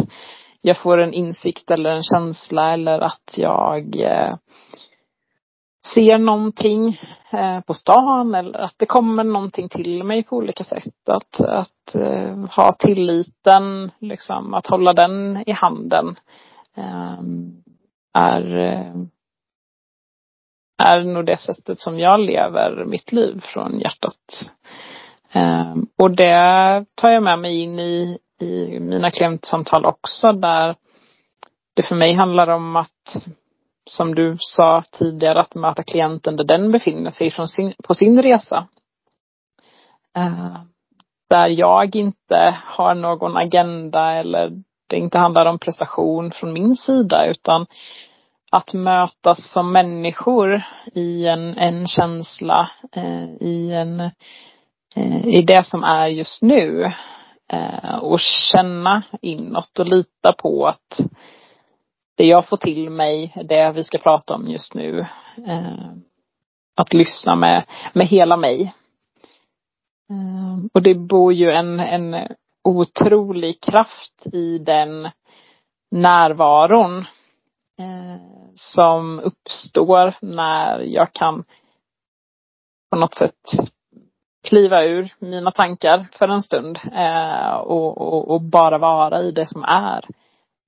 jag 0.61 0.77
får 0.77 0.97
en 0.97 1.13
insikt 1.13 1.71
eller 1.71 1.89
en 1.89 2.03
känsla 2.03 2.73
eller 2.73 2.99
att 2.99 3.34
jag 3.36 3.95
eh, 3.95 4.36
ser 5.86 6.17
någonting 6.17 6.99
eh, 7.32 7.61
på 7.61 7.73
stan 7.73 8.36
eller 8.36 8.59
att 8.59 8.75
det 8.77 8.86
kommer 8.86 9.23
någonting 9.23 9.69
till 9.69 10.03
mig 10.03 10.23
på 10.23 10.36
olika 10.36 10.63
sätt. 10.63 11.09
Att, 11.09 11.41
att 11.41 11.95
eh, 11.95 12.45
ha 12.55 12.71
tilliten, 12.79 13.91
liksom, 13.99 14.53
att 14.53 14.67
hålla 14.67 14.93
den 14.93 15.43
i 15.49 15.51
handen 15.51 16.15
ehm, 16.75 17.63
är, 18.19 18.57
eh, 18.57 18.93
är 20.91 21.03
nog 21.03 21.25
det 21.25 21.38
sättet 21.38 21.79
som 21.79 21.99
jag 21.99 22.19
lever 22.19 22.86
mitt 22.86 23.11
liv 23.11 23.41
från 23.43 23.79
hjärtat. 23.79 24.51
Ehm, 25.32 25.88
och 25.97 26.11
det 26.11 26.86
tar 26.95 27.09
jag 27.09 27.23
med 27.23 27.39
mig 27.39 27.61
in 27.61 27.79
i, 27.79 28.17
i 28.41 28.79
mina 28.79 29.11
klientsamtal 29.11 29.86
också 29.86 30.32
där 30.32 30.75
det 31.73 31.84
för 31.84 31.95
mig 31.95 32.13
handlar 32.13 32.47
om 32.47 32.75
att 32.75 33.27
som 33.89 34.15
du 34.15 34.38
sa 34.39 34.84
tidigare, 34.91 35.39
att 35.39 35.55
möta 35.55 35.84
klienten 35.84 36.36
där 36.36 36.43
den 36.43 36.71
befinner 36.71 37.09
sig 37.09 37.32
från 37.32 37.47
sin, 37.47 37.73
på 37.84 37.93
sin 37.93 38.21
resa. 38.21 38.67
Uh, 40.17 40.57
där 41.29 41.47
jag 41.47 41.95
inte 41.95 42.57
har 42.65 42.95
någon 42.95 43.38
agenda 43.38 44.13
eller 44.13 44.51
det 44.88 44.97
inte 44.97 45.17
handlar 45.17 45.45
om 45.45 45.59
prestation 45.59 46.32
från 46.32 46.53
min 46.53 46.75
sida 46.75 47.25
utan 47.25 47.65
att 48.51 48.73
mötas 48.73 49.51
som 49.51 49.71
människor 49.71 50.63
i 50.93 51.27
en, 51.27 51.57
en 51.57 51.88
känsla, 51.88 52.69
eh, 52.95 53.25
i 53.39 53.71
en 53.73 53.99
eh, 54.95 55.27
i 55.27 55.41
det 55.41 55.65
som 55.65 55.84
är 55.84 56.07
just 56.07 56.41
nu. 56.41 56.91
Eh, 57.53 57.95
och 57.95 58.19
känna 58.19 59.03
inåt 59.21 59.79
och 59.79 59.88
lita 59.88 60.34
på 60.38 60.67
att 60.67 60.99
det 62.22 62.28
jag 62.28 62.47
får 62.47 62.57
till 62.57 62.89
mig, 62.89 63.34
det 63.43 63.72
vi 63.72 63.84
ska 63.84 63.97
prata 63.97 64.34
om 64.34 64.47
just 64.47 64.74
nu. 64.74 64.99
Eh, 65.47 65.91
att 66.76 66.93
lyssna 66.93 67.36
med, 67.36 67.65
med 67.93 68.07
hela 68.07 68.38
mig. 68.38 68.74
Eh, 70.09 70.65
och 70.74 70.82
det 70.82 70.95
bor 70.95 71.34
ju 71.34 71.51
en, 71.51 71.80
en 71.80 72.28
otrolig 72.63 73.61
kraft 73.61 74.28
i 74.34 74.57
den 74.57 75.09
närvaron 75.91 76.97
eh, 77.80 78.22
som 78.55 79.19
uppstår 79.19 80.15
när 80.22 80.80
jag 80.80 81.13
kan 81.13 81.43
på 82.91 82.97
något 82.97 83.15
sätt 83.15 83.49
kliva 84.47 84.84
ur 84.84 85.13
mina 85.19 85.51
tankar 85.51 86.07
för 86.11 86.28
en 86.28 86.41
stund 86.41 86.80
eh, 86.93 87.53
och, 87.53 87.97
och, 87.97 88.32
och, 88.32 88.41
bara 88.41 88.78
vara 88.78 89.22
i 89.22 89.32
det 89.32 89.45
som 89.45 89.63
är. 89.63 90.05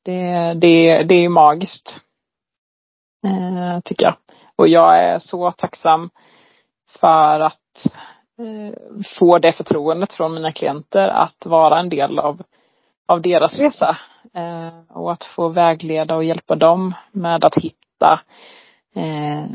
Det, 0.03 0.53
det, 0.53 1.03
det 1.03 1.15
är 1.15 1.29
magiskt. 1.29 1.99
Eh, 3.25 3.79
tycker 3.79 4.05
jag. 4.05 4.15
Och 4.55 4.67
jag 4.67 4.99
är 4.99 5.19
så 5.19 5.51
tacksam 5.51 6.09
för 6.99 7.39
att 7.39 7.85
eh, 8.39 8.79
få 9.19 9.39
det 9.39 9.53
förtroendet 9.53 10.13
från 10.13 10.33
mina 10.33 10.51
klienter 10.51 11.07
att 11.07 11.45
vara 11.45 11.79
en 11.79 11.89
del 11.89 12.19
av, 12.19 12.41
av 13.07 13.21
deras 13.21 13.53
resa. 13.53 13.97
Eh, 14.33 14.79
och 14.89 15.11
att 15.11 15.23
få 15.23 15.49
vägleda 15.49 16.15
och 16.15 16.23
hjälpa 16.23 16.55
dem 16.55 16.93
med 17.11 17.45
att 17.45 17.55
hitta 17.55 18.19
eh, 18.95 19.45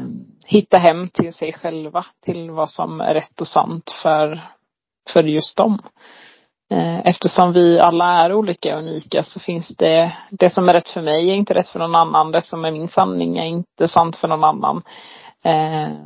hitta 0.47 0.79
hem 0.79 1.09
till 1.09 1.33
sig 1.33 1.53
själva, 1.53 2.07
till 2.25 2.51
vad 2.51 2.71
som 2.71 3.01
är 3.01 3.15
rätt 3.15 3.41
och 3.41 3.49
sant 3.49 3.91
för, 4.03 4.49
för 5.13 5.23
just 5.23 5.57
dem. 5.57 5.83
Eh, 6.71 7.07
eftersom 7.07 7.53
vi 7.53 7.81
alla 7.81 8.25
är 8.25 8.33
olika 8.33 8.77
och 8.77 8.83
unika 8.83 9.23
så 9.23 9.41
finns 9.41 9.69
det, 9.69 10.17
det 10.31 10.51
som 10.51 10.69
är 10.69 10.73
rätt 10.73 10.89
för 10.89 11.03
mig 11.03 11.31
är 11.31 11.35
inte 11.35 11.55
rätt 11.55 11.69
för 11.69 11.79
någon 11.79 11.95
annan. 11.95 12.33
Det 12.33 12.43
som 12.43 12.65
är 12.65 12.71
min 12.71 12.89
sanning 12.89 13.39
är 13.39 13.45
inte 13.45 13.89
sant 13.89 14.17
för 14.17 14.29
någon 14.29 14.45
annan. 14.45 14.83
Eh, 15.43 15.97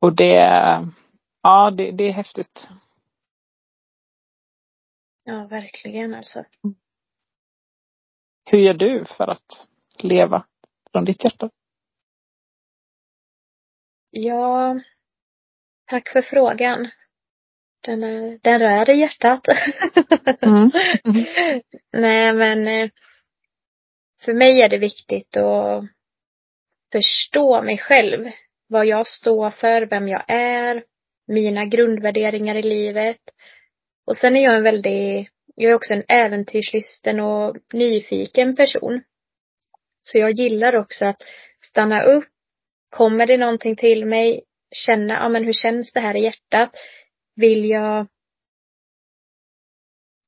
och 0.00 0.16
det, 0.16 0.34
ja 1.42 1.70
det, 1.70 1.90
det 1.90 2.04
är 2.04 2.12
häftigt. 2.12 2.68
Ja, 5.24 5.46
verkligen 5.46 6.14
alltså. 6.14 6.44
Hur 8.44 8.58
gör 8.58 8.74
du 8.74 9.04
för 9.04 9.28
att 9.28 9.66
leva 9.98 10.46
från 10.92 11.04
ditt 11.04 11.24
hjärta? 11.24 11.50
Ja, 14.10 14.80
tack 15.86 16.08
för 16.08 16.22
frågan. 16.22 16.90
Den, 17.80 18.00
den 18.42 18.58
rör 18.58 18.90
i 18.90 19.00
hjärtat. 19.00 19.40
Mm. 20.42 20.70
Mm. 21.04 21.24
Nej 21.92 22.32
men 22.32 22.68
eh, 22.68 22.90
för 24.24 24.34
mig 24.34 24.62
är 24.62 24.68
det 24.68 24.78
viktigt 24.78 25.36
att 25.36 25.84
förstå 26.92 27.62
mig 27.62 27.78
själv. 27.78 28.30
Vad 28.68 28.86
jag 28.86 29.06
står 29.06 29.50
för, 29.50 29.82
vem 29.82 30.08
jag 30.08 30.24
är, 30.28 30.84
mina 31.26 31.64
grundvärderingar 31.64 32.56
i 32.56 32.62
livet. 32.62 33.20
Och 34.06 34.16
sen 34.16 34.36
är 34.36 34.44
jag 34.44 34.56
en 34.56 34.62
väldigt, 34.62 35.28
jag 35.54 35.70
är 35.70 35.74
också 35.74 35.94
en 35.94 36.04
äventyrslysten 36.08 37.20
och 37.20 37.56
nyfiken 37.72 38.56
person. 38.56 39.02
Så 40.02 40.18
jag 40.18 40.30
gillar 40.30 40.76
också 40.76 41.04
att 41.04 41.22
stanna 41.60 42.02
upp. 42.02 42.28
Kommer 42.90 43.26
det 43.26 43.36
någonting 43.36 43.76
till 43.76 44.06
mig, 44.06 44.42
känna, 44.72 45.14
ja 45.14 45.28
men 45.28 45.44
hur 45.44 45.52
känns 45.52 45.92
det 45.92 46.00
här 46.00 46.16
i 46.16 46.20
hjärtat? 46.20 46.70
Vill 47.38 47.70
jag 47.70 48.06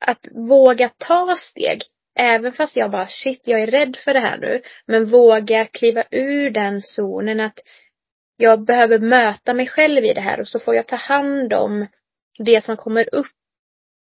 att 0.07 0.29
våga 0.31 0.89
ta 0.89 1.37
steg. 1.39 1.83
Även 2.21 2.53
fast 2.53 2.77
jag 2.77 2.91
bara 2.91 3.07
shit, 3.07 3.41
jag 3.45 3.61
är 3.61 3.67
rädd 3.67 3.97
för 3.97 4.15
det 4.15 4.21
här 4.21 4.39
nu. 4.39 4.63
Men 4.87 5.11
våga 5.11 5.65
kliva 5.65 6.05
ur 6.11 6.51
den 6.51 6.83
zonen 6.83 7.41
att 7.41 7.59
jag 8.37 8.65
behöver 8.65 8.99
möta 8.99 9.55
mig 9.55 9.67
själv 9.67 10.05
i 10.05 10.15
det 10.15 10.21
här 10.21 10.41
och 10.41 10.49
så 10.49 10.61
får 10.61 10.75
jag 10.75 10.87
ta 10.87 10.97
hand 10.97 11.53
om 11.53 11.87
det 12.39 12.65
som 12.65 12.77
kommer 12.77 13.15
upp. 13.15 13.27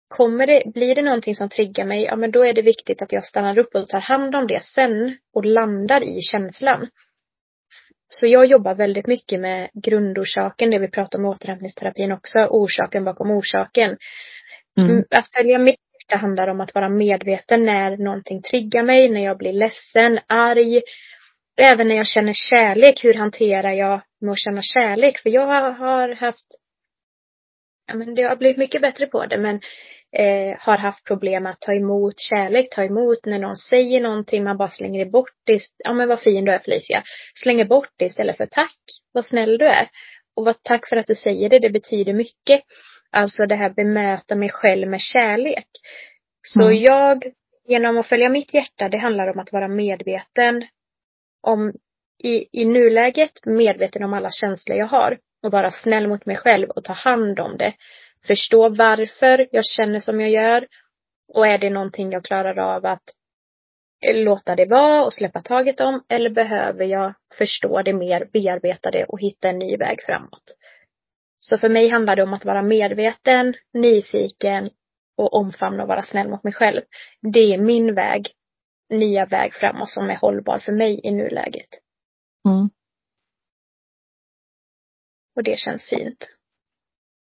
Kommer 0.09 0.47
det, 0.47 0.63
blir 0.75 0.95
det 0.95 1.03
någonting 1.03 1.35
som 1.35 1.49
triggar 1.49 1.85
mig, 1.87 2.03
ja 2.03 2.17
men 2.17 2.31
då 2.31 2.45
är 2.45 2.53
det 2.53 2.63
viktigt 2.63 3.03
att 3.03 3.13
jag 3.13 3.25
stannar 3.25 3.59
upp 3.59 3.75
och 3.75 3.89
tar 3.89 4.01
hand 4.01 4.37
om 4.37 4.47
det 4.47 4.65
sen 4.65 5.19
och 5.35 5.45
landar 5.45 6.03
i 6.03 6.21
känslan. 6.23 6.89
Så 8.21 8.27
jag 8.27 8.47
jobbar 8.47 8.75
väldigt 8.75 9.07
mycket 9.07 9.41
med 9.41 9.71
grundorsaken, 9.75 10.71
det 10.71 10.79
vi 10.79 10.89
pratar 10.89 11.19
om 11.19 11.25
återhämtningsterapin 11.25 12.13
också, 12.13 12.39
orsaken 12.51 13.05
bakom 13.05 13.31
orsaken. 13.31 13.97
Mm. 14.79 14.91
mm 14.91 15.05
att 15.11 15.29
följa 15.37 15.59
mitt 15.59 15.81
det 16.09 16.17
handlar 16.17 16.49
om 16.49 16.61
att 16.61 16.75
vara 16.75 16.89
medveten 16.89 17.65
när 17.65 17.97
någonting 17.97 18.43
triggar 18.43 18.83
mig, 18.83 19.09
när 19.09 19.25
jag 19.25 19.39
blir 19.39 19.53
ledsen, 19.53 20.19
arg. 20.27 20.83
Även 21.57 21.89
när 21.89 21.97
jag 21.97 22.07
känner 22.07 22.33
kärlek, 22.35 23.05
hur 23.05 23.15
hanterar 23.15 23.73
jag 23.73 24.01
med 24.21 24.33
att 24.33 24.39
känna 24.39 24.63
kärlek? 24.63 25.19
För 25.19 25.31
jag 25.31 25.47
har 25.73 26.15
haft, 26.15 26.45
ja 27.87 27.95
men 27.95 28.15
det 28.15 28.23
har 28.23 28.37
blivit 28.37 28.57
mycket 28.57 28.83
bättre 28.83 29.07
på 29.07 29.27
det 29.27 29.39
men 29.39 29.61
eh, 30.15 30.57
har 30.61 30.79
haft 30.79 31.05
problem 31.05 31.47
att 31.47 31.61
ta 31.61 31.75
emot 31.75 32.15
kärlek, 32.19 32.69
ta 32.71 32.85
emot 32.85 33.27
när 33.27 33.39
någon 33.39 33.57
säger 33.57 34.01
någonting, 34.01 34.45
man 34.45 34.57
bara 34.57 34.69
slänger 34.69 35.07
bort 35.07 35.35
det. 35.47 35.61
Ja 35.85 35.93
men 35.93 36.09
vad 36.09 36.21
fin 36.21 36.45
du 36.45 36.53
är 36.53 36.59
Felicia. 36.59 37.03
Slänger 37.43 37.65
bort 37.65 37.91
det 37.97 38.05
istället 38.05 38.37
för 38.37 38.47
tack, 38.47 38.79
vad 39.13 39.27
snäll 39.27 39.59
du 39.59 39.67
är. 39.67 39.89
Och 40.37 40.45
vad 40.45 40.63
tack 40.63 40.89
för 40.89 40.97
att 40.97 41.07
du 41.07 41.15
säger 41.15 41.49
det, 41.49 41.59
det 41.59 41.71
betyder 41.71 42.13
mycket. 42.13 42.63
Alltså 43.11 43.47
det 43.47 43.55
här 43.55 43.71
bemöta 43.71 44.35
mig 44.35 44.51
själv 44.51 44.89
med 44.89 45.01
kärlek. 45.01 45.69
Så 46.43 46.63
mm. 46.63 46.83
jag, 46.83 47.25
genom 47.69 47.99
att 47.99 48.07
följa 48.07 48.29
mitt 48.29 48.55
hjärta, 48.55 48.89
det 48.89 48.99
handlar 48.99 49.29
om 49.29 49.39
att 49.39 49.53
vara 49.53 49.69
medveten 49.69 50.67
om, 51.43 51.73
i, 52.25 52.61
i 52.61 52.65
nuläget, 52.65 53.47
medveten 53.47 54.05
om 54.05 54.15
alla 54.15 54.31
känslor 54.31 54.79
jag 54.79 54.87
har. 54.87 55.19
Och 55.43 55.53
vara 55.53 55.71
snäll 55.71 56.09
mot 56.09 56.27
mig 56.27 56.37
själv 56.37 56.71
och 56.71 56.85
ta 56.85 56.93
hand 56.93 57.41
om 57.41 57.57
det. 57.57 57.73
Förstå 58.27 58.69
varför 58.69 59.49
jag 59.51 59.65
känner 59.65 60.01
som 60.01 60.21
jag 60.21 60.31
gör. 60.31 60.67
Och 61.29 61.47
är 61.47 61.59
det 61.59 61.71
någonting 61.71 62.13
jag 62.13 62.25
klarar 62.25 62.59
av 62.59 62.87
att 62.87 63.03
låta 64.13 64.57
det 64.57 64.67
vara 64.67 65.05
och 65.05 65.15
släppa 65.15 65.41
taget 65.41 65.81
om 65.81 66.05
eller 66.09 66.31
behöver 66.31 66.85
jag 66.85 67.15
förstå 67.39 67.83
det 67.83 67.93
mer, 67.93 68.29
bearbeta 68.33 68.91
det 68.91 69.05
och 69.05 69.21
hitta 69.21 69.49
en 69.49 69.59
ny 69.59 69.77
väg 69.77 70.03
framåt. 70.03 70.57
Så 71.39 71.59
för 71.59 71.69
mig 71.69 71.89
handlar 71.89 72.17
det 72.17 72.23
om 72.23 72.35
att 72.35 72.45
vara 72.45 72.63
medveten, 72.63 73.55
nyfiken 73.73 74.71
och 75.17 75.35
omfamna 75.35 75.83
och 75.83 75.89
vara 75.89 76.03
snäll 76.03 76.29
mot 76.29 76.45
mig 76.45 76.53
själv. 76.53 76.83
Det 77.33 77.55
är 77.55 77.59
min 77.59 77.95
väg, 77.95 78.29
nya 78.91 79.27
väg 79.27 79.55
framåt 79.55 79.91
som 79.91 80.11
är 80.11 80.17
hållbar 80.17 80.59
för 80.59 80.73
mig 80.73 81.01
i 81.05 81.11
nuläget. 81.11 81.69
Mm. 82.49 82.71
Och 85.37 85.43
det 85.43 85.59
känns 85.59 85.89
fint. 85.89 86.29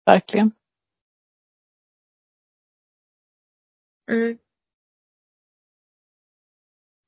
Verkligen. 0.06 0.57
Mm. 4.08 4.38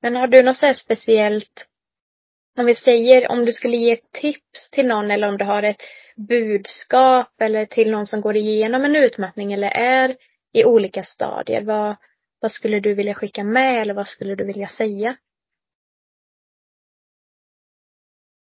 Men 0.02 0.16
har 0.16 0.26
du 0.26 0.42
något 0.42 0.56
så 0.56 0.66
här 0.66 0.74
speciellt, 0.74 1.68
om 2.58 2.66
vi 2.66 2.74
säger 2.74 3.30
om 3.30 3.44
du 3.44 3.52
skulle 3.52 3.76
ge 3.76 3.92
ett 3.92 4.12
tips 4.12 4.70
till 4.70 4.86
någon 4.86 5.10
eller 5.10 5.28
om 5.28 5.38
du 5.38 5.44
har 5.44 5.62
ett 5.62 5.82
budskap 6.16 7.40
eller 7.40 7.66
till 7.66 7.90
någon 7.90 8.06
som 8.06 8.20
går 8.20 8.36
igenom 8.36 8.84
en 8.84 8.96
utmattning 8.96 9.52
eller 9.52 9.68
är 9.68 10.16
i 10.52 10.64
olika 10.64 11.02
stadier. 11.02 11.62
Vad, 11.62 11.96
vad 12.40 12.52
skulle 12.52 12.80
du 12.80 12.94
vilja 12.94 13.14
skicka 13.14 13.44
med 13.44 13.82
eller 13.82 13.94
vad 13.94 14.08
skulle 14.08 14.34
du 14.34 14.44
vilja 14.44 14.68
säga? 14.68 15.16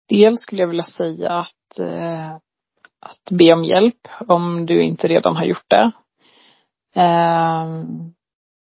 Dels 0.09 0.41
skulle 0.41 0.63
jag 0.63 0.69
vilja 0.69 0.85
säga 0.85 1.31
att, 1.31 1.79
eh, 1.79 2.35
att 3.01 3.31
be 3.31 3.53
om 3.53 3.65
hjälp 3.65 4.09
om 4.29 4.67
du 4.67 4.83
inte 4.83 5.09
redan 5.09 5.37
har 5.37 5.45
gjort 5.45 5.71
det. 5.71 5.93
Eh, 6.95 7.85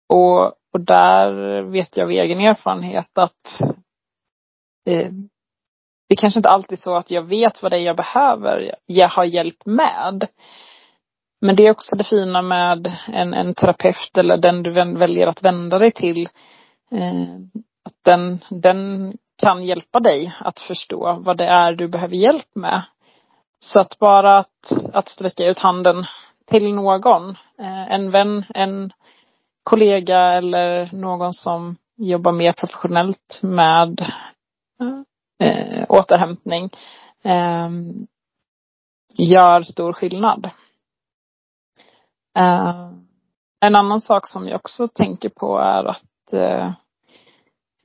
och, 0.10 0.45
och 0.45 0.80
där 0.80 1.62
vet 1.62 1.97
jag 1.97 2.04
av 2.04 2.12
egen 2.12 2.39
erfarenhet 2.39 3.18
att 3.18 3.62
eh, 4.89 5.12
det 6.10 6.16
kanske 6.16 6.39
inte 6.39 6.49
alltid 6.49 6.78
är 6.78 6.82
så 6.82 6.95
att 6.95 7.12
jag 7.12 7.24
vet 7.24 7.64
vad 7.64 7.72
det 7.72 7.78
är 7.78 7.82
jag 7.82 7.97
behöver 7.97 8.76
jag 8.86 9.10
har 9.10 9.26
hjälp 9.26 9.66
med. 9.66 10.28
Men 11.41 11.56
det 11.56 11.68
är 11.68 11.72
också 11.72 11.95
det 11.95 12.04
fina 12.04 12.41
med 12.41 12.97
en, 13.08 13.34
en 13.34 13.54
terapeut 13.54 14.18
eller 14.18 14.38
den 14.38 14.64
du 14.64 14.72
väljer 14.72 15.28
att 15.28 15.43
vända 15.43 15.80
dig 15.80 15.91
till. 15.91 16.30
Eh, 16.91 17.24
att 17.86 18.04
den, 18.04 18.39
den 18.49 19.14
kan 19.38 19.66
hjälpa 19.66 19.99
dig 19.99 20.34
att 20.39 20.60
förstå 20.60 21.14
vad 21.20 21.38
det 21.38 21.45
är 21.45 21.74
du 21.74 21.88
behöver 21.88 22.16
hjälp 22.16 22.56
med. 22.56 22.82
Så 23.60 23.80
att 23.80 23.99
bara 23.99 24.38
att, 24.38 24.72
att 24.93 25.10
sträcka 25.10 25.45
ut 25.45 25.60
handen 25.60 26.06
till 26.45 26.74
någon, 26.74 27.30
eh, 27.60 27.91
en 27.91 28.12
vän, 28.12 28.45
en 28.54 28.93
kollega 29.64 30.18
eller 30.18 30.89
någon 30.93 31.34
som 31.34 31.76
jobbar 31.97 32.32
mer 32.32 32.51
professionellt 32.51 33.39
med 33.41 34.11
eh, 35.43 35.86
återhämtning 35.89 36.70
eh, 37.24 37.70
gör 39.14 39.61
stor 39.61 39.93
skillnad. 39.93 40.49
Eh, 42.38 42.89
en 43.66 43.76
annan 43.76 44.01
sak 44.01 44.28
som 44.28 44.47
jag 44.47 44.55
också 44.55 44.88
tänker 44.88 45.30
på 45.30 45.57
är 45.57 45.84
att 45.84 46.34
eh, 46.34 46.72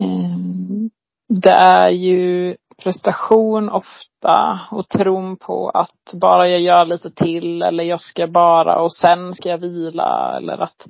ehm, 0.03 0.91
det 1.29 1.53
är 1.53 1.91
ju 1.91 2.57
prestation 2.83 3.69
ofta 3.71 4.61
och 4.71 4.89
tron 4.89 5.37
på 5.37 5.71
att 5.71 6.13
bara 6.21 6.49
jag 6.49 6.61
gör 6.61 6.85
lite 6.85 7.11
till 7.11 7.63
eller 7.63 7.85
jag 7.85 8.01
ska 8.01 8.27
bara 8.27 8.81
och 8.81 8.93
sen 8.93 9.35
ska 9.35 9.49
jag 9.49 9.59
vila 9.59 10.37
eller 10.37 10.59
att 10.59 10.87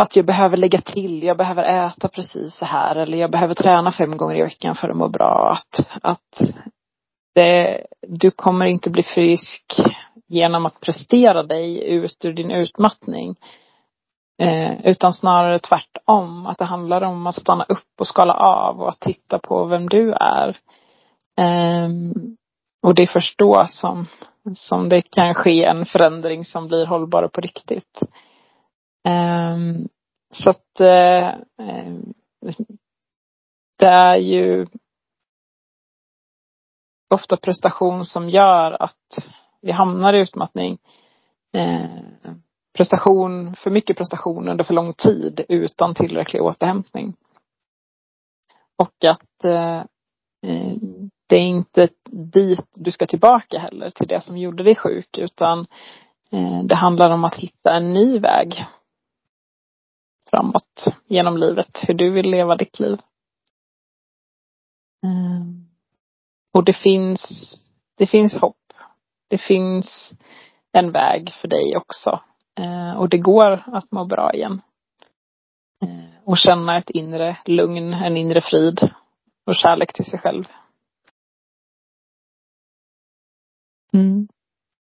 att 0.00 0.16
jag 0.16 0.26
behöver 0.26 0.56
lägga 0.56 0.80
till, 0.80 1.22
jag 1.22 1.36
behöver 1.36 1.86
äta 1.86 2.08
precis 2.08 2.54
så 2.54 2.64
här 2.64 2.96
eller 2.96 3.18
jag 3.18 3.30
behöver 3.30 3.54
träna 3.54 3.92
fem 3.92 4.16
gånger 4.16 4.36
i 4.36 4.42
veckan 4.42 4.74
för 4.74 4.88
att 4.88 4.96
må 4.96 5.08
bra. 5.08 5.58
Att, 5.58 5.88
att 6.02 6.52
det, 7.34 7.86
du 8.08 8.30
kommer 8.30 8.66
inte 8.66 8.90
bli 8.90 9.02
frisk 9.02 9.64
genom 10.28 10.66
att 10.66 10.80
prestera 10.80 11.42
dig 11.42 11.88
ut 11.88 12.24
ur 12.24 12.32
din 12.32 12.50
utmattning. 12.50 13.36
Eh, 14.42 14.86
utan 14.86 15.12
snarare 15.12 15.58
tvärtom, 15.58 16.46
att 16.46 16.58
det 16.58 16.64
handlar 16.64 17.02
om 17.02 17.26
att 17.26 17.40
stanna 17.40 17.64
upp 17.64 18.00
och 18.00 18.06
skala 18.06 18.34
av 18.34 18.80
och 18.80 18.88
att 18.88 19.00
titta 19.00 19.38
på 19.38 19.64
vem 19.64 19.88
du 19.88 20.12
är. 20.12 20.48
Eh, 21.38 21.88
och 22.82 22.94
det 22.94 23.02
är 23.02 23.06
först 23.06 23.38
då 23.38 23.66
som, 23.68 24.06
som 24.54 24.88
det 24.88 25.02
kan 25.02 25.34
ske 25.34 25.64
en 25.64 25.86
förändring 25.86 26.44
som 26.44 26.68
blir 26.68 26.86
hållbar 26.86 27.28
på 27.28 27.40
riktigt. 27.40 28.02
Um, 29.08 29.88
så 30.30 30.50
att 30.50 30.80
eh, 30.80 31.28
eh, 31.66 31.94
det 33.78 33.88
är 33.88 34.16
ju 34.16 34.66
ofta 37.14 37.36
prestation 37.36 38.04
som 38.04 38.28
gör 38.28 38.82
att 38.82 39.28
vi 39.62 39.72
hamnar 39.72 40.12
i 40.12 40.20
utmattning. 40.20 40.78
Uh, 41.56 42.32
prestation, 42.76 43.54
för 43.54 43.70
mycket 43.70 43.96
prestation 43.96 44.48
under 44.48 44.64
för 44.64 44.74
lång 44.74 44.92
tid 44.92 45.44
utan 45.48 45.94
tillräcklig 45.94 46.42
återhämtning. 46.42 47.14
Och 48.76 49.04
att 49.04 49.44
uh, 49.44 49.82
det 51.26 51.36
är 51.36 51.46
inte 51.46 51.88
dit 52.10 52.68
du 52.74 52.90
ska 52.90 53.06
tillbaka 53.06 53.58
heller, 53.58 53.90
till 53.90 54.08
det 54.08 54.20
som 54.20 54.38
gjorde 54.38 54.62
dig 54.62 54.76
sjuk, 54.76 55.18
utan 55.18 55.66
det 56.64 56.74
handlar 56.74 57.10
om 57.10 57.24
att 57.24 57.34
hitta 57.34 57.72
en 57.72 57.92
ny 57.92 58.18
väg 58.18 58.66
framåt 60.30 60.84
genom 61.06 61.36
livet, 61.36 61.84
hur 61.88 61.94
du 61.94 62.10
vill 62.10 62.30
leva 62.30 62.56
ditt 62.56 62.80
liv. 62.80 62.98
Eh, 65.04 65.44
och 66.52 66.64
det 66.64 66.72
finns, 66.72 67.54
det 67.96 68.06
finns 68.06 68.34
hopp 68.34 68.56
det 69.30 69.38
finns 69.38 70.12
en 70.72 70.92
väg 70.92 71.32
för 71.40 71.48
dig 71.48 71.76
också. 71.76 72.20
Eh, 72.58 72.92
och 72.92 73.08
det 73.08 73.18
går 73.18 73.62
att 73.66 73.92
må 73.92 74.04
bra 74.04 74.34
igen. 74.34 74.62
Eh, 75.82 76.24
och 76.24 76.38
känna 76.38 76.78
ett 76.78 76.90
inre 76.90 77.36
lugn, 77.44 77.92
en 77.92 78.16
inre 78.16 78.40
frid 78.40 78.90
och 79.46 79.54
kärlek 79.54 79.92
till 79.92 80.04
sig 80.04 80.18
själv. 80.18 80.44
Mm. 83.92 84.28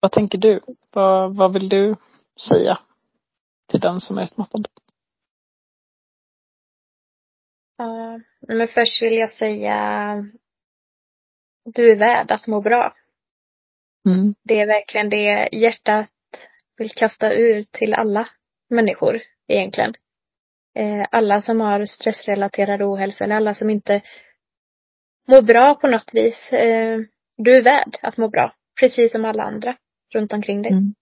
Vad 0.00 0.12
tänker 0.12 0.38
du? 0.38 0.60
Vad, 0.90 1.36
vad 1.36 1.52
vill 1.52 1.68
du 1.68 1.96
säga 2.48 2.78
till 3.66 3.80
den 3.80 4.00
som 4.00 4.18
är 4.18 4.22
utmattad? 4.22 4.68
Ja, 7.78 8.20
men 8.40 8.68
först 8.68 9.02
vill 9.02 9.14
jag 9.14 9.30
säga 9.30 10.24
du 11.64 11.92
är 11.92 11.96
värd 11.96 12.30
att 12.30 12.46
må 12.46 12.60
bra. 12.60 12.94
Mm. 14.08 14.34
Det 14.42 14.60
är 14.60 14.66
verkligen 14.66 15.10
det 15.10 15.48
hjärtat 15.52 16.10
vill 16.76 16.90
kasta 16.90 17.32
ut 17.32 17.72
till 17.72 17.94
alla 17.94 18.28
människor 18.70 19.20
egentligen. 19.48 19.94
Eh, 20.74 21.06
alla 21.10 21.42
som 21.42 21.60
har 21.60 21.84
stressrelaterad 21.84 22.82
ohälsa 22.82 23.24
eller 23.24 23.36
alla 23.36 23.54
som 23.54 23.70
inte 23.70 24.02
mår 25.28 25.42
bra 25.42 25.74
på 25.74 25.86
något 25.86 26.14
vis. 26.14 26.52
Eh, 26.52 26.98
du 27.36 27.56
är 27.56 27.62
värd 27.62 27.98
att 28.02 28.16
må 28.16 28.28
bra, 28.28 28.54
precis 28.80 29.12
som 29.12 29.24
alla 29.24 29.42
andra 29.42 29.76
runt 30.14 30.32
omkring 30.32 30.62
dig. 30.62 30.72
Mm. 30.72 30.94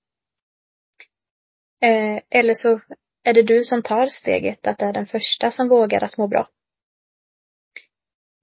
Eh, 1.83 2.22
eller 2.31 2.55
så 2.55 2.81
är 3.24 3.35
det 3.35 3.43
du 3.43 3.64
som 3.64 3.83
tar 3.83 4.07
steget 4.07 4.66
att 4.66 4.83
är 4.83 4.93
den 4.93 5.07
första 5.07 5.51
som 5.51 5.68
vågar 5.68 6.05
att 6.05 6.16
må 6.16 6.29
bra. 6.29 6.49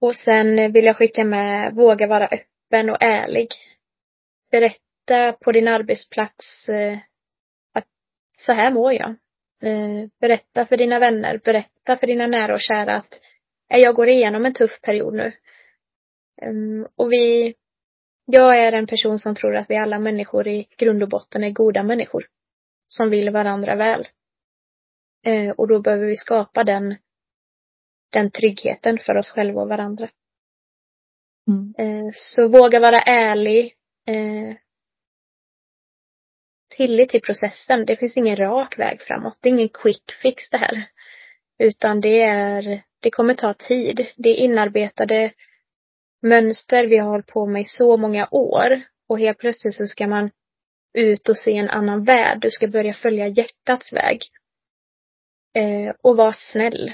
Och 0.04 0.16
sen 0.16 0.72
vill 0.72 0.84
jag 0.84 0.96
skicka 0.96 1.24
med, 1.24 1.74
våga 1.74 2.06
vara 2.06 2.26
öppen 2.26 2.90
och 2.90 2.96
ärlig 3.00 3.48
berätta 4.50 5.32
på 5.32 5.52
din 5.52 5.68
arbetsplats 5.68 6.68
eh, 6.68 6.98
att 7.74 7.86
så 8.38 8.52
här 8.52 8.70
mår 8.70 8.92
jag. 8.92 9.08
Eh, 9.62 10.08
berätta 10.20 10.66
för 10.66 10.76
dina 10.76 10.98
vänner, 10.98 11.40
berätta 11.44 11.96
för 11.96 12.06
dina 12.06 12.26
nära 12.26 12.54
och 12.54 12.60
kära 12.60 12.94
att 12.94 13.20
jag 13.68 13.94
går 13.94 14.08
igenom 14.08 14.46
en 14.46 14.54
tuff 14.54 14.80
period 14.80 15.14
nu. 15.14 15.32
Um, 16.42 16.88
och 16.96 17.12
vi, 17.12 17.54
jag 18.24 18.58
är 18.58 18.72
en 18.72 18.86
person 18.86 19.18
som 19.18 19.34
tror 19.34 19.56
att 19.56 19.70
vi 19.70 19.76
alla 19.76 19.98
människor 19.98 20.48
i 20.48 20.68
grund 20.78 21.02
och 21.02 21.08
botten 21.08 21.44
är 21.44 21.50
goda 21.50 21.82
människor. 21.82 22.26
Som 22.86 23.10
vill 23.10 23.30
varandra 23.30 23.76
väl. 23.76 24.08
Uh, 25.26 25.50
och 25.50 25.68
då 25.68 25.80
behöver 25.80 26.06
vi 26.06 26.16
skapa 26.16 26.64
den, 26.64 26.94
den 28.14 28.30
tryggheten 28.30 28.98
för 28.98 29.16
oss 29.16 29.30
själva 29.30 29.60
och 29.60 29.68
varandra. 29.68 30.08
Mm. 31.48 31.74
Uh, 31.80 32.10
så 32.14 32.48
våga 32.48 32.80
vara 32.80 32.98
ärlig, 32.98 33.74
eh, 34.06 34.56
tillit 36.76 37.08
till 37.08 37.20
processen. 37.20 37.84
Det 37.86 37.96
finns 37.96 38.16
ingen 38.16 38.36
rak 38.36 38.78
väg 38.78 39.00
framåt. 39.00 39.38
Det 39.40 39.48
är 39.48 39.52
ingen 39.52 39.68
quick 39.68 40.12
fix 40.22 40.50
det 40.50 40.58
här. 40.58 40.88
Utan 41.58 42.00
det 42.00 42.22
är, 42.22 42.82
det 43.00 43.10
kommer 43.10 43.34
ta 43.34 43.54
tid. 43.54 44.06
Det 44.16 44.28
är 44.28 44.44
inarbetade 44.44 45.32
mönster 46.22 46.86
vi 46.86 46.96
har 46.96 47.08
hållit 47.08 47.26
på 47.26 47.46
med 47.46 47.62
i 47.62 47.64
så 47.64 47.96
många 47.96 48.28
år. 48.30 48.82
Och 49.08 49.18
helt 49.18 49.38
plötsligt 49.38 49.74
så 49.74 49.86
ska 49.86 50.06
man 50.06 50.30
ut 50.94 51.28
och 51.28 51.38
se 51.38 51.56
en 51.56 51.70
annan 51.70 52.04
värld. 52.04 52.40
Du 52.40 52.50
ska 52.50 52.66
börja 52.68 52.94
följa 52.94 53.28
hjärtats 53.28 53.92
väg. 53.92 54.22
Eh, 55.54 55.94
och 56.02 56.16
var 56.16 56.32
snäll. 56.32 56.92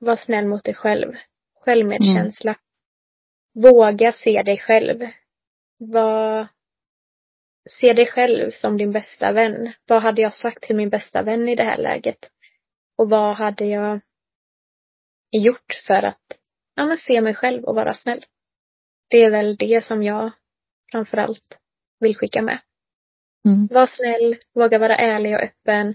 Var 0.00 0.16
snäll 0.16 0.46
mot 0.46 0.64
dig 0.64 0.74
själv. 0.74 1.12
Självmedkänsla. 1.54 2.50
Mm. 2.50 2.60
Våga 3.70 4.12
se 4.12 4.42
dig 4.42 4.58
själv. 4.58 5.00
Var, 5.78 6.46
se 7.70 7.92
dig 7.92 8.06
själv 8.06 8.50
som 8.50 8.76
din 8.76 8.92
bästa 8.92 9.32
vän. 9.32 9.72
Vad 9.86 10.02
hade 10.02 10.22
jag 10.22 10.34
sagt 10.34 10.62
till 10.62 10.76
min 10.76 10.90
bästa 10.90 11.22
vän 11.22 11.48
i 11.48 11.54
det 11.54 11.64
här 11.64 11.78
läget? 11.78 12.30
Och 12.98 13.10
vad 13.10 13.36
hade 13.36 13.64
jag 13.64 14.00
gjort 15.30 15.80
för 15.86 16.02
att 16.02 16.38
ja, 16.74 16.86
men 16.86 16.96
se 16.96 17.20
mig 17.20 17.34
själv 17.34 17.64
och 17.64 17.74
vara 17.74 17.94
snäll? 17.94 18.24
Det 19.08 19.16
är 19.16 19.30
väl 19.30 19.56
det 19.56 19.84
som 19.84 20.02
jag 20.02 20.30
framförallt 20.92 21.58
vill 22.00 22.16
skicka 22.16 22.42
med. 22.42 22.60
Mm. 23.44 23.66
Var 23.66 23.86
snäll, 23.86 24.36
våga 24.54 24.78
vara 24.78 24.96
ärlig 24.96 25.34
och 25.34 25.40
öppen. 25.40 25.94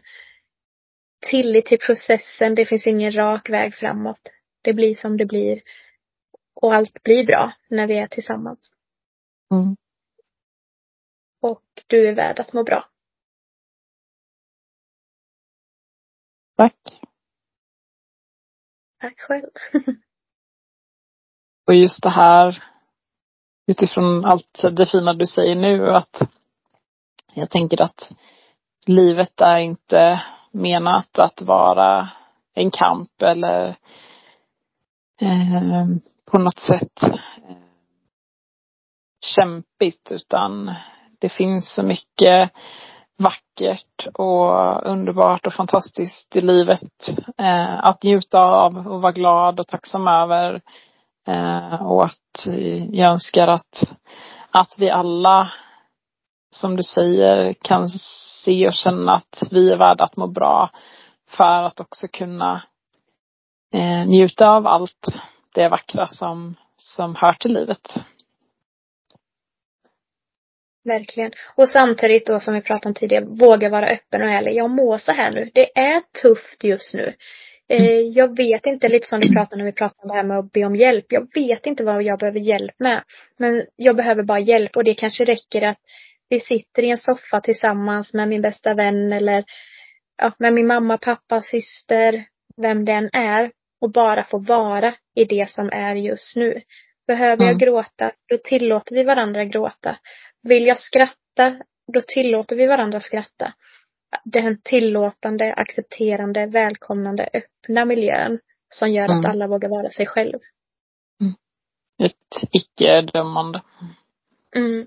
Tillit 1.19 1.65
till 1.65 1.79
processen, 1.79 2.55
det 2.55 2.65
finns 2.65 2.87
ingen 2.87 3.15
rak 3.15 3.49
väg 3.49 3.75
framåt. 3.75 4.29
Det 4.61 4.73
blir 4.73 4.95
som 4.95 5.17
det 5.17 5.25
blir. 5.25 5.61
Och 6.53 6.73
allt 6.73 7.03
blir 7.03 7.25
bra 7.25 7.53
när 7.69 7.87
vi 7.87 7.97
är 7.97 8.07
tillsammans. 8.07 8.71
Mm. 9.51 9.75
Och 11.41 11.83
du 11.87 12.07
är 12.07 12.15
värd 12.15 12.39
att 12.39 12.53
må 12.53 12.63
bra. 12.63 12.83
Tack. 16.57 16.99
Tack 18.99 19.19
själv. 19.19 19.49
och 21.67 21.75
just 21.75 22.03
det 22.03 22.09
här 22.09 22.63
utifrån 23.67 24.25
allt 24.25 24.61
det 24.71 24.85
fina 24.85 25.13
du 25.13 25.27
säger 25.27 25.55
nu 25.55 25.89
att 25.89 26.21
jag 27.33 27.49
tänker 27.49 27.81
att 27.81 28.11
livet 28.85 29.41
är 29.41 29.57
inte 29.57 30.21
menat 30.55 31.19
att 31.19 31.41
vara 31.41 32.09
en 32.53 32.71
kamp 32.71 33.21
eller 33.21 33.67
eh, 35.21 35.85
på 36.31 36.37
något 36.37 36.59
sätt 36.59 37.03
eh, 37.03 37.55
kämpigt 39.35 40.11
utan 40.11 40.73
det 41.19 41.29
finns 41.29 41.73
så 41.73 41.83
mycket 41.83 42.51
vackert 43.17 44.07
och 44.13 44.85
underbart 44.85 45.47
och 45.47 45.53
fantastiskt 45.53 46.35
i 46.35 46.41
livet 46.41 47.09
eh, 47.37 47.79
att 47.79 48.03
njuta 48.03 48.39
av 48.39 48.87
och 48.87 49.01
vara 49.01 49.11
glad 49.11 49.59
och 49.59 49.67
tacksam 49.67 50.07
över. 50.07 50.61
Eh, 51.27 51.81
och 51.81 52.05
att 52.05 52.47
eh, 52.47 52.85
jag 52.85 53.11
önskar 53.11 53.47
att, 53.47 53.97
att 54.51 54.75
vi 54.77 54.89
alla, 54.89 55.51
som 56.55 56.75
du 56.75 56.83
säger, 56.83 57.53
kan 57.53 57.89
se 58.43 58.67
och 58.67 58.73
känna 58.73 59.15
att 59.15 59.47
vi 59.51 59.71
är 59.71 59.77
värda 59.77 60.03
att 60.03 60.17
må 60.17 60.27
bra 60.27 60.69
för 61.29 61.63
att 61.63 61.79
också 61.79 62.07
kunna 62.07 62.63
eh, 63.73 64.05
njuta 64.07 64.49
av 64.49 64.67
allt 64.67 65.07
det 65.53 65.69
vackra 65.69 66.07
som, 66.07 66.55
som 66.77 67.15
hör 67.15 67.33
till 67.33 67.53
livet. 67.53 67.95
Verkligen. 70.83 71.31
Och 71.55 71.69
samtidigt 71.69 72.27
då 72.27 72.39
som 72.39 72.53
vi 72.53 72.61
pratade 72.61 72.89
om 72.89 72.93
tidigare, 72.93 73.25
våga 73.25 73.69
vara 73.69 73.87
öppen 73.87 74.21
och 74.21 74.29
ärlig. 74.29 74.55
Jag 74.55 74.69
mår 74.69 74.97
så 74.97 75.11
här 75.11 75.31
nu. 75.31 75.51
Det 75.53 75.77
är 75.79 76.01
tufft 76.21 76.63
just 76.63 76.95
nu. 76.95 77.13
Eh, 77.69 77.81
mm. 77.81 78.13
jag 78.13 78.37
vet 78.37 78.65
inte, 78.65 78.87
lite 78.87 79.07
som 79.07 79.19
du 79.19 79.33
pratade 79.33 79.57
när 79.57 79.65
vi 79.65 79.71
pratade 79.71 80.01
om 80.01 80.07
det 80.07 80.13
här 80.13 80.23
med 80.23 80.37
att 80.37 80.51
be 80.51 80.65
om 80.65 80.75
hjälp. 80.75 81.05
Jag 81.09 81.27
vet 81.35 81.65
inte 81.65 81.83
vad 81.83 82.03
jag 82.03 82.19
behöver 82.19 82.39
hjälp 82.39 82.79
med. 82.79 83.03
Men 83.37 83.63
jag 83.75 83.95
behöver 83.95 84.23
bara 84.23 84.39
hjälp 84.39 84.77
och 84.77 84.83
det 84.83 84.93
kanske 84.93 85.25
räcker 85.25 85.61
att 85.61 85.79
vi 86.29 86.39
sitter 86.39 86.83
i 86.83 86.89
en 86.89 86.97
soffa 86.97 87.41
tillsammans 87.41 88.13
med 88.13 88.27
min 88.27 88.41
bästa 88.41 88.73
vän 88.73 89.13
eller 89.13 89.43
ja, 90.17 90.31
med 90.39 90.53
min 90.53 90.67
mamma, 90.67 90.97
pappa, 90.97 91.41
syster, 91.41 92.25
vem 92.57 92.85
den 92.85 93.09
är 93.13 93.51
och 93.81 93.91
bara 93.91 94.23
få 94.23 94.37
vara 94.37 94.93
i 95.15 95.25
det 95.25 95.49
som 95.49 95.69
är 95.73 95.95
just 95.95 96.35
nu. 96.35 96.61
Behöver 97.07 97.43
jag 97.43 97.51
mm. 97.51 97.57
gråta, 97.57 98.11
då 98.29 98.37
tillåter 98.43 98.95
vi 98.95 99.03
varandra 99.03 99.45
gråta. 99.45 99.97
Vill 100.43 100.65
jag 100.65 100.79
skratta, 100.79 101.57
då 101.93 102.01
tillåter 102.07 102.55
vi 102.55 102.67
varandra 102.67 102.99
skratta. 102.99 103.53
Den 104.23 104.61
tillåtande, 104.61 105.53
accepterande, 105.53 106.45
välkomnande, 106.45 107.29
öppna 107.33 107.85
miljön 107.85 108.39
som 108.69 108.89
gör 108.89 109.05
mm. 109.05 109.19
att 109.19 109.25
alla 109.25 109.47
vågar 109.47 109.69
vara 109.69 109.89
sig 109.89 110.05
själv. 110.05 110.39
Mm. 111.21 111.33
Ett 112.03 112.49
icke-dömande. 112.51 113.61
Mm. 114.55 114.85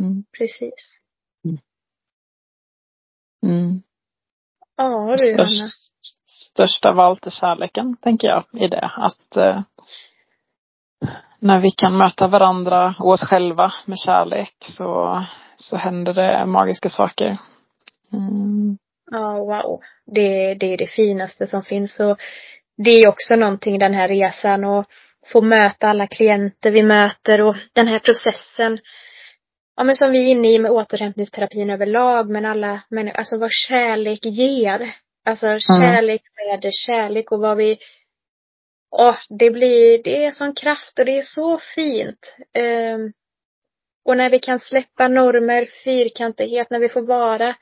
Mm. 0.00 0.24
Precis. 0.38 0.98
Mm. 1.44 1.58
mm. 3.46 3.82
Ja 4.76 5.10
du, 5.10 5.18
Störst, 5.18 5.38
Hanna. 5.38 5.66
Största 6.26 6.90
av 6.90 6.98
allt 6.98 7.26
är 7.26 7.30
kärleken, 7.30 7.96
tänker 7.96 8.28
jag, 8.28 8.44
i 8.52 8.68
det. 8.68 8.90
Att 8.96 9.36
eh, 9.36 9.62
när 11.38 11.60
vi 11.60 11.70
kan 11.70 11.96
möta 11.96 12.26
varandra 12.26 12.94
och 12.98 13.12
oss 13.12 13.24
själva 13.24 13.72
med 13.84 13.98
kärlek 13.98 14.54
så, 14.60 15.22
så 15.56 15.76
händer 15.76 16.14
det 16.14 16.46
magiska 16.46 16.88
saker. 16.88 17.38
Mm. 18.12 18.78
Ja, 19.10 19.38
wow. 19.38 19.80
Det, 20.06 20.54
det 20.54 20.66
är 20.66 20.76
det 20.78 20.86
finaste 20.86 21.46
som 21.46 21.62
finns 21.62 22.00
och 22.00 22.18
det 22.76 22.90
är 22.90 23.08
också 23.08 23.36
någonting 23.36 23.78
den 23.78 23.94
här 23.94 24.08
resan 24.08 24.64
och 24.64 24.84
få 25.32 25.42
möta 25.42 25.88
alla 25.88 26.06
klienter 26.06 26.70
vi 26.70 26.82
möter 26.82 27.42
och 27.42 27.56
den 27.72 27.88
här 27.88 27.98
processen. 27.98 28.78
Ja 29.76 29.84
men 29.84 29.96
som 29.96 30.10
vi 30.10 30.18
är 30.18 30.30
inne 30.30 30.48
i 30.48 30.58
med 30.58 30.70
återhämtningsterapin 30.70 31.70
överlag 31.70 32.30
men 32.30 32.44
alla 32.44 32.82
människor, 32.90 33.18
alltså 33.18 33.38
vad 33.38 33.50
kärlek 33.52 34.24
ger. 34.24 34.94
Alltså 35.24 35.46
mm. 35.46 35.60
kärlek 35.60 36.22
mm. 36.22 36.54
är 36.54 36.62
det 36.62 36.72
kärlek 36.72 37.32
och 37.32 37.40
vad 37.40 37.56
vi 37.56 37.78
Åh, 38.94 39.16
det 39.28 39.50
blir, 39.50 40.02
det 40.02 40.24
är 40.24 40.30
sån 40.30 40.54
kraft 40.54 40.98
och 40.98 41.04
det 41.04 41.18
är 41.18 41.22
så 41.22 41.58
fint. 41.74 42.36
Um, 42.94 43.12
och 44.04 44.16
när 44.16 44.30
vi 44.30 44.38
kan 44.38 44.60
släppa 44.60 45.08
normer, 45.08 45.68
fyrkantighet, 45.84 46.70
när 46.70 46.78
vi 46.78 46.88
får 46.88 47.02
vara 47.02 47.56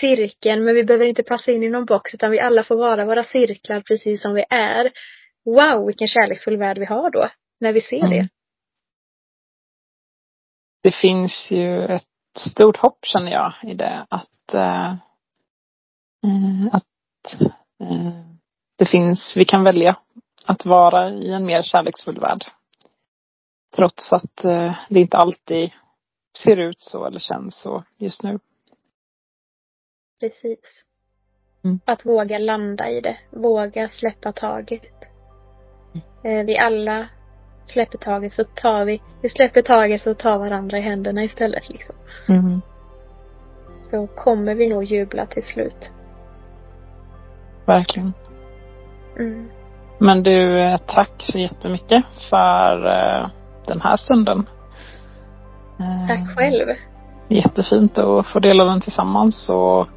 cirkeln, 0.00 0.64
men 0.64 0.74
vi 0.74 0.84
behöver 0.84 1.06
inte 1.06 1.22
passa 1.22 1.52
in 1.52 1.62
i 1.62 1.68
någon 1.68 1.84
box 1.84 2.14
utan 2.14 2.30
vi 2.30 2.40
alla 2.40 2.64
får 2.64 2.76
vara 2.76 3.04
våra 3.04 3.24
cirklar 3.24 3.80
precis 3.80 4.22
som 4.22 4.34
vi 4.34 4.44
är. 4.50 4.90
Wow, 5.44 5.86
vilken 5.86 6.08
kärleksfull 6.08 6.56
värld 6.56 6.78
vi 6.78 6.84
har 6.84 7.10
då, 7.10 7.28
när 7.60 7.72
vi 7.72 7.80
ser 7.80 8.04
mm. 8.04 8.10
det. 8.10 8.28
Det 10.84 10.94
finns 10.94 11.50
ju 11.50 11.84
ett 11.84 12.04
stort 12.38 12.76
hopp 12.76 12.98
känner 13.04 13.32
jag 13.32 13.54
i 13.62 13.74
det 13.74 14.06
att, 14.10 14.54
uh, 14.54 14.94
att 16.72 17.42
uh, 17.80 18.10
det 18.78 18.86
finns, 18.86 19.36
vi 19.36 19.44
kan 19.44 19.64
välja 19.64 19.96
att 20.46 20.64
vara 20.64 21.10
i 21.10 21.32
en 21.32 21.46
mer 21.46 21.62
kärleksfull 21.62 22.20
värld. 22.20 22.44
Trots 23.76 24.12
att 24.12 24.44
uh, 24.44 24.74
det 24.88 25.00
inte 25.00 25.16
alltid 25.16 25.70
ser 26.38 26.56
ut 26.56 26.80
så 26.80 27.06
eller 27.06 27.20
känns 27.20 27.60
så 27.60 27.84
just 27.98 28.22
nu. 28.22 28.38
Precis. 30.20 30.84
Mm. 31.64 31.80
Att 31.84 32.06
våga 32.06 32.38
landa 32.38 32.90
i 32.90 33.00
det. 33.00 33.18
Våga 33.30 33.88
släppa 33.88 34.32
taget. 34.32 34.94
Mm. 35.94 36.38
Eh, 36.38 36.46
vi 36.46 36.58
alla 36.58 37.08
släpper 37.64 37.98
taget 37.98 38.32
så 38.32 38.44
tar 38.44 38.84
vi, 38.84 39.02
vi 39.22 39.28
släpper 39.28 39.62
taget 39.62 40.06
och 40.06 40.18
tar 40.18 40.38
varandra 40.38 40.78
i 40.78 40.80
händerna 40.80 41.22
istället 41.22 41.68
liksom. 41.68 41.94
Mm. 42.28 42.60
Så 43.90 44.06
kommer 44.06 44.54
vi 44.54 44.68
nog 44.68 44.84
jubla 44.84 45.26
till 45.26 45.44
slut. 45.44 45.90
Verkligen. 47.66 48.12
Mm. 49.18 49.48
Men 49.98 50.22
du, 50.22 50.60
eh, 50.60 50.76
tack 50.76 51.12
så 51.18 51.38
jättemycket 51.38 52.04
för 52.30 52.86
uh, 52.86 53.28
den 53.66 53.80
här 53.80 53.96
stunden. 53.96 54.46
Tack 56.08 56.36
själv. 56.36 56.66
Jättefint 57.28 57.98
att 57.98 58.26
få 58.26 58.40
dela 58.40 58.64
den 58.64 58.80
tillsammans 58.80 59.50
och 59.50 59.88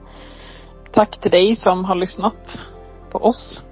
tack 0.91 1.18
till 1.18 1.32
dig 1.32 1.55
som 1.55 1.86
har 1.86 1.95
lyssnat 1.95 2.59
på 3.11 3.18
oss. 3.18 3.65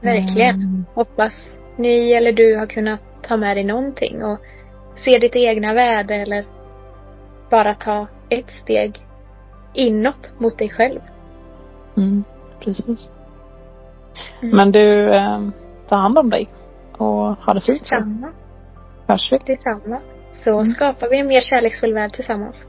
Verkligen. 0.00 0.54
Mm. 0.54 0.84
Hoppas 0.94 1.56
ni 1.76 2.12
eller 2.12 2.32
du 2.32 2.56
har 2.56 2.66
kunnat 2.66 3.00
ta 3.22 3.36
med 3.36 3.56
dig 3.56 3.64
någonting 3.64 4.24
och 4.24 4.38
se 4.94 5.18
ditt 5.18 5.36
egna 5.36 5.74
värde 5.74 6.14
eller 6.14 6.44
bara 7.50 7.74
ta 7.74 8.06
ett 8.28 8.50
steg 8.50 9.06
inåt 9.74 10.32
mot 10.38 10.58
dig 10.58 10.68
själv. 10.68 11.00
Mm, 11.96 12.24
precis. 12.60 13.10
Mm. 14.42 14.56
Men 14.56 14.72
du, 14.72 15.14
eh, 15.14 15.40
ta 15.88 15.96
hand 15.96 16.18
om 16.18 16.30
dig 16.30 16.48
och 16.92 17.36
ha 17.36 17.54
det 17.54 17.60
fint. 17.60 17.78
Detsamma. 17.78 18.32
Hörs 19.06 19.32
vi. 19.32 19.38
Detsamma. 19.46 20.00
Så 20.32 20.50
mm. 20.50 20.64
skapar 20.64 21.08
vi 21.10 21.20
en 21.20 21.26
mer 21.26 21.40
kärleksfull 21.40 21.94
värld 21.94 22.12
tillsammans. 22.12 22.64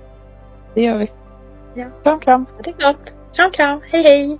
Det 0.73 0.81
gör 0.81 0.97
vi. 0.97 1.11
Ja. 1.73 1.85
Kram, 2.03 2.19
kram. 2.19 2.45
Det 2.63 2.69
är 2.69 2.73
gott. 2.73 3.13
Kram, 3.35 3.51
kram. 3.51 3.81
Hej, 3.91 4.03
hej. 4.03 4.39